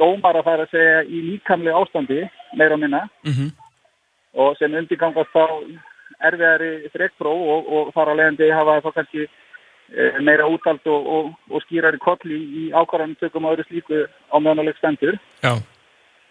[0.00, 2.20] framúsgarandi dómara þar að segja í líkamlega ástandi
[2.56, 3.50] meira og minna mm -hmm.
[4.34, 5.46] og sem undirgangast þá
[6.20, 11.32] erfiðari þrekkpróf og, og fara að leiðandi hafa þá kannski e, meira útald og, og,
[11.50, 15.18] og skýrari kolli í ákvarðanum tökum á öðru slíku á meðanuleg stendur.
[15.42, 15.56] Já.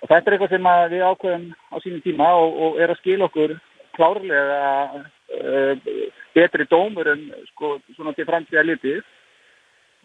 [0.01, 3.57] Og þetta er eitthvað sem við ákveðum á sínum tíma og er að skil okkur
[3.95, 9.01] klárlega e, betri dómur en sko svona til framtíða litið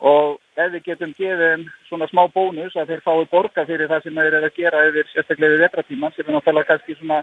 [0.00, 4.20] og ef við getum gefið svona smá bónus að þeir fái borga fyrir það sem
[4.20, 7.22] þeir eru að gera yfir sérstaklega við vetratíman sem er náttúrulega kannski svona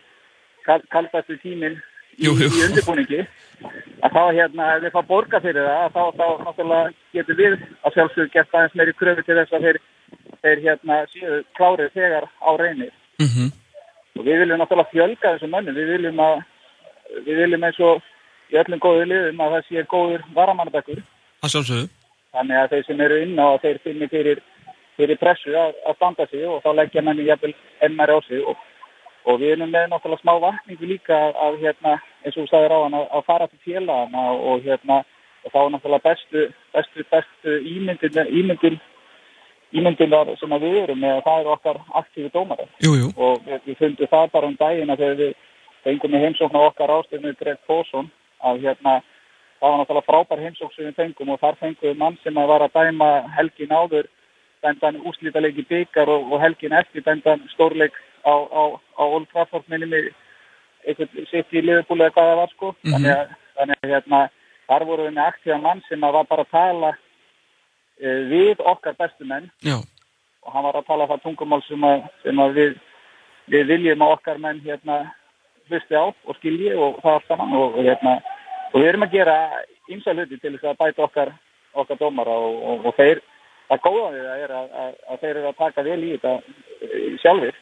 [0.91, 1.77] kaldastu tíminn
[2.19, 2.49] jú, jú.
[2.49, 3.21] í undirbúningi
[4.01, 7.95] að þá hérna, ef við fá borga fyrir það þá, þá náttúrulega getur við að
[7.95, 9.81] sjálfsögur gett aðeins meiri kröfu til þess að þeir,
[10.43, 13.49] þeir hérna síðu klárið þegar á reynir mm -hmm.
[14.17, 16.43] og við viljum náttúrulega fjölga þessum mönnum, við viljum að
[17.25, 18.03] við viljum eins og
[18.51, 21.01] í öllum góðu liðum að það sé góður varamannabekkur
[21.41, 22.00] að sjálfsögðu
[22.31, 24.43] þannig að þeir sem eru inn á þeir finnir fyrir,
[24.97, 28.43] fyrir pressu að, að standa sig og þá leggja menni jæfnvel enn mæri á sig
[28.43, 28.59] og
[29.29, 32.79] og við erum með náttúrulega smá vakningu líka að hérna, eins og þú sagðir á
[32.81, 34.97] hann að, að fara til félagana og hérna
[35.43, 38.79] og þá er náttúrulega bestu, bestu, bestu ímyndin, ímyndin
[39.71, 44.33] ímyndinar sem við erum með það eru okkar aktífi dómar og við, við fundum það
[44.33, 45.31] bara um dagina þegar við
[45.85, 48.09] fengum í heimsókn á okkar ástöfnu Greg Fósson
[48.43, 48.99] að hérna
[49.61, 52.49] það var náttúrulega frábær heimsókn sem við fengum og þar fengum við mann sem að
[52.49, 54.07] var að dæma helgin áður
[54.61, 57.93] bendan úslítalegi byggar og, og helgin eftir bendan stórleik
[58.25, 58.63] á, á,
[58.97, 60.09] á Old Trafford minni mig
[60.81, 62.91] eitthvað sitt í liðbúli eða hvað það var sko mm -hmm.
[62.93, 63.27] þannig, að,
[63.57, 64.21] þannig að hérna
[64.67, 66.91] þar voru við með aktíða mann sem var bara að tala
[68.01, 69.77] e, við okkar bestu menn Já.
[70.41, 72.77] og hann var að tala það tungumál sem að, sem að við,
[73.45, 75.01] við viljum að okkar menn hérna
[75.69, 78.21] hlusti á og skilji og það allt saman og, og hérna
[78.71, 79.37] og við erum að gera
[79.91, 81.33] ymsa hluti til þess að bæta okkar
[81.73, 83.21] okkar dómara og, og, og þeir
[83.71, 86.33] að góða við það er að, að, að þeir eru að taka vel í þetta
[86.37, 86.89] e,
[87.23, 87.59] sjálfur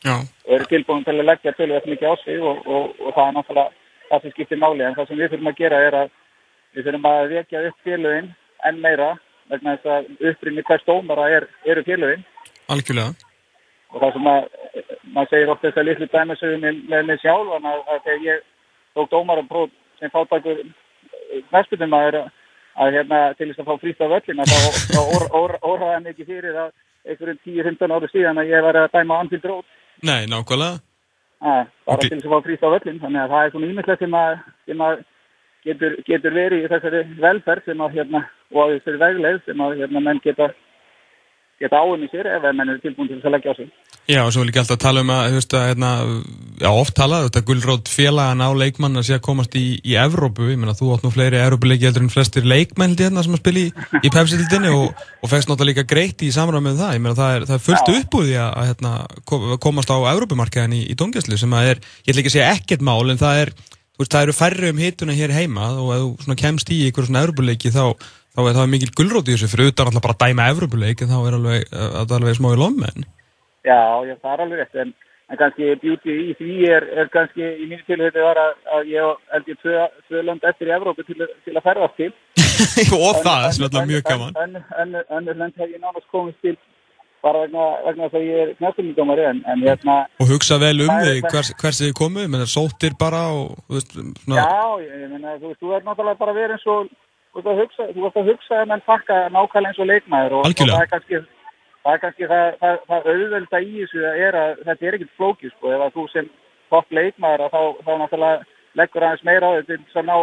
[0.00, 0.14] Já.
[0.16, 3.26] og eru tilbúin til að leggja til þetta mikið á sig og, og, og það
[3.26, 3.80] er náttúrulega
[4.10, 4.84] það sem skiptir máli.
[4.84, 6.14] En það sem við þurfum að gera er að
[6.74, 8.30] við þurfum að vekja upp félögin
[8.68, 9.10] enn meira
[9.50, 12.24] vegna þess að upprinni hvers dómara er, eru félögin.
[12.70, 13.28] Algjörlega.
[13.90, 14.48] Og það sem að
[15.10, 18.44] maður segir ofta þess að litlu dæmisögum með, mig sjálf að, þegar ég
[18.96, 20.62] tók dómarapróf sem fáttakur
[21.52, 22.20] næstunum að,
[22.80, 24.58] að hérna, til þess að fá frýst af öllin þá,
[24.94, 25.00] þá
[25.40, 26.70] orðaði hann ekki fyrir að
[27.06, 29.68] einhverjum 10-15 ári síðan að ég var að dæma anfíld rót.
[30.04, 30.80] Nei, nákvæmlega.
[31.40, 34.02] Að, bara til þess að fá frýst af öllin, þannig að það er svona ímyndilegt
[34.04, 34.32] sem að,
[34.68, 35.04] sem að
[35.64, 39.78] getur, getur verið í þessari velferð sem að hérna, og að þessari vegleið sem að
[39.80, 40.50] hérna menn geta
[41.60, 43.68] geta í sér ef menn eru tilbúin til þess að leggja á sig.
[44.10, 45.88] Já, og svo vil ég alltaf tala um að, veist að, hérna,
[46.58, 50.48] já, oft talað, þetta gullrótt félagan á leikmann að sé að komast í, í Evrópu,
[50.50, 53.62] ég menna, þú átt nú fleiri Evrópuleiki heldur en flestir leikmenn hérna sem að spila
[53.62, 53.68] í,
[54.00, 57.34] í Pepsi-dildinni og, og fegst náttúrulega líka greitt í samræð með það, ég menna, það
[57.36, 58.94] er, það er fullt uppbúði að, að hérna,
[59.62, 62.82] komast á Evrópumarkaðin í, í Dóngjæslu sem að er, ég ætla ekki að segja ekkert
[62.90, 66.26] mál, en það er, þú veist, það eru færri um hituna hér heima og ef
[66.26, 67.84] þú kemst í ykkur svona Evrópuleiki þá
[68.30, 71.10] þá er það mikil gullrót í þessu fyrir utan alltaf bara að dæma Evropuleik en
[71.10, 73.06] þá er alveg, að alveg smá í lommen
[73.66, 74.92] Já, já, það er alveg rétt en,
[75.30, 79.22] en kannski beauty í því er, er kannski í mínu tilhörðu var að, að ég
[79.34, 82.10] held ég tvö, lönd eftir í Evrópu til, til að ferðast til.
[82.96, 84.42] Og en, það er svolítið mjög gaman.
[84.44, 86.56] en, en, en lönd hef ég nánast komist til
[87.20, 91.26] bara vegna, vegna þess að ég er knæstumíkdómari en hérna og hugsa vel um þig
[91.28, 94.46] hvers, hvers þið komu, menn er sóttir bara og, veist, Já,
[94.80, 98.06] ég menna, þú, þú er náttúrulega bara verið eins og þú veist að hugsa, þú
[98.06, 101.22] veist að hugsa mann fakka nákvæmlega eins og leikmaður og, og það er kannski
[101.84, 105.18] það er kannski það, það, það auðvelda í þessu að er að þetta er ekkert
[105.18, 106.32] flókið sko, ef að þú sem
[106.70, 108.48] topp leikmaður þá, þá náttúrulega
[108.78, 110.16] leggur aðeins meira á þetta til að ná,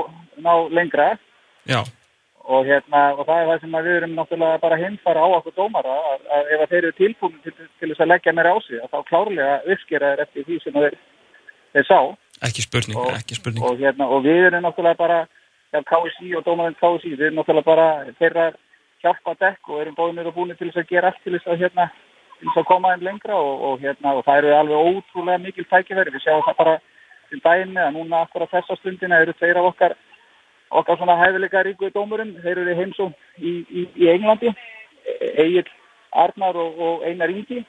[0.45, 1.07] ná lengra.
[1.67, 1.81] Já.
[2.47, 5.95] og hérna og það er það sem við erum náttúrulega bara hinfara á okkur dómara
[6.13, 8.85] að, að ef að þeir eru tilbúin til, til þess að leggja meira á sig
[8.93, 10.95] þá klárlega uppskera þeir eftir því sem þeir,
[11.73, 11.99] þeir sá.
[12.47, 13.65] Ekki spurning, og, ekki spurning.
[13.65, 15.19] og, hérna, og við erum náttúrulega bara
[15.75, 17.88] KSI og dómarinn KSI, við erum náttúrulega bara
[18.21, 18.47] þeirra
[19.03, 21.64] hjálpa dekk og erum bóðinir og búinir til þess að gera allt til þess að,
[21.64, 21.88] hérna,
[22.40, 25.65] til þess að koma einn lengra og, og, hérna, og það eru alveg ótrúlega mikil
[25.69, 26.14] tækifæri.
[26.15, 26.76] Við sjáum það bara
[27.30, 29.98] til dæmi að núna akkur á þessa stundina eru tveir af okkar,
[30.82, 32.36] okkar svona hæfileika ríkuði dómurum.
[32.44, 34.53] Þeir eru heimsó í, í, í Englandi,
[35.34, 35.68] Egil
[36.11, 37.65] Arnar og, og Einar Ingi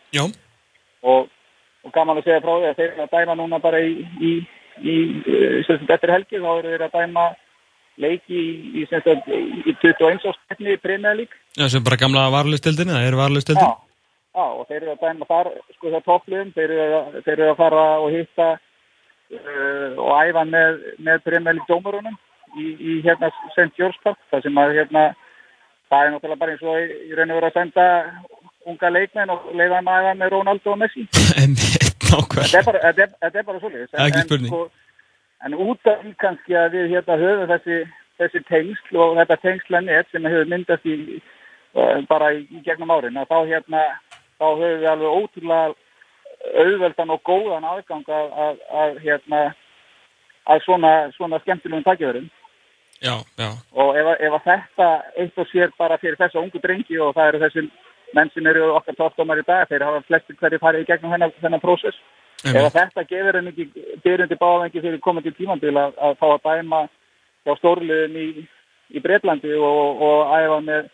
[1.03, 4.33] og gaman að segja frá því að þeir eru að dæma núna bara í, í,
[4.83, 4.97] í
[5.69, 7.27] eftir helgi þá eru þeir að dæma
[7.99, 8.49] leiki í,
[8.81, 11.35] í, í 21 ástætni í Premier-lík.
[11.59, 13.67] Já, sem bara gamla varlistildin, eða er varlistildin?
[13.67, 16.75] Já, já, og þeir eru að dæma þar, sko það topplum, þeir,
[17.27, 22.19] þeir eru að fara og hitta uh, og æfa með, með Premier-lík dómarunum
[22.57, 23.71] í, í hérna St.
[23.77, 25.07] George Park, það sem að hérna,
[25.91, 27.89] það er náttúrulega bara eins og í raun og veru að senda
[28.69, 31.07] unga leikmenn og leiða maður með Ronaldo og Messi.
[32.09, 33.89] Þetta er bara, svolítið.
[33.93, 34.53] Það er ekki spurning.
[34.53, 34.88] Sko,
[35.47, 37.81] En út af því kannski að við hérna höfum þessi,
[38.19, 40.97] þessi tengsl og þetta tengslanett sem hefur myndast í,
[41.79, 43.85] uh, bara í, í gegnum árin, þá, hérna,
[44.41, 45.77] þá höfum við alveg ótrúlega
[46.65, 49.45] auðveldan og góðan aðgang að, að, að, hérna,
[50.49, 52.29] að svona, svona skemmtilegum takkjöðurum.
[52.99, 53.51] Já, já.
[53.79, 54.89] Og ef, ef þetta
[55.23, 57.65] eitt og sér bara fyrir þessa ungu drengi og það eru þessi
[58.17, 61.35] menn sem eru okkar tóttumar í dag, þeir hafa flestir hverju farið í gegnum þennan,
[61.43, 61.99] þennan prósess.
[62.47, 63.67] Ef þetta gefur henni ekki
[64.05, 66.85] byrjundi báðengi fyrir komandi tímandil að, að fá að dæma
[67.47, 68.29] hjá stórliðin í,
[68.95, 70.87] í Breitlandi og, og æfa með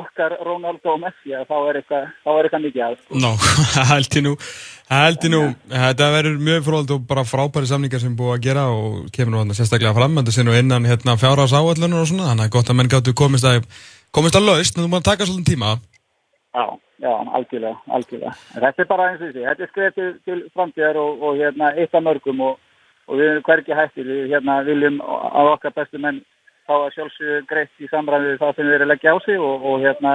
[0.00, 3.22] okkar Ronaldo og Messi þá er eitthvað mikið að sko.
[3.22, 3.32] Nó,
[3.92, 4.34] heldur nú,
[4.90, 5.40] heldur nú.
[5.70, 9.58] Þetta verður mjög fróðald og bara frábæri samningar sem búið að gera og kemur nú
[9.58, 12.70] sérstaklega fram, þetta sé nú innan hérna, fjára ás áallunar og svona, þannig að gott
[12.70, 13.66] að menn gáttu komist að
[14.14, 15.74] komist að laust, en þú maður taka svolítið tíma.
[16.50, 16.64] Já
[17.00, 18.32] Já, algjörlega, algjörlega.
[18.52, 21.70] Þetta er bara eins og þessi, þetta er skreið til, til framtíðar og, og hérna,
[21.80, 22.58] eitt af mörgum og,
[23.08, 26.20] og við erum hverkið hættir, við hérna, viljum á okkar bestu menn
[26.68, 29.64] fá að sjálfsögðu greitt í samræðið það sem við erum að leggja á sig og,
[29.70, 30.14] og hérna,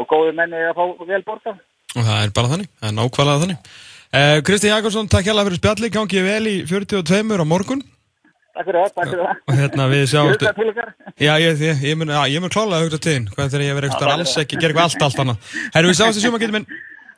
[0.00, 1.56] og góðu menni að fá vel borta.
[1.92, 3.72] Og það er bara þannig, það er nákvæmlega þannig.
[4.12, 7.84] Eh, Kristi Jakobsson, takk hjálpa fyrir spjalli, gangið vel í 42 á morgun.
[8.52, 9.42] Fyrir það.
[9.48, 10.32] Og hérna við sjáum...
[11.16, 12.12] Já, ég, ég, ég mun,
[12.44, 15.04] mun klála að hugta til þín, hvað þegar ég eitthvað alls ekki, gera eitthvað allt,
[15.08, 15.52] allt annað.
[15.72, 16.70] Herru, við sjáum þessi sjúma, getur minn.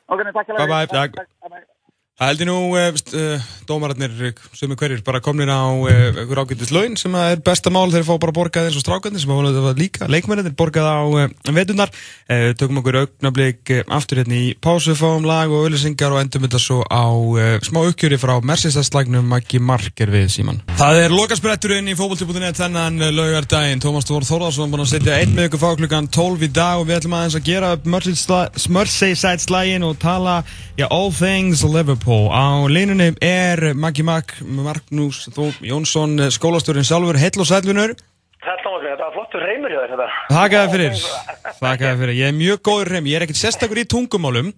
[0.06, 0.60] Ok, takk fyrir.
[0.62, 1.70] Bye, bye, takk.
[2.14, 4.12] Það heldur nú uh, dómararnir
[4.54, 7.90] sem er hverjir bara komnir á einhver uh, ágættis laun sem er besta mál.
[7.90, 11.26] Þegar þeir fá bara borgað eins og strákarnir sem að líka leikmennir borgað á uh,
[11.50, 11.90] vetunar
[12.54, 16.86] tökum okkur augnablík aftur hérna í pásu fáum lag og öllisingar og endum þetta svo
[16.86, 17.02] á
[17.66, 23.82] smá uppgjöri frá Mercedes-slagnum Maggi Marker við síman Það er lokaspretturinn í fókbaltipútinni þennan laugardaginn.
[23.82, 26.86] Tómas Tór Þórðarsson búin að setja einn með ykkur fá klukkan 12 í dag og
[26.88, 27.74] við ætlum aðeins að gera
[32.04, 32.28] Og Liverpool.
[32.36, 37.94] Á leinunni er Maggi Mag, Magnús Þó Jónsson, skólastjórin sjálfur, heil og sælunur.
[38.44, 40.08] Þetta var flottur reymur hjá þér þetta.
[40.28, 40.98] Þakkaði fyrir,
[41.62, 42.14] þakkaði fyrir.
[42.18, 44.50] Ég er mjög góður reym, ég er ekkert sérstakur í tungumálum,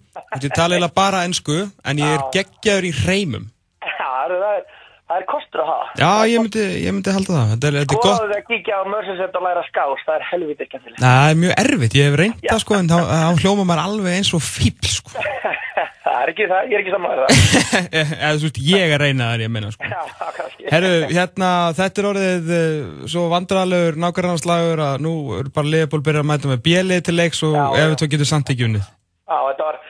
[0.43, 3.47] ég tala eða bara ennsku, en ég er geggjaður í reymum.
[3.87, 4.67] Já, það er,
[5.07, 5.89] það er kostur að hafa.
[6.03, 7.55] Já, ég myndi, ég myndi halda það.
[7.55, 8.11] Þetta er, þetta er gott.
[8.11, 10.97] Skoðaðu að kíkja á Merseyside og læra skás, það er helvítið ekki að til.
[11.07, 12.99] Það er mjög erfitt, ég hef reyndað sko, en þá,
[13.39, 15.15] hljóma maður alveg eins og fíbl sko.
[16.17, 17.89] það er ekki það, ég er ekki saman með það.
[18.17, 19.91] Eða þú veist, ég er reynað þar, ég meina sko.
[19.91, 20.01] Já,
[20.39, 20.69] kannski.
[20.73, 26.25] Herru, hérna, þetta er orðið uh, svo vandrarlegur, nákvæmlega að nú er bara Leopold byrjað
[26.25, 28.87] að mæta með bjelið til leiks og ef þú getur samt ekki unnið.
[29.27, 29.83] Já, þetta var,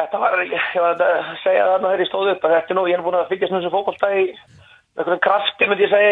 [0.00, 2.98] þetta var, ég var að segja það þegar ég stóð upp að þetta nú, ég
[2.98, 4.26] er búin að fylgjast með þessu fókbalta í
[4.92, 6.10] einhvern krafti, myndi ég segja,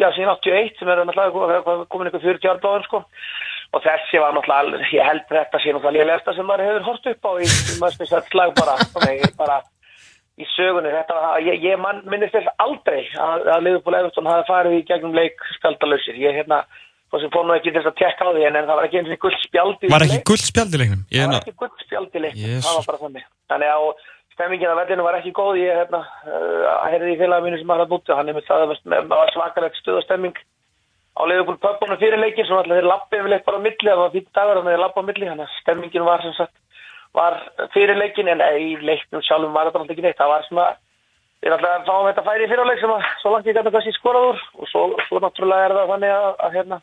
[0.00, 3.02] já, síðan 81 sem er náttúrulega komin einhver 40 ár bláður, sko.
[3.74, 7.28] Og þessi var náttúrulega, ég held þetta sé náttúrulega liðlegsta sem maður hefur hort upp
[7.28, 7.48] á í
[7.96, 8.76] spesialt slag bara,
[9.36, 9.60] bara
[10.38, 10.92] í sögunni.
[10.94, 14.82] Þetta var, ég, ég man, minnist þess aldrei að, að Liðupól Everton hafi farið í
[14.88, 16.18] gegnum leik skaldalösir.
[16.22, 16.62] Ég, hérna,
[17.12, 19.14] og sem fór nú ekki þess að tekka á því en það var ekki eins
[19.14, 21.06] og guldspjaldi Var ekki guldspjaldi leiknum?
[21.12, 22.66] Það var ekki guldspjaldi leiknum, yes.
[22.66, 23.86] það var bara þannig Þannig að
[24.36, 27.92] stemmingin af vellinu var ekki góð ég hérna, uh, heyrði í félaginu sem var að
[27.94, 30.40] búti hann er með það að var svakalegt stuðastemming
[31.16, 34.02] á leiðupól pöpunum fyrir leikin sem alltaf þeir lappi yfir leik bara á milli það
[34.02, 36.56] var fyrir dagar að þeir lappa á milli þannig að stemmingin var sem sagt
[37.16, 37.38] var
[37.74, 40.66] fyrir leikin en í leiknum sjálfum var þetta alltaf ekki neitt það var svona
[41.42, 44.44] við alltaf fáum þetta færi fyrir leik sem að svo langt ég gæti kannski skoraður
[44.60, 46.80] og svo, svo náttúrulega er það þannig að, að hérna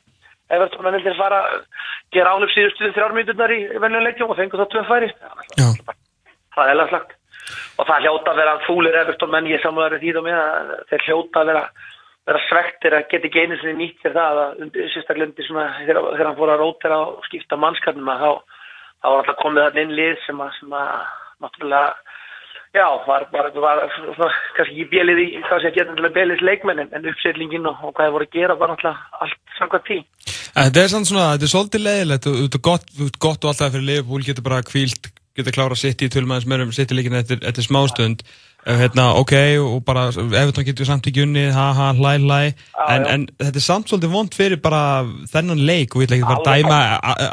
[0.54, 1.42] Evertón að vilja fara
[2.14, 5.10] gera álöf síðustu þrjármyndunar í vennuleikjum og fengur þá tvö færi.
[6.54, 7.16] Það er alveg slagt
[7.80, 11.06] og það hljóta að vera fúlir Evertón menn ég samlaður því þá með að þeir
[11.08, 11.64] hljóta að vera,
[12.28, 16.28] vera svektir að geta ekki einu sinni nýtt fyrir það að sérstaklega undir svona þegar
[16.30, 18.32] hann fór að rótera og skipta mannskapnum að þá,
[19.02, 20.91] þá var alltaf komið þarna inn lið sem að, sem að
[21.44, 21.88] náttúrulega
[22.74, 26.80] Já, var, var, var svona, kannski ekki bjelið í, hvað sé að geta bjelið leikmenn
[26.82, 29.98] en, uppsettlingin og, og hvað það voru að gera var náttúrulega allt samkvæmt tí.
[30.56, 32.90] Þetta er svona þetta er svolítið leiðilegt og þetta er gott,
[33.28, 36.90] gott og alltaf fyrir Leifbúl getur bara kvílt, getur klára sitt í tölmaðins mörgum sitt
[36.90, 38.26] í líkinu eftir, eftir smástönd.
[38.64, 42.14] Hérna, ok, og bara ef þetta getur samt ekki unni, ha ha, hlæ.
[42.23, 42.38] Hlæ,
[42.94, 45.03] en, en þetta er samt svolítið vond fyrir bara
[45.34, 46.80] þennan leik og við ætlum ekki bara að dæma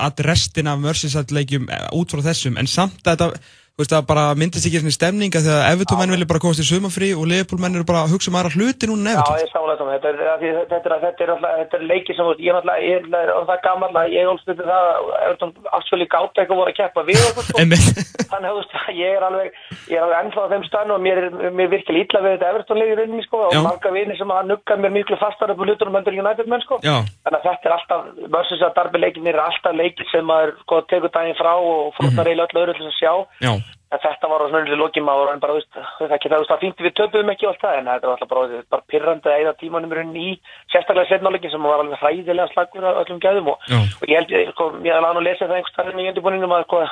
[0.08, 1.70] að restina af mörsinsætleikjum
[2.00, 5.68] út frá þessum, en samt að þetta veist, það bara myndist ekki svona stemninga þegar
[5.72, 8.88] Evertón-menn vilja bara komast í sumafrí og Leopold-menn eru bara að hugsa um aðra hluti
[8.90, 9.38] núna en Evertón.
[9.38, 9.90] Já, ég sálega það.
[9.90, 13.62] Þetta er, þetta er, er, þetta er leikið sem ég er náttúrulega, ég er það
[13.66, 17.24] gammal að ég ólst þetta það að Evertón afsvöli gátt eitthvað voru að keppa við
[17.28, 17.66] okkur sko.
[18.30, 19.56] Þannig að ég er alveg,
[19.90, 22.52] ég er alveg ennþá á þeim stann og mér er mér virkilega illa við þetta
[22.54, 25.66] Evertón-leikið í rauninni sko og marga vini sem að nugga mér miklu fastar upp á
[25.66, 26.78] hlutunum endur United-menn sko.
[26.86, 26.96] Já.
[27.26, 31.12] Þannig að þetta er alltaf, versus að darbileikin er alltaf leikið sem að sko, tegur
[31.14, 33.14] daginn frá og fórnar eiginlega öllu öðru til að sjá.
[33.42, 33.52] Já
[33.90, 37.48] en þetta var svona lókjum að bara, veist, það ekki það, fýndi við töpuðum ekki
[37.48, 40.28] og allt það en þetta var alltaf bara, bara pyrrandi að eða tímanum í
[40.70, 44.52] sérstaklega setnáleikin sem var alveg hræðilega slagur af öllum gæðum og, og ég held, ég,
[44.54, 46.84] sko, ég hef alveg að lesa það einhverstað í undirbúninum að sko,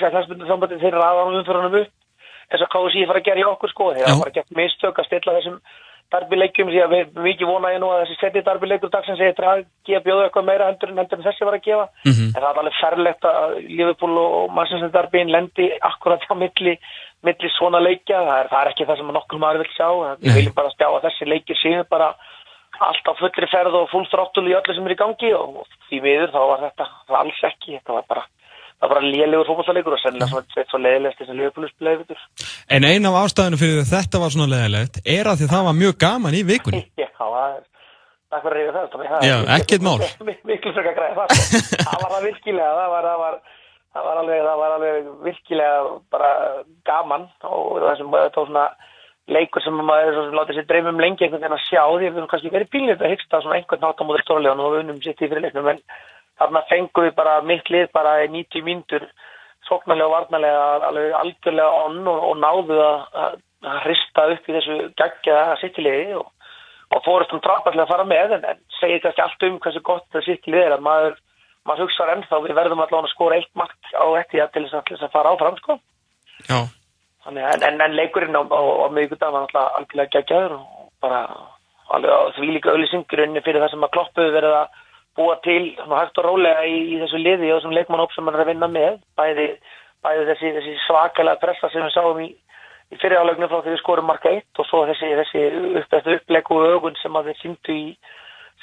[0.00, 1.94] þessbundu þámbandi þeirra aðan umfyrunum upp
[2.46, 5.08] þess að KSI fara að gera í okkur sko það var að geta mistök að
[5.08, 5.60] stilla þessum
[6.14, 9.64] darbilegjum því að við mikið vona ég nú að þessi setið darbilegjur dagsins er að
[9.88, 11.88] gefa bjóðu eitthvað meira endur en endur en þessi var að gefa.
[12.04, 12.30] Mm -hmm.
[12.30, 16.78] en það er alveg ferlegt að Liverpool og Manchester Derby lendi akkurat á milli,
[17.26, 18.22] milli svona leikja.
[18.28, 19.90] Það er, það er ekki það sem nokkur maður vil sjá.
[20.22, 22.14] Við viljum bara spjá að þessi leikir séu bara
[22.80, 26.00] allt á fullri ferð og full throttle í öllu sem er í gangi og því
[26.04, 26.88] miður þá var þetta
[27.22, 28.24] alls ekki, þetta var bara
[28.80, 32.24] það var lélegur fólkvallalegur og sennilega svona sveit svo leðilegt þess að liðbúlusbleiði vittur.
[32.76, 35.98] En eina af ástæðinu fyrir þetta var svona leðilegt er að því það var mjög
[36.04, 36.82] gaman í vikunni.
[37.02, 37.60] Já, það var,
[38.46, 39.06] fyrir reyða það.
[39.12, 39.96] það Já, ekkert mál.
[40.50, 41.36] Miklu frekar græði það.
[41.76, 43.38] Það var það virkilega, það var, það var,
[43.96, 45.80] það var, alveg, það var alveg virkilega
[46.16, 46.34] bara
[46.90, 48.68] gaman og það sem tóð svona
[49.26, 52.52] leikur sem maður látið sér dreifum lengi einhvern veginn að sjá því að við kannski
[52.52, 55.26] verið bílið að hyggsta svona einhvern nátt á móður stórlegan og við unum sitt í
[55.26, 55.80] fyrir leiknum en
[56.40, 59.06] þarna fengum við bara mitt lið bara í 90 mínutur
[59.66, 63.36] sóknarlega og varnarlega alveg algjörlega onn og, og náðu að,
[63.66, 66.30] að hrista upp í þessu geggjaða sittilegi og,
[66.94, 70.28] og fóristum drapallega að fara með en, en segir kannski allt um hversu gott það
[70.28, 71.18] sittilegi er að maður,
[71.66, 75.14] maður hugsaður ennþá við verðum allavega að skóra eitt makt á þetta til þess að
[75.16, 75.78] fara áfram sko.
[77.26, 81.24] Þannig, en, en, en leikurinn á, á, á miðugundag var alltaf algjörlega geggjaður og bara
[81.96, 84.82] alveg, því líka auðlýsingurinn fyrir það sem að kloppuðu verið að
[85.16, 88.44] búa til hægt og rólega í, í þessu liði og þessum leikmannóp sem hann er
[88.44, 89.46] að vinna með bæði,
[90.04, 92.28] bæði þessi, þessi svakalega pressa sem við sáum í,
[92.92, 95.44] í fyrirálegnum frá því við skorum marka 1 og svo þessi, þessi
[95.80, 97.84] upp, upplegg og ögun sem að við sýndu í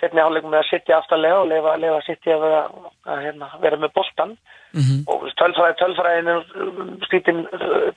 [0.01, 3.49] setni álegnum með að sittja aftalega og lefa, lefa að sittja að, að, að hérna,
[3.61, 5.03] vera með boltan mm -hmm.
[5.13, 6.41] og tölfræði tölfræðin er
[7.07, 7.45] slítinn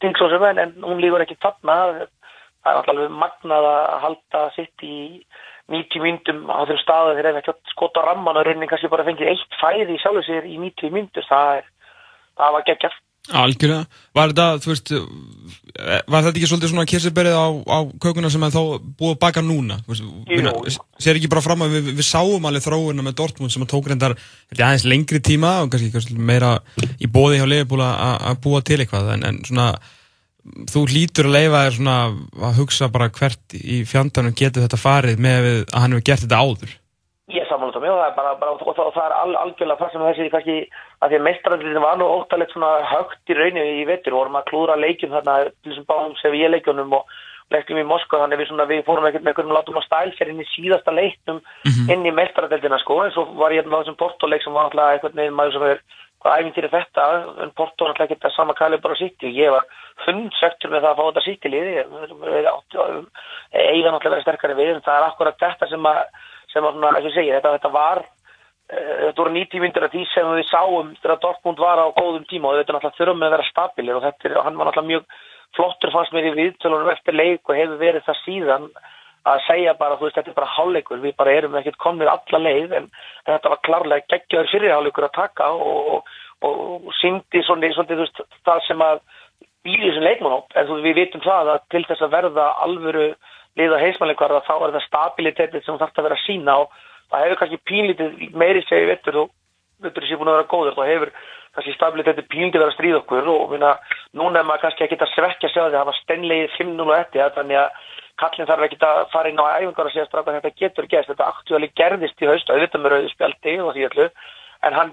[0.05, 4.97] dingsósum en, en hún lífur ekki þarna það er alltaf magnað að halda sitt í
[5.73, 8.93] 90 myndum á þeirra staðu þegar það er ekki skot á ramman og reyning kannski
[8.93, 11.67] bara fengið eitt fæði í sjálfu sér í 90 myndur það,
[12.39, 13.03] það var geggjart
[13.35, 13.87] Algjörlega.
[14.15, 14.91] Var þetta, þú veist,
[16.07, 18.61] var þetta ekki svolítið svona kirsiberið á, á kökuna sem þá
[19.01, 19.81] búið að baka núna?
[19.89, 23.73] Veist, sér ekki bara fram að við, við sáum alveg þróuna með Dortmund sem að
[23.75, 24.15] tók reyndar
[24.55, 26.55] aðeins lengri tíma og kannski meira
[27.03, 27.91] í bóði hjá Leifbúla
[28.31, 29.73] að búa til eitthvað en, en svona
[30.71, 31.99] þú hlýtur að leifa þér svona
[32.49, 36.43] að hugsa bara hvert í fjandarnum getur þetta farið með að hann hefur gert þetta
[36.43, 36.75] áður?
[37.35, 39.81] Ég samanlóta mig og það er bara, bara og, það, og það er al, algjörlega
[39.81, 40.59] það sem þessi kannski
[41.03, 44.39] að því að meistrarallin var nú óttalegt svona högt í rauninu í vettur og vorum
[44.39, 47.17] að klúra leikjum þarna til þessum báðum sem ég leikjunum og
[47.55, 50.49] leikjum í Moskva þannig við, svona, við fórum ekkert með einhvern látum að stælferinn í
[50.53, 51.93] síðasta leiknum mm -hmm.
[51.95, 53.03] inn í meistrarallina sko.
[53.05, 55.79] En svo var ég með þessum portoleik sem var alltaf einhvern veginn maður sem er
[56.23, 57.03] hvað æfintýri þetta
[57.45, 59.65] en porto ekki þetta sama kæli bara sitt og ég var
[60.07, 64.87] hundsöktur með það að fá þetta sitt í liði eiga náttúrulega verið sterkari við en
[64.87, 66.01] það er akkurat þetta sem að
[66.57, 70.51] sem var svona, segja, þetta, þetta var uh, þetta voru nýtímyndir af því sem við
[70.51, 72.51] sáum þegar Dortmund var á góðum tíma.
[72.51, 75.17] Og þetta náttúrulega þurfum með að vera stabilir og þetta er, hann var náttúrulega mjög
[75.57, 78.69] flottur fannst mér í viðtölunum eftir leik og hefur verið það síðan
[79.27, 82.41] að segja bara, þú veist, þetta er bara háleikur, við bara erum ekkert komnið alla
[82.43, 82.89] leið en
[83.27, 88.21] þetta var klarlega geggjaður fyrirháleikur að taka og, og, og, syndi svona, svona, þú veist,
[88.47, 89.01] það sem að
[89.67, 93.09] býði þessum leikmannóp, en þú veist, við vitum það að til þess að verða alvöru
[93.57, 96.77] liða heismannleikvarða þá er það stabilitetið sem þarf að vera sína og
[97.11, 99.33] það hefur kannski pínlítið meiri segi vettur og
[99.83, 101.13] vettur sé búin að vera góður þá hefur
[101.57, 103.73] kannski stabilitetið pínlítið verið að stríða okkur og minna,
[104.13, 106.97] núna er maður kannski að svekja sig á því að það var steinlegið 5-0 og
[106.99, 107.85] 1 þannig að
[108.21, 111.11] kallin þarf ekki að fara inn á æfingar og segja strax að þetta getur gæst
[111.13, 114.09] þetta aktuáli gerðist í haust auðvitað með rauðu spjaldi og því allu
[114.67, 114.93] en hann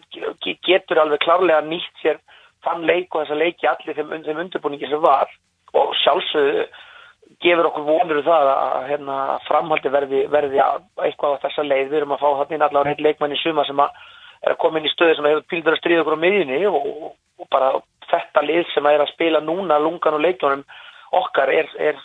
[0.67, 2.19] getur alveg klárlega nýtt sér
[2.63, 5.31] þann leik og þessa leiki allir þeim, þeim undirbúningi sem var
[5.73, 6.65] og sjálfsögðu
[7.43, 9.17] gefur okkur vonur um það að hérna,
[9.47, 11.87] framhaldi verði, verði eitthvað á þessa leið.
[11.89, 13.97] Við erum að fá hann inn allavega heilt leikmann í suma sem að
[14.43, 16.87] er að koma inn í stöðu sem hefur píldur að stríða okkur á miðjunni og,
[17.39, 17.71] og bara
[18.11, 20.63] þetta lið sem að er að spila núna lungan og leikjónum
[21.19, 21.99] okkar er, er,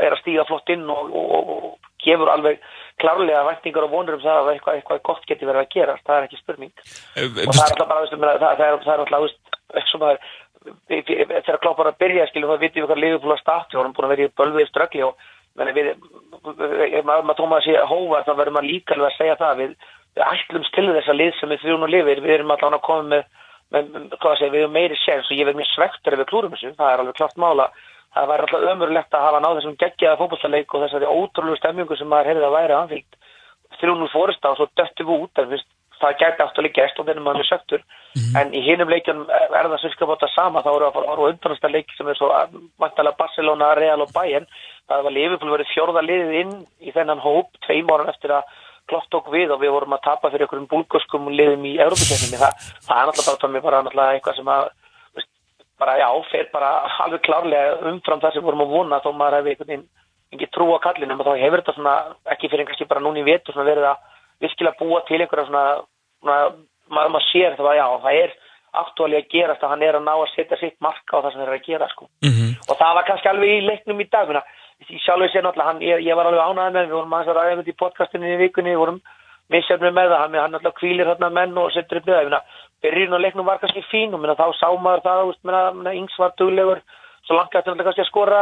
[0.00, 2.62] er að stíga flott inn og, og, og gefur alveg
[3.02, 5.98] klárlega væntingar og vonur um það að eitthvað, eitthvað gott geti verið að gera.
[6.06, 6.72] Það er ekki spurning.
[7.16, 10.30] Uh, og það er alltaf bara, það, það er, það er alltaf, eitthvað sem að
[11.42, 14.12] þegar kloppar að byrja skiljum þá vitum við hvað liðupúla stati og hann búin að
[14.14, 15.16] vera í bölvið ströggli og
[15.58, 19.72] ef maður tóma að sé hóvar þá verður maður líka alveg að segja það við,
[20.16, 22.84] við ætlumst til þess að lið sem við þrjún og lifir við erum alltaf að
[22.86, 23.24] koma með,
[23.74, 26.54] með, með segja, við erum meiri séns og ég verð mér svektur ef við klúrum
[26.54, 27.68] þessu, það er alveg klart mála
[28.14, 32.10] það væri alltaf ömurlegt að hafa náð þessum geggjaða fókbaltaleik og þessari ótrúlegu stemmingu sem
[32.12, 33.20] maður heyrði að væri anfylgt
[33.80, 35.54] þrjún og fórist á og svo döttu við út en
[36.02, 38.34] það gæti afturlega gæst og þennum maður er söktur mm -hmm.
[38.40, 42.18] en í hinum leikjum er það svolítið sama þá eru það undanasta leiki sem er
[42.18, 42.28] svo
[42.82, 44.46] vantalega Barcelona, Real og Bayern.
[44.88, 48.42] Það var Liverpool verið fjórða liðið inn í þennan hóp tveim áran eftir að
[48.88, 52.52] klott tók við og við vorum að tapa fyrir einhverjum búlgöskum liðum í Európa-kjöfningi það,
[52.86, 54.70] það er náttúrulega bara, bara eitthvað sem að
[55.82, 56.70] bara já, fer bara
[57.04, 59.88] alveg klárlega umfram það sem vorum að vona þó maður hefði einhvern veginn
[60.32, 61.96] ekki trú á kallinum og þá hefur þetta svona
[62.34, 64.06] ekki fyrir einhverski bara núni í vetur verið að
[64.44, 65.64] virkilega búa til einhverja svona
[66.24, 66.56] maður,
[66.88, 68.34] maður sér það að já, það er
[68.82, 71.40] aktuáli að gerast að hann er að ná að setja sitt marka á það sem
[71.42, 72.08] það er að gera sko.
[72.24, 72.52] Mm -hmm.
[72.70, 74.42] og það var kannski alveg í leiknum í dag minna.
[74.90, 77.36] ég sjálfur sé náttúrulega, hann, ég, ég var alveg ánæðið með við vorum aðeins að
[77.36, 79.00] ræða með því podcastinu í vikunni við vorum
[79.52, 82.42] misjafnir með það, hann, hann náttúrulega kvílir hérna menn og setur upp við það
[82.82, 86.82] byrjun og leiknum var kannski fín og minna, þá sá maður það, yngs var duglegur
[87.22, 88.38] svo langt að þetta kannski að skora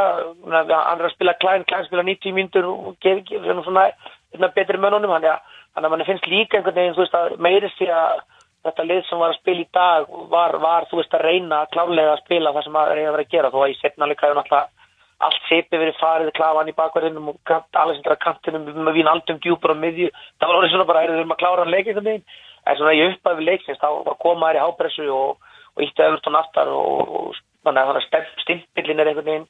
[0.49, 5.37] hann að spila klæn, klæn spila 90 mínutur og gefa svona betri mönnunum, hann er
[5.37, 8.23] að Þannig að mann finnst líka einhvern veginn, veist, að meirist því að
[8.67, 12.15] þetta lið sem var að spila í dag var, var þú veist, að reyna klálega
[12.17, 13.51] að spila það sem það reyna að vera að gera.
[13.55, 14.89] Þó að í setnarleika hefur náttúrulega
[15.21, 19.41] allt seipi verið farið, klafan í bakverðinum og allir sem drar kantinum með vín aldum
[19.45, 20.11] djúpar á miðju.
[20.41, 22.39] Það var orðið svona bara, erum við að klára hann leik einhvern veginn.
[22.66, 25.41] En svona ég uppaði við leiksins, þá koma þær í hápressu og,
[25.77, 29.49] og ítti öðvurt og nattar og, og þannig að stimpillin er einhvern veginn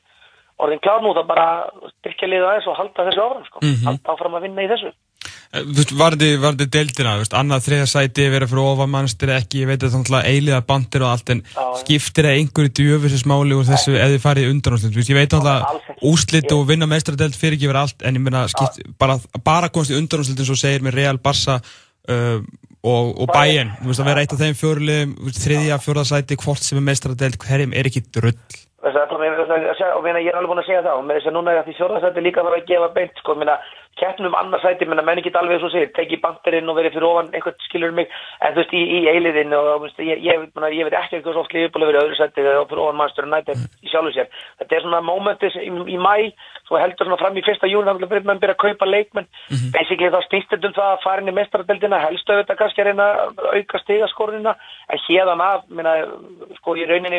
[0.60, 1.46] orðin klár nú, það bara
[1.96, 3.62] styrkja liða aðeins og halda þessu áfram, sko.
[3.62, 3.86] Mm -hmm.
[3.88, 4.90] Halda áfram að vinna í þessu.
[5.50, 5.64] Eh,
[5.98, 10.18] varði, varði deildina, veist, annað þriða sæti verið fyrir ofamannstir ekki, ég veit að það
[10.20, 14.22] er eiliða bandir og allt en já, skiptir það einhverju djöfisismáli úr þessu eða þið
[14.22, 15.48] farið undanúslit ég veit að
[16.06, 18.46] úslit og vinna mestradeld fyrir ekki verið allt en ég meina
[19.02, 22.38] bara, bara komst í undanúslitin svo segir mér Real Barça uh,
[22.80, 26.64] og, og Bayern, þú veist að vera eitt af þeim fjórulegum, þriðja, fjóruða sæti hvort
[26.64, 28.36] sem er mestradeld, hverjum er ekki drull
[28.80, 31.74] og ég er alveg búin að segja það og með þess að núna er því
[31.76, 33.56] fjóruða sæti líka verið að gefa beint sko, minna
[34.00, 37.30] keppnum annarsæti, menn að menn ekki alveg svo segir, teki banderinn og verið fyrir ofan
[37.34, 38.08] eitthvað skilur mig,
[38.40, 41.36] en þú veist í, í eiliðin og veist, ég, ég, manna, ég veit ekki eitthvað
[41.36, 43.92] svo oft lífið búin að vera öðru sæti og fyrir ofan mannstur og nætið í
[43.92, 44.30] sjálfu sér.
[44.62, 46.14] Þetta er svona mómentis í, í mæ,
[46.70, 49.26] svo heldur svona fram í fyrsta júni þannig að byrja að kaupa leikmenn.
[49.50, 49.70] Mm -hmm.
[49.74, 53.06] Basically þá snýstum um það að fara inn í mestradeldina, helstu auðvitað kannski að reyna
[53.58, 54.52] auka stigaskorðina,
[54.88, 55.94] en hérðan af, minna,
[56.60, 57.18] sko í rauninni,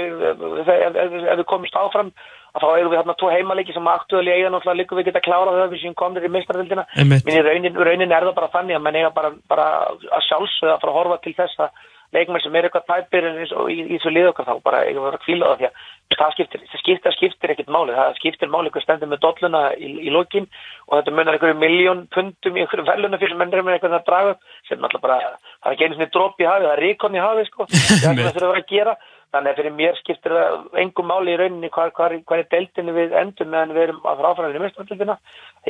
[0.63, 2.15] ef, ef, ef við komumst áfram
[2.51, 5.55] að þá erum við hérna tvo heimalegi sem aktuáli eiga náttúrulega líka við geta klárað
[5.55, 8.83] þegar við séum komnir í mistradildina minn í raunin, raunin er það bara þannig að
[8.83, 11.69] mann eiga bara, bara að sjálfsögða að fara að horfa til þess að
[12.11, 15.25] leikmenn sem er eitthvað tæpir í, í, í þessu liðokkar þá bara að vera að
[15.25, 15.85] kvíla það því að
[16.19, 17.93] það skiptir, það skiptir, skiptir ekkit máli.
[17.95, 20.47] Það skiptir máli eitthvað stendur með dolluna í, í lokin
[20.87, 24.33] og þetta munar einhverju miljón pundum í einhverju veluna fyrir mennir með eitthvað að draga
[24.67, 25.17] sem náttúrulega bara,
[25.61, 28.11] það er ekki einu svona dróp í hafi, það er ríkon í hafi sko, það
[28.11, 28.93] er það þurfa að gera.
[29.31, 32.91] Þannig að fyrir mér skiptir það engum máli í rauninni hvað, hvað, hvað er deildinu
[32.97, 35.15] við endum meðan við erum að fráfæra í mestradildina.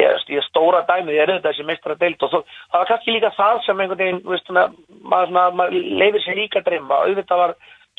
[0.02, 2.40] Ég er stóra dæmið, ég er auðvitað þessi mestradeild og þó,
[2.72, 4.26] það var kannski líka það sem einhvern veginn,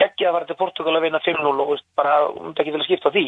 [0.02, 3.14] geggið að fara til Portugal að vinna 5-0 og bara um ekki til að skipta
[3.14, 3.26] því.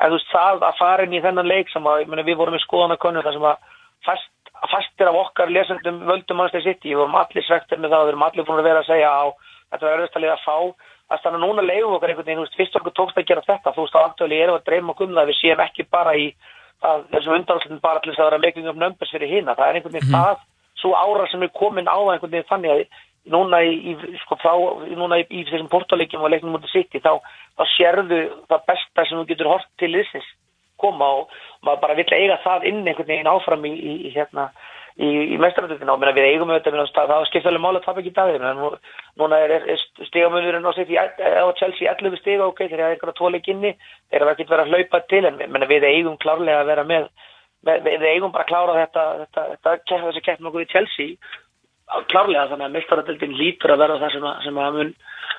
[0.00, 2.56] En þú veist það að fara inn í þennan leik sem að, meni, við vorum
[2.56, 3.66] í skoðanakonnu þar sem að
[4.06, 4.30] fast,
[4.72, 8.26] fastir af okkar lesendum völdum mannstæði sitt, ég vorum allir svektir með það við erum
[8.26, 9.24] allir búin að vera að segja á
[9.72, 10.56] þetta var örðustalið að fá
[11.12, 13.72] þannig að núna leiðum okkar einhvern veginn, þú veist, fyrst okkur tókst að gera þetta,
[13.76, 16.14] þú veist, á aktuáli erum við að dreyma okkur um það, við séum ekki bara
[16.16, 16.26] í
[16.80, 19.96] að, þessum undanhaldslutin bara þess að vera making of numbers fyrir hina, það er einhvern
[19.98, 20.24] veginn -hmm.
[20.24, 20.46] það,
[20.80, 22.84] svo ára sem er komin á einhvern veginn þannig að
[23.30, 24.54] núna í, í sko, frá,
[24.98, 27.18] núna í, í þessum portaleggjum og leiknum mútið sitt, þá,
[27.58, 30.30] þá sérðu það besta sem þú getur hort til þessins
[30.82, 34.48] koma og maður bara vill eiga það inn einhvern veginn áfram í, í hérna
[34.98, 38.46] í, í mestraröldinu og við eigum auðvitað það skipta alveg mála að tapa ekki dagir
[38.58, 38.72] nú,
[39.20, 43.18] núna er, er, stigamunurinn á sitt á Chelsea 11 stiga ok þegar það er einhverja
[43.20, 43.74] tóleik inni
[44.10, 47.08] þegar það getur verið að hlaupa til en menna, við eigum klárlega að vera með,
[47.68, 51.16] með við eigum bara að klára þetta, þetta, þetta þessi keppn okkur í Chelsea
[52.12, 54.94] klárlega þannig að mestraröldin lítur að vera það sem að, sem að mun,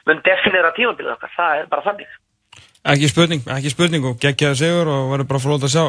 [0.10, 2.20] mun definera tímabilið okkar, það er bara þannig.
[2.94, 5.86] Ekki spurning, ekki spurning og geggjaði sigur og verður bara fróð að sjá.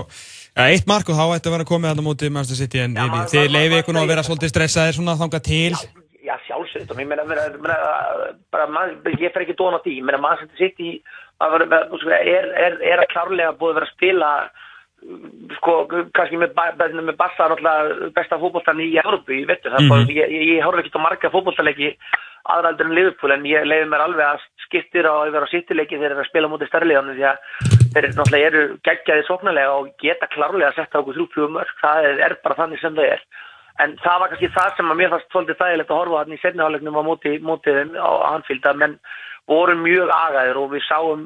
[0.65, 2.93] Eitt mark og þá ætti að vera komið að það mútið Manchester City en
[3.33, 5.73] þið leiði ykkur nú að vera svolítið stressaðir svona þanga til.
[5.75, 7.25] Já, já sjálfsögðum, ég meina,
[8.55, 8.69] bara,
[9.19, 11.01] ég fer ekki dóna því, ég meina Manchester City
[11.43, 14.31] er, er, er að klárlega búið að vera að spila,
[15.59, 15.75] sko,
[16.17, 16.55] kannski með,
[17.01, 20.13] með Bassa náttúrulega besta fókbóltan í Európu, ég veit það, mm -hmm.
[20.17, 21.93] ég, ég, ég horf ekki á marga fókbóltalegi
[22.45, 25.97] aðraldur en Liverpool en ég leiði mér alveg að skiptir á að vera á sittileiki
[25.97, 27.39] þegar það er að spila mútið stærleðanum því að
[27.95, 32.21] þeir náttúrulega eru geggjaði sóknarlega og geta klárlega að setja okkur þrjúflugum örk, það er,
[32.27, 33.25] er bara þannig sem það er.
[33.83, 36.43] En það var kannski það sem að mér fannst svolítið þægilegt að horfa hann í
[36.43, 38.99] setnihálegnum á mútið, á Anfield að menn
[39.51, 41.25] voru mjög agaðir og við sáum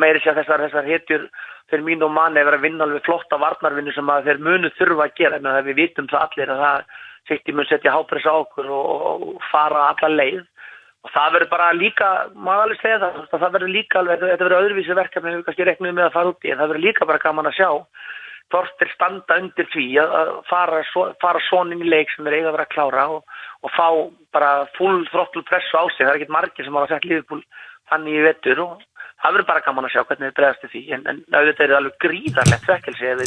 [0.00, 1.28] meiri sér þessar, þessar hetjur
[1.70, 4.70] fyrir mín og manni að vera að vinna alveg flotta varnarvinnu sem að þeir munu
[4.78, 5.40] þurfa að gera.
[5.40, 6.94] En við vitum það allir að það
[7.28, 10.44] City mun setja hápress á okkur og, fara alla leið.
[11.04, 14.64] Og það verður bara líka, maður alveg segja það, það verður líka alveg, þetta verður
[14.64, 17.22] öðruvísi verkefni við kannski reknum með að fara út í en það verður líka bara
[17.22, 17.70] gaman að sjá
[18.48, 20.82] er standa undir því að fara,
[21.20, 23.24] fara svona inn í leik sem er eiga að vera að klára og,
[23.62, 23.88] og fá
[24.32, 27.42] bara full throttle pressu á sig, það er ekkit margir sem hafa sett lífepól
[27.90, 28.82] þannig í vettur og
[29.22, 31.78] það verður bara gaman að sjá hvernig þið bregðast því en, en auðvitað er það
[31.80, 33.22] alveg gríðarlegt svekkelsi ef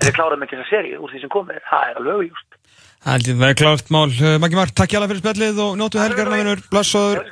[0.00, 2.58] við klárum ekki þessa séri úr því sem komið, það er alveg auðjúst
[3.00, 4.10] Það er klárt mál.
[4.12, 6.60] Eh, Maggi Mark, takk hjá það fyrir spjallið og nótu helgarna vinnur.
[6.68, 7.22] Blessaður.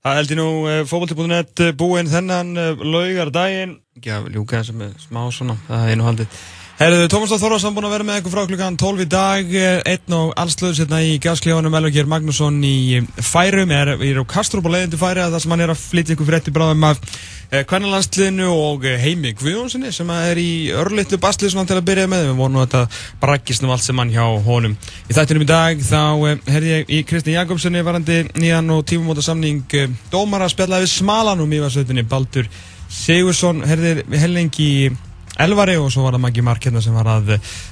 [0.00, 2.50] Það held ég nú eh, fókbalti.net eh, búinn þennan
[2.80, 3.76] laugardaginn.
[4.02, 6.40] Já, ljúka þessum smá svona, það er nú haldið.
[6.80, 9.50] Herðu, Tómas Þorvarsson búinn að vera með eitthvað frá klukkan 12 í dag,
[9.90, 14.72] einn og allslöðs hérna í gasklíðanum, Elvar Magnússon í færum, er, er á Kastrup og
[14.72, 17.02] leiðin til færi að það sem hann er að flytja ykkur eftir bráðum af
[17.68, 22.40] Kvennalandsliðinu og Heimi Guðjónssoni sem er í örlittlu bastlið svona til að byrja með, við
[22.40, 22.82] vorum nú þetta
[23.26, 24.78] braggist um allt sem hann hjá honum.
[25.04, 26.00] Í þættinum í dag þá
[26.48, 29.76] herði ég í Kristinn Jakobssoni varandi nýjan og tímumóta samning
[30.08, 32.48] dómar að spjalla við smalanum í varsveitinni, Baldur
[32.88, 34.70] Sigursson, herðir hellingi
[35.40, 37.30] Elvari og svo var það Maggi Mark hérna sem var að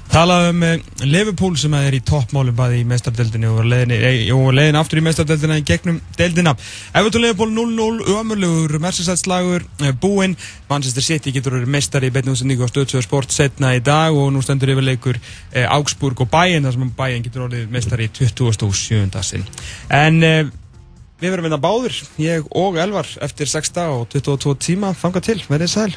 [0.08, 5.02] tala um eh, Liverpool sem er í toppmálum bæði í meistardeldinu og leiðin eh, aftur
[5.02, 6.54] í meistardeldina í gegnum deldina.
[6.96, 10.38] Everton Liverpool 0-0, ömurlegur Merseyside-slagur eh, búinn.
[10.70, 14.40] Manchester City getur verið meistari í betnúsendíku á stöðsögur sport setna í dag og nú
[14.44, 15.20] stendur yfirleikur
[15.68, 19.08] Augsburg og Bayern þar sem Bayern getur verið meistari í 27.
[19.28, 19.48] sinn.
[19.92, 24.94] En við verðum vinna báður, ég og Elvar eftir 6 dag og 22 tíma.
[24.96, 25.90] Fanga til, verðið sæl.